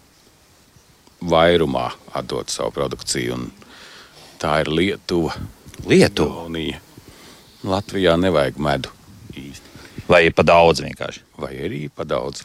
vairumā 1.20 1.90
atdodu 2.12 2.50
savu 2.50 2.70
produkciju. 2.70 3.34
un 3.34 3.50
Tā 4.38 4.60
ir 4.60 4.68
Lietuva. 4.70 5.34
Lietuva? 5.86 6.28
Igaunija. 6.28 6.80
Latvijā 7.66 8.14
nevajag 8.16 8.58
medu 8.62 8.92
īsti. 9.34 9.66
Vai 10.08 10.30
pa 10.30 10.44
daudz 10.46 10.80
vienkārši? 10.80 11.24
Vai 11.38 11.56
arī 11.58 11.88
pa 11.90 12.06
daudz. 12.06 12.44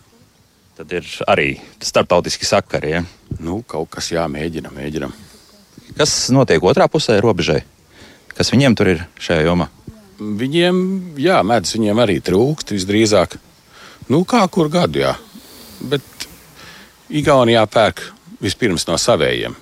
Tad 0.73 0.91
ir 0.91 1.05
arī 1.29 1.59
starptautiski 1.77 2.49
sakari. 2.49 2.95
Ja? 2.95 3.03
Nu, 3.39 3.61
kaut 3.61 3.91
kas 3.93 4.09
jāmēģina, 4.11 4.73
mēģinam. 4.73 5.13
Kas 5.97 6.31
notiek 6.33 6.65
otrā 6.65 6.87
pusē 6.89 7.19
robežai? 7.21 7.61
Kas 8.37 8.51
viņiem 8.53 8.75
tur 8.77 8.93
ir 8.93 9.03
šajā 9.21 9.45
jomā? 9.47 9.69
Viņiem, 10.19 10.77
jā, 11.19 11.41
medus 11.45 11.75
viņiem 11.75 11.99
arī 12.03 12.19
trūkst 12.23 12.73
visdrīzāk. 12.73 13.37
Nu, 14.11 14.23
kā 14.27 14.43
kur 14.51 14.69
gadu, 14.71 15.03
jā. 15.03 15.15
Bet 15.81 16.27
Igaunijā 17.13 17.65
pērk 17.69 18.01
vispirms 18.43 18.87
no 18.89 18.97
savējiem. 18.99 19.55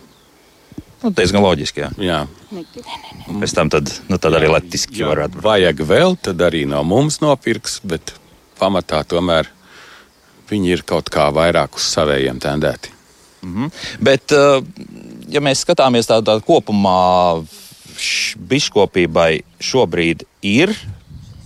Nu, 1.02 1.10
diezgan 1.18 1.42
loģiski. 1.42 1.82
Jā. 1.82 1.90
Jā. 2.06 2.20
Pēc 3.42 3.56
tam 3.58 3.72
tad, 3.74 3.90
nu, 4.10 4.20
tad 4.22 4.38
arī 4.38 4.52
latviski 4.52 5.02
varētu 5.08 5.40
būt. 5.40 5.46
Vajag 5.46 5.82
vēl, 5.90 6.18
tad 6.30 6.44
arī 6.46 6.68
no 6.70 6.84
mums 6.86 7.20
nopirks, 7.24 7.80
bet 7.82 8.14
pamatā 8.62 9.02
tomēr 9.10 9.50
viņi 10.52 10.76
ir 10.76 10.84
kaut 10.86 11.10
kā 11.14 11.30
vairāk 11.34 11.80
uz 11.80 11.88
savējiem 11.96 12.42
tendēti. 12.44 12.94
Mm 13.42 13.54
-hmm. 13.56 13.72
Bet, 14.00 14.32
uh, 14.38 14.62
ja 15.28 15.42
mēs 15.42 15.65
skatāmies 15.65 16.06
tādā 16.06 16.38
tā 16.38 16.46
kopumā, 16.46 17.42
biškopībai 18.52 19.31
šobrīd 19.63 20.25
ir 20.47 20.73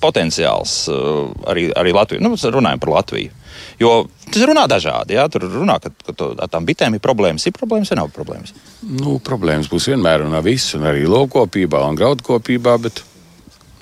potenciāls 0.02 0.86
uh, 0.92 1.32
arī, 1.50 1.70
arī 1.76 1.94
Latvijā. 1.96 2.24
Nu, 2.24 2.36
runājam 2.36 2.82
par 2.84 2.94
Latviju. 3.00 3.34
Jo 3.80 3.92
tas 4.32 4.44
runā 4.48 4.66
dažādi. 4.72 5.16
Jā, 5.18 5.26
tur 5.32 5.48
runā, 5.52 5.78
ka, 5.84 5.92
ka 6.08 6.16
to, 6.16 6.30
ar 6.42 6.52
tām 6.52 6.68
bitēm 6.68 6.98
ir 6.98 7.04
problēmas. 7.04 7.46
Ir 7.48 7.56
problēmas 7.56 7.92
vai 7.92 8.00
nav 8.00 8.12
problēmas? 8.16 8.54
Nu, 8.84 9.18
problēmas 9.24 9.70
būs 9.72 9.90
vienmēr 9.92 10.26
un 10.26 10.36
ar 10.38 10.46
visu, 10.46 10.78
un 10.80 10.88
arī 10.92 11.06
lopkopībā 11.10 11.82
un 11.88 12.00
graudkopībā, 12.00 12.76
bet 12.86 13.02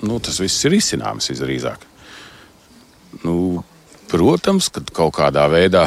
nu, 0.04 0.18
tas 0.22 0.40
viss 0.42 0.66
ir 0.66 0.78
izcināms 0.78 1.30
visdrīzāk. 1.32 1.86
Nu, 3.24 3.36
protams, 4.10 4.70
ka 4.72 4.82
kaut 4.94 5.14
kādā 5.18 5.46
veidā. 5.50 5.86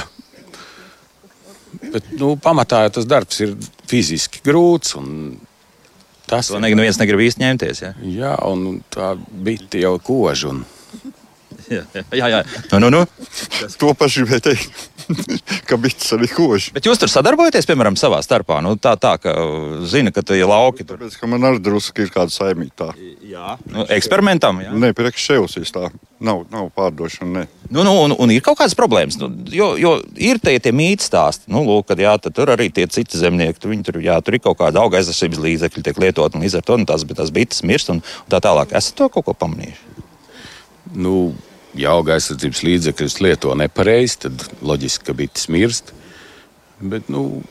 Bet, 1.77 2.13
nu, 2.19 2.35
pamatā 2.41 2.85
tas 2.93 3.07
darbs 3.07 3.43
ir 3.43 3.53
fiziski 3.87 4.41
grūts. 4.45 4.95
un 4.99 5.37
Tas 6.27 6.49
To 6.51 6.59
neviens 6.59 6.99
negrib 6.99 7.23
īsti 7.23 7.43
ņemties. 7.43 7.83
Ja? 7.85 7.93
Jā, 8.03 8.33
un 8.49 8.81
tā 8.93 9.13
bija 9.15 9.85
jau 9.85 9.95
koža. 10.03 10.51
Un... 10.51 11.13
Jā, 11.71 11.83
jā, 12.21 12.29
jā. 12.31 12.43
Nu, 12.71 12.79
nu, 12.85 12.91
nu. 12.93 13.03
To 13.81 13.91
pašu 13.97 14.23
gribēju 14.23 14.43
teikt, 14.45 14.85
ka 15.67 15.77
bites 15.81 16.09
arī 16.15 16.29
koši. 16.31 16.73
Bet 16.75 16.87
jūs 16.87 16.99
tur 17.01 17.11
sadarbojaties, 17.11 17.67
piemēram, 17.67 17.97
savā 17.99 18.19
starpā. 18.23 18.59
Nu, 18.63 18.75
tā, 18.79 18.95
tā, 18.99 19.15
ka 19.21 19.33
zina, 19.87 20.13
ka 20.15 20.23
tie 20.25 20.43
lauki 20.47 20.85
tur 20.87 20.97
Tāpēc, 20.97 21.17
ka 21.19 21.29
man 21.29 21.45
arī 21.47 21.61
drusku 21.63 22.05
ir 22.05 22.11
kāda 22.13 22.33
saimīga. 22.33 22.91
Jā. 23.27 23.57
Nu, 23.71 23.85
eksperimentam. 23.93 24.61
Jā. 24.63 24.73
Nē, 24.75 24.93
priekš 24.97 25.27
šeusīs 25.31 25.73
tā. 25.75 25.91
Nav, 26.23 26.45
nav 26.51 26.71
pārdošana. 26.75 27.43
Ne. 27.43 27.45
Nu, 27.69 27.83
nu, 27.85 27.93
un, 28.05 28.15
un 28.17 28.31
ir 28.33 28.41
kaut 28.45 28.57
kādas 28.61 28.75
problēmas. 28.77 29.19
Nu, 29.21 29.29
jo, 29.53 29.73
jo 29.79 29.93
ir 30.23 30.39
tie, 30.43 30.55
tie 30.63 30.73
mītnes 30.75 31.09
stāsti, 31.11 31.51
nu, 31.53 31.61
lūk, 31.67 31.89
kad 31.91 32.01
jā, 32.01 32.15
tur 32.25 32.53
arī 32.55 32.69
tie 32.73 32.87
citi 32.89 33.19
zemnieki, 33.19 33.59
tur, 33.61 33.75
tur, 33.85 33.99
jā, 34.03 34.17
tur 34.23 34.39
ir 34.39 34.43
kaut 34.43 34.57
kāda 34.61 34.81
auga 34.81 35.01
aizsardzības 35.01 35.43
līdzekļi, 35.43 35.85
tiek 35.85 36.01
lietot, 36.01 36.33
un 36.33 36.45
līdz 36.47 36.57
ar 36.57 36.65
to 36.65 36.79
nu, 36.79 36.87
tās, 36.89 37.05
tās 37.19 37.33
bites 37.35 37.61
mirst 37.67 37.93
un, 37.93 38.01
un 38.01 38.33
tā 38.33 38.41
tālāk. 38.43 38.73
Esat 38.79 38.97
to 38.97 39.11
kaut 39.13 39.27
ko 39.27 39.37
pamanījuši? 39.37 39.97
Nu, 40.95 41.13
ja 41.77 41.93
auga 41.95 42.17
aizsardzības 42.17 42.63
līdzekļus 42.65 43.19
lieto 43.23 43.53
nepareizi, 43.57 44.23
tad 44.25 44.43
loģiski, 44.65 45.07
ka 45.07 45.15
bites 45.17 45.47
mirst. 45.53 45.93
Bet 46.77 47.09
nu, 47.13 47.41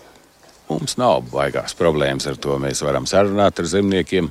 mums 0.71 0.97
nav 1.01 1.27
baigās 1.33 1.75
problēmas 1.79 2.29
ar 2.31 2.39
to. 2.39 2.59
Mēs 2.63 2.83
varam 2.87 3.09
sarunāt 3.11 3.61
ar 3.63 3.71
zemniekiem. 3.71 4.31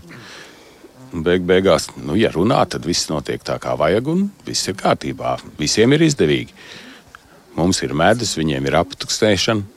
Beig, 1.16 1.46
beigās, 1.48 1.88
nu, 2.02 2.18
ja 2.20 2.32
runā, 2.34 2.60
tad 2.68 2.84
viss 2.88 3.08
notiek 3.08 3.44
tā, 3.46 3.56
kā 3.64 3.76
vajag, 3.80 4.10
un 4.12 4.26
viss 4.48 4.68
ir 4.68 4.76
kārtībā. 4.80 5.38
Visiem 5.60 5.96
ir 5.96 6.04
izdevīgi. 6.10 6.52
Mums 7.56 7.80
ir 7.86 7.94
medus, 7.96 8.34
viņiem 8.36 8.68
ir 8.68 8.76
aptukstēšana. 8.82 9.72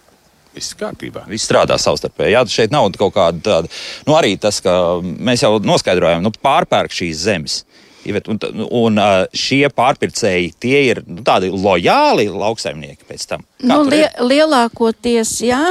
Viss 0.56 0.74
kārtībā. 0.74 1.22
Viss 1.30 1.46
strādā 1.46 1.76
savstarpēji. 1.78 2.34
Jā, 2.34 2.42
šeit 2.50 2.74
nav 2.74 2.88
kaut 2.98 3.14
kāda 3.14 3.42
tāda, 3.44 3.70
nu, 4.08 4.16
arī 4.18 4.32
tas, 4.40 4.58
ka 4.64 4.72
mēs 5.04 5.44
jau 5.44 5.52
noskaidrojām, 5.62 6.24
nu, 6.24 6.32
pārpērk 6.42 6.96
šīs 6.96 7.22
zemes. 7.28 7.60
Ivet, 8.08 8.28
Un, 8.32 8.38
t- 8.42 8.50
un 8.54 8.98
šie 9.36 9.68
pārpircēji, 9.74 10.50
tie 10.60 10.80
ir 10.90 11.02
nu, 11.06 11.22
tādi 11.26 11.50
lojāli 11.52 12.28
lauksaimnieki 12.32 13.06
pēc 13.08 13.26
tam. 13.30 13.44
Kā 13.60 13.68
Nu, 13.70 13.82
ir? 13.92 14.08
lielākoties, 14.20 15.36
jā. 15.46 15.62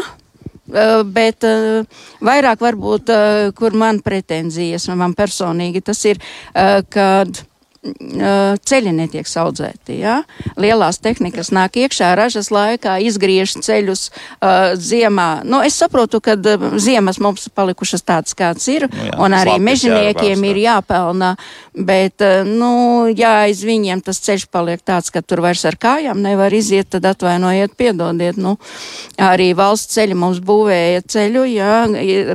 Bet 0.67 1.45
uh, 1.47 1.85
vairāk 2.27 2.59
varbūt, 2.59 3.11
uh, 3.13 3.51
kur 3.55 3.71
man 3.79 4.01
pretenzijas, 4.03 4.89
man 4.99 5.13
personīgi 5.15 5.79
tas 5.87 6.01
ir, 6.09 6.19
uh, 6.51 6.81
kad 6.91 7.31
uh, 7.31 7.45
ceļi 7.83 8.93
netiek 8.95 9.27
audzēti. 9.27 9.97
Ja? 10.01 10.21
Lielās 10.59 10.99
tehnikas 11.03 11.51
nāk 11.55 11.77
iekšā 11.83 12.13
ražas 12.17 12.49
laikā, 12.53 12.97
izgriež 13.05 13.57
ceļus 13.63 14.07
uh, 14.09 14.73
ziemā. 14.75 15.43
Nu, 15.47 15.61
es 15.65 15.77
saprotu, 15.79 16.21
ka 16.23 16.37
ziemas 16.81 17.19
mums 17.23 17.47
palikušas 17.53 18.05
tādas, 18.07 18.35
kāds 18.37 18.67
ir, 18.71 18.87
Nu 18.87 19.07
jā, 19.09 19.15
un 19.21 19.35
arī 19.37 19.55
jārabās, 19.57 20.45
ir 20.49 20.61
jāpelnā, 20.63 21.31
bet, 21.89 22.25
uh, 22.25 22.47
nu, 22.47 22.71
ja 23.13 23.43
aiz 23.45 23.63
viņiem 23.67 24.01
tas 24.05 24.21
ceļš 24.25 24.47
paliek 24.53 24.81
tāds, 24.81 25.11
ka 25.13 25.21
tur 25.21 25.43
vairs 25.45 25.65
ar 25.69 25.77
kājām 25.79 26.21
nevar 26.23 26.53
iziet, 26.53 26.89
tad 26.95 27.07
atvainojiet, 27.13 27.77
piedodiet. 27.77 28.39
Nu, 28.41 28.57
arī 29.21 29.51
valsts 29.57 29.97
ceļi 29.97 30.17
mums 30.17 30.41
būvēja 30.45 31.05
ceļu, 31.07 31.45
jā, 31.53 31.73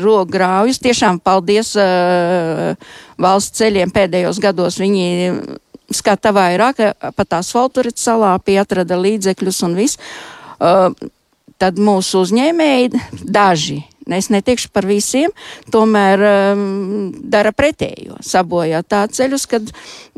rogu 0.02 0.30
grāvjus. 0.32 0.82
Tiešām 0.82 1.22
paldies 1.24 1.74
uh, 1.78 2.76
valsts 3.22 3.62
ceļiem 3.62 3.92
pēdējos 3.94 4.40
gados. 4.42 4.80
Viņi 4.82 5.06
skata 5.92 6.32
vairāk, 6.34 6.82
pat 7.16 7.38
asfaltu 7.40 7.84
ir 7.84 7.92
salāpi, 7.96 8.58
atrada 8.60 8.98
līdzekļus 9.00 9.64
un 9.68 9.78
viss. 9.78 10.00
Uh, 10.62 10.90
tad 11.62 11.78
mūsu 11.78 12.24
uzņēmēji 12.26 12.92
daži. 13.22 13.82
Es 14.10 14.26
neteikšu 14.34 14.72
par 14.74 14.82
visiem, 14.82 15.30
tomēr 15.70 16.22
um, 16.26 16.62
dara 17.30 17.52
pretējo. 17.54 18.16
Sabojā 18.26 18.80
tā 18.82 19.04
ceļus, 19.06 19.44
kad 19.46 19.68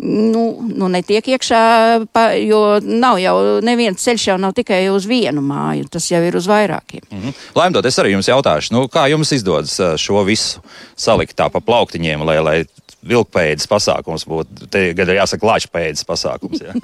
nu, 0.01 0.45
nu 0.65 0.89
netiek 0.89 1.27
iekšā, 1.35 1.61
pa, 2.09 2.31
jo 2.41 2.79
nav 2.81 3.21
jau 3.21 3.35
neviens 3.65 4.01
ceļš 4.01 4.29
jau 4.31 4.39
nav 4.41 4.55
tikai 4.57 4.87
uz 4.89 5.05
vienu 5.05 5.45
māju, 5.45 5.91
tas 5.93 6.09
jau 6.09 6.23
ir 6.25 6.39
uz 6.41 6.49
vairākiem. 6.49 7.05
Mhm. 7.11 7.37
Laimdot, 7.61 7.85
es 7.85 8.01
arī 8.01 8.15
jums 8.15 8.31
jautāšu, 8.33 8.73
nu, 8.73 8.87
kā 8.89 9.05
jums 9.13 9.35
izdodas 9.37 9.77
ā, 9.77 9.93
šo 10.01 10.25
visu 10.25 10.65
salikt 10.97 11.37
tā 11.37 11.51
pa 11.53 11.61
plauktiņiem, 11.61 12.25
lai, 12.25 12.41
lai 12.41 12.59
vilkpēdas 13.09 13.69
pasākums 13.71 14.25
būtu, 14.29 14.69
te 14.73 14.87
gan 14.97 15.11
ir 15.11 15.21
jāsaka 15.21 15.49
lāčpēdas 15.49 16.07
pasākums. 16.09 16.63
Jā. 16.65 16.75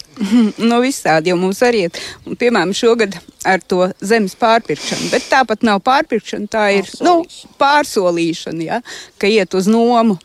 no 0.70 0.80
visādi 0.84 1.32
jau 1.32 1.38
mums 1.40 1.62
arī 1.66 1.86
ir. 1.88 2.00
Un, 2.24 2.38
piemēram, 2.38 2.74
šogad 2.76 3.18
ar 3.46 3.62
to 3.62 3.88
zemes 4.00 4.36
pārpirkšanu. 4.38 5.10
Bet 5.12 5.28
tāpat 5.30 5.66
nav 5.66 5.82
pārpirkšana, 5.86 6.50
tā 6.52 6.68
ir 6.78 6.90
nu, 7.04 7.18
pārsolīšana, 7.60 8.68
ja, 8.68 8.80
ka 9.20 9.30
iet 9.30 9.56
uz 9.58 9.68
nomu. 9.70 10.18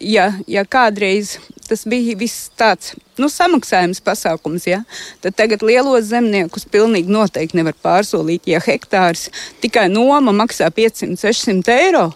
Ja, 0.00 0.32
ja 0.50 0.66
kādreiz 0.68 1.38
tas 1.68 1.86
bija 1.88 2.16
viss 2.18 2.50
tāds 2.58 2.92
nu, 3.20 3.28
samaksājums 3.32 4.02
pasākums, 4.04 4.66
ja, 4.68 4.82
tad 5.24 5.36
tagad 5.38 5.62
lielos 5.64 6.08
zemniekus 6.10 6.66
pilnīgi 6.68 7.12
noteikti 7.12 7.58
nevar 7.58 7.76
pārsolīt. 7.84 8.48
Ja 8.50 8.60
hektārs 8.62 9.28
tikai 9.62 9.88
noma 9.92 10.34
maksā 10.36 10.68
500-600 10.74 11.78
eiro, 11.86 12.08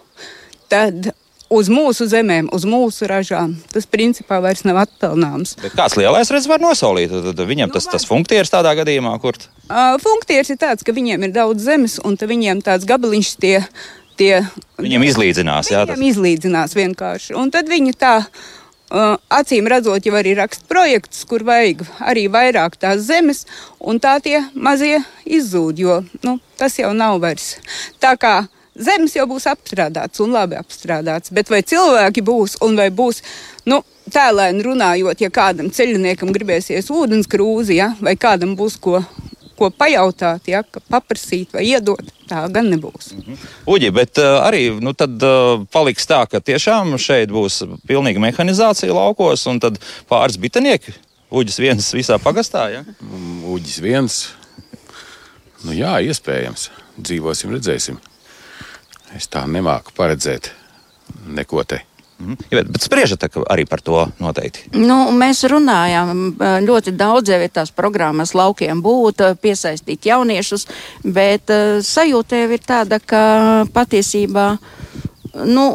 tad 0.72 1.12
uz 1.52 1.68
mūsu 1.70 2.08
zemēm, 2.10 2.48
uz 2.54 2.64
mūsu 2.68 3.06
ražām 3.10 3.54
tas 3.72 3.86
principā 3.90 4.40
vairs 4.42 4.64
nav 4.66 4.80
atpelnāms. 4.86 5.56
Bet 5.62 5.76
kāds 5.78 5.98
lielais 5.98 6.30
redz 6.32 6.48
var 6.50 6.62
nosolīt, 6.62 7.12
tad, 7.12 7.42
viņam 7.48 7.74
tas, 7.74 7.86
tas 7.90 8.08
funkcijas 8.08 8.52
tādā 8.52 8.74
gadījumā, 8.78 9.14
kur 9.22 9.38
Uh, 9.66 9.96
Funkcijas 9.98 10.52
ir 10.54 10.60
tāds, 10.62 10.84
ka 10.86 10.92
viņiem 10.94 11.24
ir 11.26 11.32
daudz 11.34 11.64
zemes, 11.66 11.96
un 12.06 12.14
viņiem 12.14 12.60
tāds 12.62 12.86
gabaliņš 12.86 13.30
tie. 13.42 13.56
tie 14.14 14.44
viņam 14.78 15.02
izlīdzinās. 15.08 15.72
Jā, 15.72 15.80
tas. 15.82 15.98
Viņiem 15.98 16.12
izlīdzinās 16.12 16.76
vienkārši. 16.78 17.34
Un 17.34 17.50
tad 17.50 17.66
viņi 17.66 17.96
tā. 17.98 18.20
Uh, 18.86 19.16
acīm 19.34 19.66
redzot, 19.66 20.04
jau 20.06 20.14
arī 20.14 20.36
raksta 20.38 20.62
projekts, 20.70 21.24
kur 21.26 21.42
vajag 21.42 21.80
arī 22.06 22.28
vairāk 22.30 22.76
tās 22.78 23.02
zemes, 23.08 23.42
un 23.82 23.98
tā 23.98 24.12
tie 24.22 24.44
mazie 24.54 25.00
izzūd, 25.26 25.82
jo 25.82 25.96
nu, 26.22 26.36
tas 26.54 26.78
jau 26.78 26.92
nav 26.94 27.18
vairs. 27.24 27.56
Tā 27.98 28.14
kā 28.14 28.36
zemes 28.78 29.16
jau 29.16 29.26
būs 29.30 29.48
apstrādāts 29.50 30.22
un 30.24 30.34
labi 30.36 30.58
apstrādāts, 30.58 31.32
bet 31.34 31.50
vai 31.52 31.62
cilvēki 31.66 32.24
būs 32.26 32.58
un 32.66 32.76
vai 32.78 32.88
būs, 32.94 33.22
nu, 33.70 33.82
tēlēni 34.12 34.64
runājot, 34.66 35.22
ja 35.24 35.30
kādam 35.32 35.70
ceļiniekam 35.74 36.32
gribēsies 36.34 36.90
ūdens 36.94 37.30
krūzi, 37.30 37.80
ja, 37.80 37.92
vai 38.00 38.16
kādam 38.20 38.54
būs 38.58 38.78
ko, 38.82 39.00
ko 39.58 39.70
pajautāt, 39.72 40.50
ja, 40.52 40.62
paprasīt 40.92 41.54
vai 41.56 41.64
iedot, 41.70 42.12
tā 42.30 42.44
gan 42.52 42.70
nebūs. 42.70 43.14
Uģi, 43.66 43.90
bet 43.96 44.20
uh, 44.22 44.42
arī 44.46 44.68
nu, 44.82 44.94
tad, 44.98 45.16
uh, 45.24 45.64
paliks 45.72 46.06
tā, 46.08 46.22
ka 46.30 46.42
tiešām 46.44 46.94
šeit 47.02 47.32
būs 47.34 47.62
pilnīga 47.88 48.22
mehanizācija 48.22 48.94
laukos 48.94 49.46
un 49.50 49.62
tad 49.62 49.80
pāris 50.10 50.38
bitanieki. 50.40 50.94
Uģis 51.36 51.58
viens 51.58 51.88
visā 51.96 52.20
pagastā. 52.22 52.68
Ja? 52.70 52.84
Mm, 53.02 53.40
Uģis 53.50 53.80
viens. 53.82 54.18
Nu, 55.64 55.74
jā, 55.74 55.96
iespējams. 56.06 56.68
Dzīvosim, 56.96 57.50
redzēsim. 57.56 57.98
Es 59.16 59.28
tā 59.32 59.46
nemāku 59.48 59.94
paredzēt 59.96 60.50
neko 61.26 61.64
te. 61.64 61.82
Mhm. 62.18 62.36
Ja, 62.50 62.58
bet, 62.62 62.68
bet 62.72 62.84
spriežat 62.84 63.26
arī 63.44 63.66
par 63.68 63.82
to 63.84 64.06
noteikti. 64.22 64.70
Nu, 64.80 65.10
mēs 65.12 65.42
runājām 65.52 66.36
ļoti 66.64 66.94
daudz, 66.96 67.32
jau 67.32 67.40
ir 67.44 67.52
tās 67.52 67.72
programmas 67.76 68.32
laukiem 68.32 68.80
būt, 68.82 69.20
piesaistīt 69.42 70.08
jauniešus, 70.08 70.64
bet 71.04 71.52
ā, 71.52 71.82
sajūta 71.84 72.40
jau 72.40 72.54
ir 72.56 72.64
tāda, 72.64 73.00
ka 73.04 73.20
patiesībā, 73.76 74.46
nu, 75.44 75.66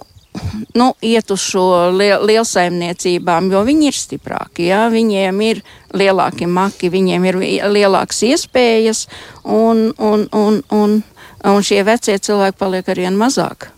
nu, 0.73 0.87
iet 1.01 1.31
uz 1.31 1.45
šo 1.45 1.67
liel, 1.93 2.25
lielsaimniecībām, 2.25 3.51
jo 3.53 3.61
viņi 3.67 3.91
ir 3.91 3.97
stiprāki, 3.97 4.69
jā, 4.71 4.85
viņiem 4.89 5.45
ir 5.45 5.61
lielāki 5.93 6.47
maki, 6.49 6.89
viņiem 6.89 7.29
ir 7.29 7.39
lielākas 7.69 8.23
iespējas, 8.31 9.05
un, 9.43 9.91
un, 9.99 10.25
un, 10.33 10.61
un, 10.73 11.01
un 11.49 11.61
šie 11.65 11.81
vecie 11.87 12.17
cilvēki 12.19 12.59
paliek 12.59 12.89
arvien 12.91 13.17
mazāk. 13.17 13.71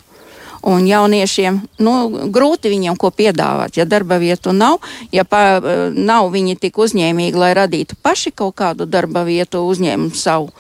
Un 0.63 0.85
jauniešiem 0.87 1.57
nu, 1.83 1.93
grūti 2.31 2.71
viņiem 2.71 2.95
ko 2.95 3.09
piedāvāt, 3.11 3.75
ja 3.75 3.83
darba 3.83 4.15
vietu 4.21 4.53
nav, 4.55 4.79
ja 5.11 5.25
pa, 5.27 5.59
nav 5.91 6.29
viņi 6.31 6.55
tik 6.55 6.79
uzņēmīgi, 6.79 7.35
lai 7.35 7.51
radītu 7.57 7.99
paši 7.99 8.31
kaut 8.31 8.55
kādu 8.61 8.87
darba 8.87 9.25
vietu, 9.27 9.65
uzņēmumu 9.67 10.15
savu. 10.15 10.53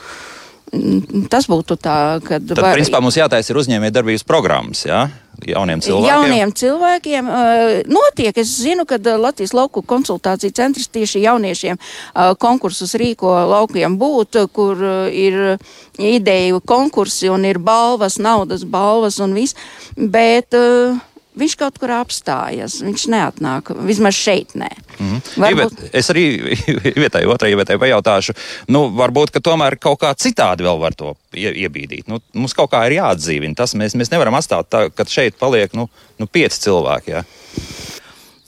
Tas 1.31 1.47
būtu 1.47 1.77
tā, 1.79 2.19
ka. 2.25 2.41
Tad, 2.41 2.57
var... 2.57 2.73
principā, 2.75 2.99
mums 3.03 3.15
jātaisa 3.15 3.53
ir 3.53 3.61
uzņēmēja 3.61 3.95
darbības 3.95 4.27
programmas 4.27 4.83
jā? 4.89 5.05
Jauniem 5.47 5.81
cilvēkiem. 5.83 6.09
Jauniem 6.09 6.53
cilvēkiem 6.55 7.29
uh, 7.29 7.71
notiek. 7.89 8.37
Es 8.37 8.51
zinu, 8.61 8.85
ka 8.89 8.99
uh, 8.99 9.15
Latvijas 9.21 9.53
lauku 9.55 9.83
konsultāciju 9.85 10.53
centrs 10.55 10.89
tieši 10.93 11.23
jauniešiem 11.25 11.79
uh, 11.79 12.33
konkursus 12.39 12.95
rīko 12.99 13.31
laukiem 13.51 13.97
būt, 13.99 14.43
kur 14.53 14.83
ir 15.09 15.57
ideju 15.97 16.61
konkursi 16.65 17.31
un 17.33 17.45
ir 17.49 17.59
balvas, 17.59 18.19
naudas 18.21 18.63
balvas 18.65 19.19
un 19.23 19.35
viss. 19.37 19.57
Bet 19.97 20.55
uh, 20.57 20.99
viņš 21.39 21.55
kaut 21.59 21.79
kur 21.81 21.93
apstājas. 21.95 22.79
Viņš 22.85 23.05
neatnāk, 23.13 23.71
vismaz 23.87 24.17
šeit 24.17 24.53
nē. 24.59 24.69
Mhm. 24.99 25.21
Varbūt- 25.41 25.77
Ivet, 25.79 25.95
es 26.01 26.09
arī 26.13 26.25
vietai, 27.03 27.23
otrai 27.29 27.53
vietai 27.57 27.77
pajautāšu, 27.81 28.35
nu, 28.73 28.85
varbūt, 28.93 29.33
ka 29.33 29.41
tomēr 29.43 29.77
kaut 29.81 30.01
kā 30.03 30.13
citādi 30.17 30.65
vēl 30.65 30.79
var 30.81 30.95
to 30.97 31.15
ie, 31.33 31.49
iebīdīt. 31.65 32.07
Nu, 32.11 32.21
mums 32.33 32.53
kaut 32.57 32.71
kā 32.73 32.85
ir 32.87 32.99
jāatdzīvina 32.99 33.57
tas. 33.57 33.73
Mēs, 33.79 33.97
mēs 33.99 34.13
nevaram 34.13 34.37
atstāt 34.37 34.69
tā, 34.69 34.85
ka 34.93 35.07
šeit 35.09 35.39
paliek 35.41 35.73
nu, 35.77 35.89
nu, 36.21 36.29
pieci 36.29 36.61
cilvēki. 36.67 37.17
Ja? 37.17 37.23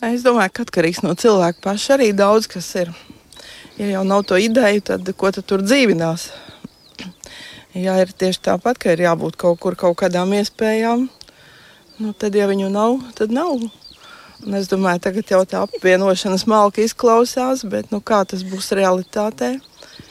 Es 0.05 0.21
domāju, 0.25 0.53
ka 0.53 0.65
atkarīgs 0.67 1.01
no 1.01 1.15
cilvēka 1.17 1.63
paša 1.65 1.95
arī 1.97 2.11
daudz 2.13 2.47
kas 2.51 2.67
ir. 2.77 2.91
Ja 3.75 3.87
jau 3.97 4.03
nav 4.07 4.23
to 4.29 4.37
ideju, 4.39 4.83
tad 4.87 5.09
ko 5.19 5.31
tad 5.35 5.47
tur 5.49 5.63
dzīvinās? 5.65 6.29
Ja 7.75 7.97
ir 7.99 8.13
tieši 8.15 8.39
tāpat, 8.45 8.77
ka 8.79 8.93
ir 8.95 9.01
jābūt 9.03 9.35
kaut 9.35 9.59
kur 9.59 9.75
kaut 9.75 9.97
kādām 9.99 10.31
iespējām, 10.37 11.09
nu, 12.01 12.13
tad, 12.13 12.35
ja 12.35 12.47
viņu 12.49 12.69
nav, 12.73 12.99
tad 13.17 13.33
nav. 13.35 13.55
Un 14.45 14.57
es 14.59 14.67
domāju, 14.69 15.01
tagad 15.05 15.31
jau 15.31 15.41
tā 15.47 15.63
apvienošanas 15.65 16.43
malka 16.51 16.83
izklausās, 16.83 17.63
bet 17.71 17.91
nu, 17.93 18.01
kā 18.03 18.21
tas 18.27 18.43
būs 18.45 18.73
realitātē? 18.77 19.55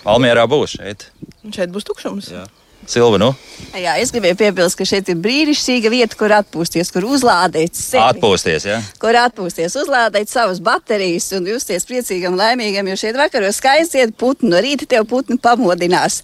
Almērā 0.08 0.46
būs 0.50 0.78
šeit. 0.78 1.08
Un 1.44 1.52
šeit 1.54 1.72
būs 1.74 1.86
tukšums. 1.86 2.32
Jā. 2.32 2.46
Silva, 2.86 3.16
nu, 3.16 3.30
Jā, 3.72 3.94
es 3.96 4.10
gribēju 4.12 4.36
piebilst, 4.36 4.76
ka 4.76 4.84
šeit 4.84 5.08
ir 5.08 5.16
brīnišķīga 5.24 5.88
vieta, 5.92 6.16
kur 6.20 6.34
atpūsties, 6.36 6.90
kur 6.92 7.06
uzlādēt 7.08 7.72
sevi. 7.78 8.02
atpūsties. 8.04 8.66
Ja? 8.68 8.80
Kur 9.00 9.16
atpūsties, 9.16 9.76
uzlādēt 9.80 10.28
savas 10.28 10.60
baterijas 10.64 11.30
un 11.38 11.48
justies 11.48 11.88
priecīgam, 11.88 12.36
laimīgam, 12.36 12.90
jo 12.92 12.98
šeit 13.00 13.16
vakaros 13.16 13.56
skaisti 13.62 14.02
iet 14.02 14.12
putni. 14.20 14.52
No 14.52 14.60
rīta 14.60 14.84
tev 14.90 15.08
putni 15.08 15.38
pamodinās. 15.40 16.20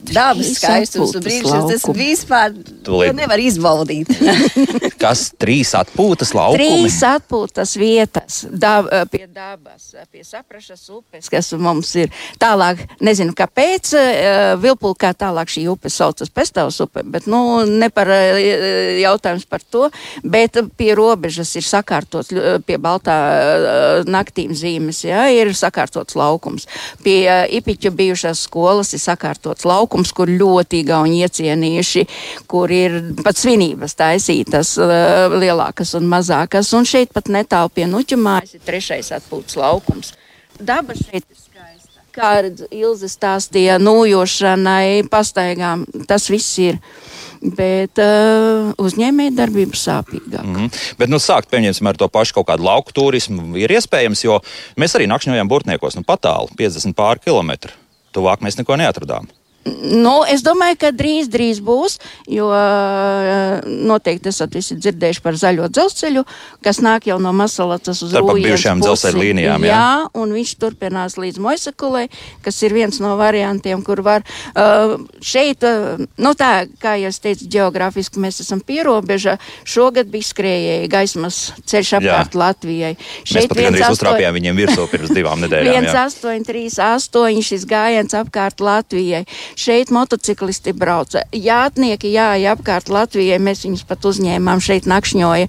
Eh, 0.00 0.14
Dabas 0.14 0.52
skaistums 0.56 1.14
un 1.14 1.24
brīnišķīgs. 1.24 1.68
Tas 1.70 1.84
vispār 1.96 2.54
Tūlīt. 2.86 3.12
to 3.12 3.16
nevar 3.18 3.42
izbaudīt. 3.42 4.10
Kas 5.02 5.28
trīs 5.40 5.72
atpūtas 5.78 6.34
laukumi? 6.36 6.60
Trīs 6.60 6.98
atpūtas 7.06 7.76
vietas 7.80 8.42
dab, 8.50 8.88
pie 9.12 9.26
dabas, 9.26 9.92
pie 10.10 10.24
saprašas 10.26 10.82
upes, 10.92 11.28
kas 11.32 11.52
mums 11.56 11.92
ir 12.00 12.10
tālāk. 12.40 12.82
Nezinu, 13.04 13.34
kāpēc 13.36 13.92
eh, 13.96 14.54
Vilpulkā 14.60 15.12
tālāk 15.16 15.52
šī 15.52 15.66
upe 15.72 15.92
saucas 15.92 16.32
Pestavas 16.32 16.80
upe, 16.82 17.04
bet 17.04 17.28
nu, 17.30 17.62
ne 17.68 17.88
par 17.94 18.10
eh, 18.12 19.00
jautājums 19.00 19.46
par 19.48 19.64
to, 19.64 19.88
bet 20.24 20.58
pie 20.76 20.92
robežas 20.98 21.52
ir 21.58 21.66
sakārtots, 21.66 22.32
pie 22.66 22.78
baltā 22.80 23.16
eh, 23.30 24.02
naktīm 24.10 24.54
zīmes, 24.56 25.04
jā, 25.06 25.26
ir 25.34 25.52
sakārtots 25.56 26.16
laukums. 26.18 26.66
Pie 27.04 27.18
eh, 27.26 27.46
Ipiķa 27.60 27.92
bijušās 27.96 28.44
skolas 28.46 28.94
ir 28.96 29.02
sakārtots 29.02 29.66
laukums, 29.68 29.89
kur 30.16 30.30
ļoti 30.30 30.84
igauni 30.84 31.20
iecienījuši, 31.26 32.06
kur 32.50 32.72
ir 32.74 32.96
pat 33.24 33.38
svinības 33.40 33.96
taisītas 33.98 34.76
eh, 34.80 35.36
lielākas 35.36 35.94
un 35.98 36.08
mazākas. 36.10 36.72
Un 36.76 36.88
šeit 36.88 37.14
pat 37.16 37.30
netālu 37.32 37.72
pie 37.74 37.88
Nuķa 37.90 38.18
mājas 38.20 38.56
ir 38.56 38.64
trešais 38.66 39.12
atpūtas 39.18 39.58
laukums. 39.60 40.14
Daba 40.60 40.96
šeit 40.96 41.24
ir 41.24 41.38
skaista. 41.38 41.88
Kā 42.10 42.32
Ilze 42.74 43.08
stāstīja, 43.08 43.78
nūjošanai, 43.80 45.06
pastaigām, 45.10 45.86
tas 46.10 46.26
viss 46.32 46.58
ir. 46.58 46.80
Bet 47.40 47.96
uh, 48.02 48.74
uzņēmēja 48.76 49.32
darbība 49.32 49.78
sāpīgāk. 49.78 50.42
Mm 50.44 50.56
-hmm. 50.56 50.80
Bet, 50.98 51.08
nu, 51.08 51.16
sākt, 51.16 51.48
pieņemsim, 51.48 51.88
ar 51.88 51.96
to 51.96 52.08
pašu 52.08 52.34
kaut 52.36 52.50
kādu 52.50 52.66
lauku 52.66 52.92
turismu 52.92 53.56
ir 53.56 53.72
iespējams, 53.72 54.24
jo 54.24 54.40
mēs 54.76 54.96
arī 54.98 55.08
nakšņojām 55.08 55.48
Burtniekos, 55.48 55.96
nu, 55.96 56.04
patālu, 56.04 56.52
50 56.58 56.92
pāri 56.92 57.24
kilometru. 57.24 57.72
Tuvāk 58.12 58.44
mēs 58.44 58.58
neko 58.58 58.76
neatradām. 58.76 59.30
Nu, 59.64 60.22
es 60.24 60.40
domāju, 60.40 60.78
ka 60.80 60.88
drīz, 60.96 61.28
drīz 61.28 61.58
būs, 61.60 61.98
jo 62.32 62.46
uh, 62.48 63.58
noteikti 63.68 64.30
esat 64.32 64.54
visi 64.56 64.78
dzirdējuši 64.80 65.20
par 65.20 65.36
zaļo 65.36 65.66
dzelzceļu, 65.68 66.22
kas 66.64 66.80
nāk 66.80 67.10
jau 67.10 67.18
no 67.20 67.34
Masalacas 67.36 68.00
uz 68.06 68.14
Rūjienas 68.16 68.46
bijušajām 68.46 68.80
pusi. 68.80 68.88
dzelzceļa 68.88 69.20
līnijām, 69.20 69.66
jā? 69.68 69.74
Jā, 69.74 69.90
un 70.16 70.32
viņš 70.32 70.52
turpinās 70.64 71.18
līdz 71.20 71.42
Moisakulē, 71.44 72.06
kas 72.46 72.62
ir 72.64 72.72
viens 72.72 73.02
no 73.04 73.12
variantiem, 73.20 73.82
kur 73.84 74.00
var 74.06 74.24
uh, 74.24 74.96
šeit, 75.20 75.66
uh, 75.68 76.00
nu 76.16 76.32
tā, 76.40 76.64
kā 76.80 76.96
jau 77.02 77.12
es 77.12 77.20
teicu, 77.20 77.50
geogrāfiski 77.52 78.24
mēs 78.24 78.40
esam 78.40 78.64
pierobeža, 78.64 79.36
šogad 79.68 80.08
bija 80.08 80.30
skrējēji 80.30 80.88
gaismas 80.88 81.42
ceļš 81.68 81.92
apkārt 82.00 82.40
Latvijai. 82.40 82.94
Mēs 83.28 83.52
pat 83.52 83.60
gandrīz 83.60 83.92
uztrāpījām 83.92 84.40
viņiem 84.40 84.64
virsū 84.64 84.88
pirms 84.88 85.12
divām 85.12 85.44
nedēļām. 85.44 85.84
jā. 85.84 86.08
1838 86.08 87.48
šis 87.52 87.68
gājiens 87.68 88.16
apkārt 88.16 88.64
Latvijai. 88.64 89.26
Šeit 89.58 89.90
motociklisti 89.94 90.74
brauca. 90.76 91.24
Jātnieki 91.34 92.12
jāja 92.14 92.54
apkārt 92.56 92.90
Latvijai, 92.92 93.40
mēs 93.42 93.64
viņus 93.66 93.86
pat 93.88 94.04
uzņēmām, 94.10 94.62
šeit 94.62 94.86
nakšņoja. 94.90 95.48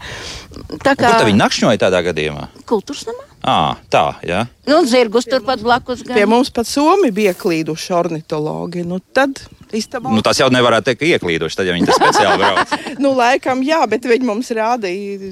Tā 0.81 0.95
Kur 0.95 1.07
tad 1.07 1.27
viņi 1.27 1.41
nakšņoja 1.41 1.81
tādā 1.81 2.01
gadījumā? 2.09 2.47
kultūras 2.71 3.03
namā. 3.09 3.27
À, 3.41 3.73
tā, 3.89 4.03
jā. 4.21 4.43
Nu, 4.69 4.83
zirgus 4.85 5.25
turpat 5.25 5.63
blakus. 5.65 6.03
Pie 6.05 6.27
mums 6.29 6.51
pat 6.53 6.69
Somi 6.69 7.09
bija 7.11 7.33
klīduši 7.33 7.93
ornitologi. 7.97 8.83
Nu, 8.85 8.99
tad 9.01 9.39
istabā. 9.73 10.11
Nu, 10.13 10.21
tas 10.21 10.37
jau 10.37 10.51
nevarētu 10.53 10.91
teikt, 10.91 10.99
ka 11.01 11.09
ieklīduši, 11.09 11.57
tad, 11.57 11.65
ja 11.65 11.73
viņi 11.73 11.89
tas 11.89 11.97
speciāli 11.97 12.37
brauc. 12.43 12.75
Nu, 13.01 13.15
laikam, 13.17 13.63
jā, 13.65 13.79
bet 13.89 14.05
viņi 14.05 14.27
mums 14.27 14.51
rādīja 14.53 15.31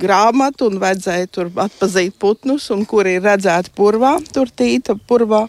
grāmatu 0.00 0.70
un 0.70 0.80
vajadzēja 0.80 1.28
tur 1.28 1.52
atpazīt 1.60 2.16
putnus, 2.22 2.70
un 2.72 2.86
kur 2.88 3.04
ir 3.10 3.20
redzēti 3.28 3.74
purvā, 3.76 4.16
tur 4.32 4.48
tīta 4.48 4.96
purvā. 4.96 5.44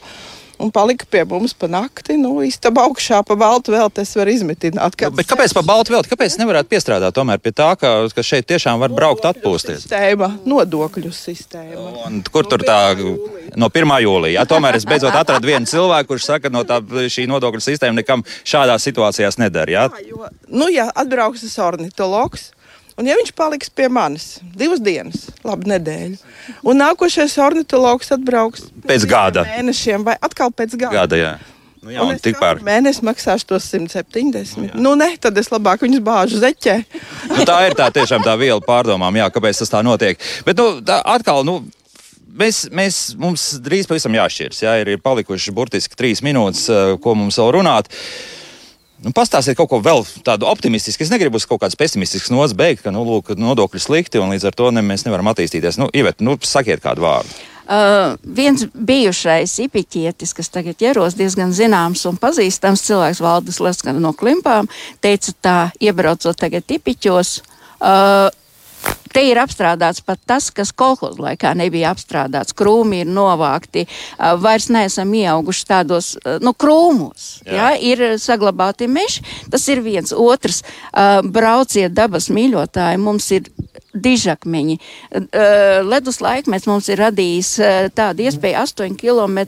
Un 0.62 0.70
palika 0.74 1.08
pie 1.10 1.24
mums 1.26 1.56
pa 1.58 1.68
nakti. 1.72 2.16
Nu, 2.22 2.36
istabā 2.46 2.84
augšā 2.86 3.22
pa 3.26 3.38
baltu 3.40 3.74
vēl 3.74 3.90
tas 3.94 4.12
var 4.18 4.30
izmitināt. 4.30 4.98
Nu, 5.02 5.12
Bet 5.18 5.30
kāpēc 5.30 5.56
pa 5.58 5.64
baltu 5.66 5.96
vēl? 5.96 6.06
Kāpēc 6.12 6.38
nevarētu 6.42 6.70
piestrādāt 6.70 7.16
tomēr 7.18 7.42
pie 7.42 7.54
tā, 7.56 7.72
ka, 7.82 7.94
ka 8.14 8.26
šeit 8.26 8.46
tiešām 8.52 8.82
var 8.82 8.94
braukt 8.94 9.26
atpūsties? 9.26 9.88
Sistēma, 9.88 10.30
nodokļu 10.46 11.12
sistēma. 11.16 11.88
Un 12.06 12.22
kur 12.30 12.50
tur 12.50 12.62
tā 12.68 12.94
no 13.58 13.72
1. 13.74 13.96
jūlijā? 14.06 14.38
Jā, 14.38 14.48
tomēr 14.50 14.78
es 14.78 14.86
beidzot 14.90 15.18
atradu 15.18 15.50
vienu 15.50 15.70
cilvēku, 15.70 16.14
kurš 16.14 16.30
saka, 16.30 16.54
no 16.54 16.64
tā 16.68 16.78
šī 16.86 17.26
nodokļu 17.32 17.64
sistēma 17.66 17.98
nekam 17.98 18.26
šādās 18.46 18.86
situācijās 18.86 19.42
nedara. 19.42 19.74
Jā? 19.74 19.86
Nu, 20.52 20.70
ja 20.70 20.92
atbrauks 20.94 21.46
tas 21.48 21.58
ornitologs, 21.66 22.52
un 23.02 23.10
ja 23.10 23.18
viņš 23.20 23.34
paliks 23.38 23.72
pie 23.74 23.90
manis 23.92 24.36
divas 24.58 24.82
dienas, 24.84 25.28
labi, 25.46 25.72
nedēļu, 25.74 26.20
un 26.70 26.82
nākošais 26.84 27.36
ornitologs 27.42 28.14
atbrauks 28.16 28.70
Pēc 28.88 29.08
gada. 29.10 29.44
mēnešiem 29.50 30.06
vai 30.08 30.16
atkal 30.22 30.54
pēc 30.54 30.78
gada. 30.78 31.02
Gada, 31.02 31.20
jā. 31.20 31.34
Nu, 31.82 31.90
jā, 31.90 32.04
un 32.06 32.14
es 32.14 32.22
tikpār. 32.22 32.60
katru 32.60 32.68
mēnesi 32.68 33.02
maksāšu 33.02 33.48
tos 33.50 33.66
170. 33.74 34.76
Nu, 34.78 34.94
nē, 34.94 35.16
tad 35.18 35.38
es 35.42 35.50
labāk 35.50 35.82
viņus 35.82 36.04
bāžu 36.06 36.38
zeķē. 36.44 36.76
Nu, 37.32 37.42
tā 37.50 37.56
ir 37.66 37.74
tā 37.78 37.88
tiešām 37.90 38.22
tā 38.22 38.36
viela 38.38 38.62
pārdomām, 38.62 39.18
jā, 39.18 39.26
kāpēc 39.34 39.64
tas 39.64 39.74
tā 39.74 39.82
notiek. 39.82 40.22
Bet 40.46 40.62
nu, 40.62 40.76
tā, 40.86 41.00
atkal, 41.16 41.42
nu, 41.48 41.64
mēs, 42.38 42.68
mēs, 42.70 43.00
mums 43.18 43.48
drīz 43.66 43.90
pavisam 43.90 44.14
jāšķiras. 44.14 44.62
Jā, 44.62 44.76
ir, 44.84 44.94
ir 44.94 45.02
palikuši 45.02 45.56
burtiski 45.58 45.98
trīs 45.98 46.22
minūtes, 46.22 46.68
eh, 46.70 46.94
ko 47.02 47.16
mums 47.18 47.42
vēl 47.42 47.50
runāt. 47.58 47.90
Nu, 49.02 49.10
Pastāstiet 49.18 49.58
kaut 49.58 49.72
ko 49.72 49.80
vēl 49.82 50.04
tādu 50.26 50.46
optimistisku. 50.46 51.02
Es 51.02 51.10
negribu 51.10 51.40
uz 51.40 51.48
kaut 51.50 51.64
kādas 51.64 51.78
pesimistiskas 51.80 52.30
nozares 52.30 52.54
beigt, 52.58 52.84
ka 52.86 52.94
nu, 52.94 53.02
lūk, 53.08 53.32
nodokļi 53.34 53.82
slikti 53.82 54.22
un 54.22 54.30
līdz 54.34 54.52
ar 54.52 54.58
to 54.58 54.68
ne, 54.70 54.84
mēs 54.86 55.08
nevaram 55.08 55.32
attīstīties. 55.32 55.80
Nu, 55.82 55.88
Ivet, 55.98 56.22
nu, 56.22 56.38
sakiet 56.46 56.84
kādu 56.84 57.08
vārdu. 57.08 57.34
Uh, 57.72 58.18
viens 58.22 58.66
bijušais 58.74 59.54
ipiķietis, 59.64 60.34
kas 60.38 60.52
tagad 60.54 60.82
ieros 60.84 61.16
diezgan 61.18 61.54
zināms 61.56 62.04
un 62.10 62.18
pazīstams 62.20 62.84
cilvēks, 62.84 63.22
Valdis 63.24 63.62
Leskana 63.64 64.02
no 64.02 64.12
Klimpām, 64.18 64.70
teica 65.02 65.34
tā, 65.40 65.58
iebraucot 65.82 66.38
tagad 66.38 66.68
ipiķos. 66.78 67.40
Uh, 67.82 68.28
Te 69.12 69.24
ir 69.28 69.40
apstrādāts 69.42 70.00
pat 70.08 70.22
tas, 70.28 70.48
kas 70.56 70.72
kolhozu 70.72 71.20
laikā 71.20 71.52
nebija 71.60 71.92
apstrādāts. 71.92 72.56
Krūmi 72.56 73.02
ir 73.04 73.10
novākti, 73.12 73.84
vairs 74.40 74.70
neesam 74.72 75.12
ieauguši 75.20 75.68
tādos 75.68 76.14
nu, 76.40 76.54
krūmos. 76.56 77.42
Jā. 77.44 77.52
Jā, 77.58 77.72
ir 77.92 78.06
saglabāti 78.24 78.88
meži. 78.88 79.26
Tas 79.52 79.68
ir 79.68 79.84
viens. 79.84 80.16
Otrs, 80.16 80.64
brauciet 81.28 81.92
dabas 81.98 82.30
mīļotāji, 82.32 83.04
mums 83.04 83.28
ir 83.36 83.52
dižakmeņi. 83.92 84.80
Ledus 85.92 86.22
laikmets 86.24 86.70
mums 86.72 86.88
ir 86.88 87.04
radījis 87.04 87.56
tādu 87.98 88.30
iespēju 88.30 88.64
8 88.64 88.96
km 88.96 89.42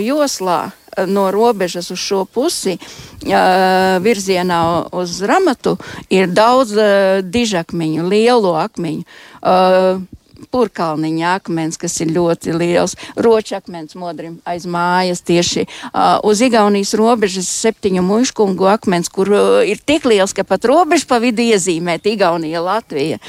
joslā 0.00 0.62
no 1.06 1.28
robežas 1.34 1.90
uz 1.90 2.00
šo 2.00 2.24
pusi 2.24 2.76
uh, 2.78 3.98
virzienā 4.04 4.62
uz 4.92 5.20
Ramatu 5.26 5.76
ir 6.10 6.32
daudz 6.32 6.74
uh, 6.76 7.20
dižakmeņu, 7.24 8.08
lielo 8.08 8.56
akmeņu. 8.60 9.06
Uh, 9.42 10.02
Purkalniņa 10.52 11.36
akmens, 11.38 11.78
kas 11.80 11.94
ir 12.02 12.12
ļoti 12.12 12.52
liels, 12.56 12.96
ročakmens 13.16 13.94
modrim 13.98 14.40
aiz 14.48 14.66
mājas 14.66 15.22
tieši 15.24 15.64
uh, 15.64 16.18
uz 16.26 16.42
Igaunijas 16.44 16.92
robežas 16.98 17.48
septiņu 17.62 18.02
muškungu 18.04 18.68
akmens, 18.72 19.08
kur 19.12 19.30
uh, 19.32 19.62
ir 19.64 19.80
tik 19.80 20.08
liels, 20.10 20.34
ka 20.36 20.44
pat 20.44 20.66
robežu 20.68 21.08
pa 21.08 21.22
vidu 21.22 21.46
iezīmēt 21.46 22.10
Igaunija, 22.10 22.64
Latvija. 22.64 23.22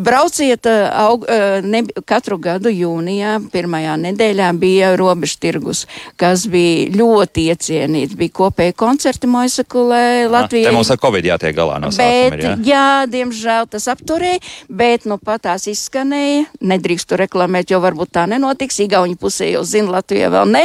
Brauciet 0.00 0.66
aug, 0.68 1.24
ne, 1.64 1.82
katru 2.08 2.38
gadu 2.42 2.70
jūnijā, 2.72 3.36
pirmajā 3.52 3.96
nedēļā 4.02 4.50
bija 4.60 4.92
robežu 4.98 5.38
tirgus, 5.42 5.84
kas 6.20 6.46
bija 6.50 6.90
ļoti 6.96 7.46
iecienīts. 7.52 8.16
Bija 8.18 8.34
kopēji 8.36 8.76
koncerti 8.76 9.30
Moisakulē, 9.30 10.26
Latvijā. 10.32 10.70
Te 10.70 10.76
mums 10.76 10.92
ar 10.92 11.00
Covid 11.02 11.30
jātiek 11.30 11.56
galā 11.56 11.80
no 11.82 11.90
sākuma. 11.94 12.30
Bet, 12.32 12.38
ir, 12.38 12.44
jā? 12.44 12.54
jā, 12.68 12.86
diemžēl 13.12 13.68
tas 13.72 13.88
apturēja, 13.92 14.42
bet 14.68 15.08
nu 15.08 15.18
pat 15.22 15.46
tās 15.48 15.66
izskanēja. 15.72 16.46
Nedrīkstu 16.66 17.18
reklamēt, 17.20 17.72
jo 17.72 17.80
varbūt 17.84 18.14
tā 18.16 18.26
nenotiks. 18.30 18.80
Igauņu 18.86 19.18
pusē 19.20 19.50
jau 19.52 19.64
zina, 19.66 19.98
Latvijā 19.98 20.30
vēl 20.32 20.52
ne, 20.52 20.64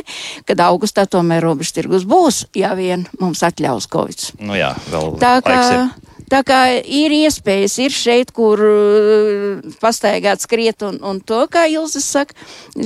kad 0.50 0.64
augustā 0.68 1.08
tomēr 1.10 1.44
robežu 1.46 1.80
tirgus 1.80 2.08
būs, 2.08 2.46
ja 2.58 2.76
vien 2.78 3.08
mums 3.22 3.44
atļaus 3.48 3.90
Covid. 3.92 4.32
Nu 4.44 4.60
jā, 4.60 4.74
vēl 4.92 5.16
tā 5.22 5.38
kā. 5.46 5.60
Ir. 5.72 6.11
Tā 6.32 6.40
kā 6.48 6.60
ir 6.80 7.12
iespējas, 7.12 7.74
ir 7.84 7.92
šeit, 7.92 8.30
kur 8.32 8.62
uh, 8.64 9.74
pastaigāt, 9.82 10.40
skriet 10.46 10.86
un, 10.88 11.02
un 11.04 11.20
to, 11.20 11.42
kā 11.52 11.66
Ilze 11.68 12.00
saka, 12.04 12.38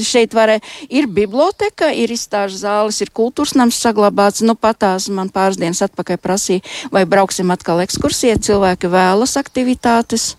šeit 0.01 0.33
var, 0.33 0.55
ir 0.89 1.05
biblioteka, 1.05 1.91
ir 1.93 2.13
izstāžu 2.15 2.57
zāles, 2.63 3.03
ir 3.05 3.13
kultūras 3.13 3.53
nams 3.53 3.77
saglabāts, 3.77 4.41
nu 4.41 4.57
patās 4.57 5.11
man 5.13 5.29
pāris 5.29 5.61
dienas 5.61 5.83
atpakaļ 5.85 6.17
prasīja, 6.23 6.65
vai 6.95 7.05
brauksim 7.05 7.53
atkal 7.53 7.83
ekskursijā, 7.85 8.39
cilvēki 8.41 8.89
vēlas 8.89 9.37
aktivitātes. 9.37 10.31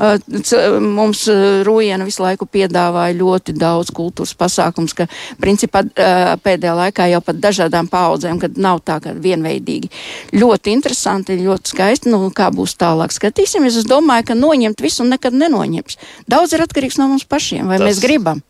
Mums 0.00 1.26
Rūjena 1.66 2.06
visu 2.08 2.22
laiku 2.24 2.46
piedāvāja 2.48 3.18
ļoti 3.18 3.52
daudz 3.58 3.90
kultūras 3.92 4.32
pasākums, 4.38 4.94
ka 4.96 5.06
principā 5.40 5.82
pēdējā 6.40 6.76
laikā 6.78 7.08
jau 7.12 7.20
pat 7.26 7.40
dažādām 7.42 7.90
paudzēm, 7.90 8.40
kad 8.40 8.56
nav 8.56 8.80
tā 8.86 8.96
kā 9.04 9.12
vienveidīgi. 9.12 9.90
Ļoti 10.40 10.72
interesanti, 10.72 11.36
ļoti 11.42 11.74
skaisti, 11.74 12.12
nu 12.12 12.30
kā 12.32 12.48
būs 12.54 12.78
tālāk. 12.80 13.12
Skatīsimies, 13.12 13.76
es 13.82 13.88
domāju, 13.88 14.30
ka 14.30 14.38
noņemt 14.38 14.80
visu 14.80 15.04
nekad 15.04 15.36
nenoņems. 15.36 16.00
Daudz 16.30 16.56
ir 16.56 16.64
atkarīgs 16.64 16.96
no 17.00 17.10
mums 17.12 17.28
pašiem, 17.28 17.68
vai 17.68 17.76
Tas 17.80 17.90
mēs 17.90 18.00
gribam. 18.04 18.40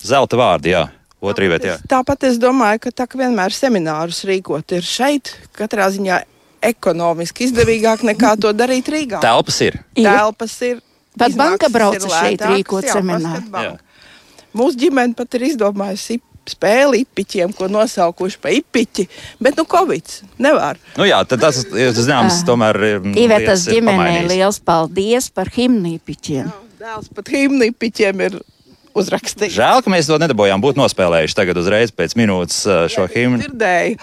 Zelta 0.00 0.38
vārdi, 0.38 0.76
jā. 0.76 0.86
Otrī 1.20 1.50
vietā. 1.52 1.74
Tāpat 1.90 2.30
es 2.30 2.38
domāju, 2.40 2.86
ka 2.86 2.94
tā 3.02 3.04
kā 3.10 3.18
vienmēr 3.20 3.52
seminārus 3.52 4.22
rīkot 4.24 4.72
ir 4.78 4.86
šeit, 4.86 5.34
katrā 5.58 5.90
ziņā 5.92 6.22
ekonomiski 6.64 7.44
izdevīgāk 7.48 8.04
nekā 8.08 8.36
to 8.40 8.52
darīt 8.56 8.88
Rīgā. 8.92 9.20
Telpas 9.24 9.60
ir. 9.66 9.76
Telpas 9.96 10.54
ir. 10.64 10.80
Pat 11.18 11.34
banka 11.38 11.68
brauca 11.72 12.10
šeit 12.12 12.42
rīkot 12.44 12.86
semināru. 12.86 13.78
Mūsu 14.56 14.78
ģimene 14.84 15.14
pat 15.18 15.38
ir 15.38 15.46
izdomājusi 15.50 16.18
spēli 16.50 17.04
ipiķiem, 17.04 17.52
ko 17.54 17.68
nosaukuši 17.70 18.38
par 18.42 18.54
ipiķi, 18.56 19.06
bet 19.42 19.58
nu 19.60 19.66
Covid 19.68 20.14
nevar. 20.42 20.80
Nu 20.98 21.06
jā, 21.06 21.20
tas 21.30 21.62
ir 21.68 21.92
zināms, 21.94 22.40
tomēr. 22.48 22.80
Ivetas 23.14 23.68
ģimenei 23.70 24.24
liels 24.26 24.58
paldies 24.64 25.30
par 25.34 25.52
himnu 25.54 25.96
ipiķiem. 25.98 26.50
Dēls 26.80 27.10
pat 27.14 27.28
himnu 27.30 27.68
ipiķiem 27.70 28.24
ir 28.26 28.40
uzrakstīt. 28.96 29.52
Žēl, 29.54 29.82
ka 29.84 29.92
mēs 29.92 30.08
to 30.10 30.18
nedabūjām 30.20 30.62
būt 30.62 30.78
nospēlējuši 30.80 31.36
tagad 31.38 31.60
uzreiz 31.60 31.92
pēc 31.94 32.16
minūtes 32.18 32.62
šo 32.92 33.06
himnu. 33.10 33.42
Dzirdēju. 33.44 33.96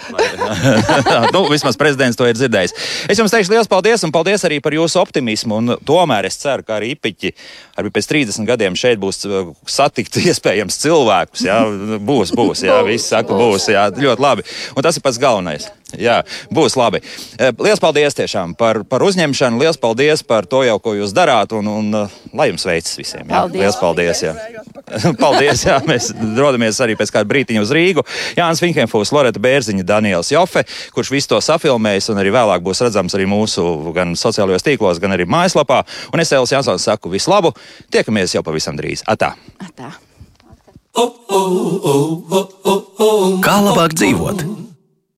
nu, 1.34 1.44
vismaz 1.52 1.78
prezidents 1.80 2.18
to 2.18 2.28
ir 2.28 2.38
dzirdējis. 2.38 2.74
Es 3.10 3.20
jums 3.20 3.34
teikšu 3.34 3.54
liels 3.54 3.70
paldies 3.70 4.04
un 4.06 4.14
paldies 4.14 4.44
arī 4.48 4.60
par 4.64 4.76
jūsu 4.76 5.00
optimismu. 5.02 5.60
Un 5.60 5.76
tomēr 5.88 6.28
es 6.28 6.40
ceru, 6.40 6.66
ka 6.66 6.78
arī 6.78 6.94
Ipiķi 6.96 7.34
arī 7.78 7.92
pēc 7.94 8.10
30 8.10 8.48
gadiem 8.48 8.78
šeit 8.78 9.00
būs 9.02 9.24
satikt 9.68 10.20
iespējams 10.28 10.80
cilvēkus. 10.84 11.44
Jā, 11.48 11.60
būs, 11.98 12.34
būs, 12.36 12.64
jā, 12.68 12.80
visi 12.86 13.08
saka, 13.10 13.36
būs, 13.36 13.70
jā, 13.74 13.88
ļoti 13.94 14.24
labi. 14.24 14.46
Un 14.74 14.86
tas 14.86 14.98
ir 14.98 15.04
pats 15.04 15.20
galvenais. 15.22 15.70
Jā, 15.96 16.18
būs 16.52 16.74
labi. 16.76 17.00
Lielas 17.56 17.80
paldies 17.80 18.16
tiešām 18.18 18.52
par, 18.60 18.82
par 18.84 19.00
uzņemšanu. 19.06 19.56
Lielas 19.62 19.78
paldies 19.80 20.20
par 20.26 20.44
to, 20.44 20.60
jau, 20.66 20.76
ko 20.84 20.92
jūs 20.98 21.14
darāt. 21.16 21.54
Un, 21.56 21.70
un 21.70 21.88
lai 22.36 22.50
jums 22.50 22.66
veicas 22.68 22.98
visiem. 22.98 23.24
Jā. 23.24 23.46
Paldies. 23.46 23.62
Lielas 23.62 23.78
paldies. 23.80 24.20
Jā. 24.26 24.34
paldies. 25.22 25.64
Jā. 25.64 25.78
Mēs 25.88 26.10
dodamies 26.12 26.80
arī 26.84 26.98
pēc 26.98 27.14
kāda 27.14 27.30
brīdiņa 27.32 27.64
uz 27.64 27.72
Rīgu. 27.72 28.04
Jānis 28.36 28.60
Finkenfūs, 28.60 29.14
Loreta 29.16 29.40
Bērziņa, 29.40 29.86
Daniels 29.88 30.32
Jofe, 30.34 30.66
kurš 30.92 31.14
visu 31.14 31.32
to 31.32 31.40
safilmējis 31.44 32.12
un 32.12 32.20
arī 32.20 32.36
vēlāk 32.36 32.66
būs 32.68 32.84
redzams 32.84 33.16
arī 33.16 33.24
mūsu 33.30 33.64
gan 33.96 34.12
sociālajos 34.12 34.68
tīklos, 34.68 35.00
gan 35.00 35.16
arī 35.16 35.24
mājaslapā. 35.24 35.80
Un 36.12 36.20
es 36.20 36.36
Elis 36.36 36.52
Jansons 36.52 36.84
saku 36.84 37.16
visu 37.16 37.32
labu. 37.32 37.56
Tiekamies 37.88 38.36
jau 38.36 38.44
pavisam 38.44 38.76
drīz. 38.76 39.06
Atā! 39.08 39.32
Atā. 39.64 39.94
Kā 43.40 43.60
labāk 43.64 43.94
dzīvot? 43.96 44.67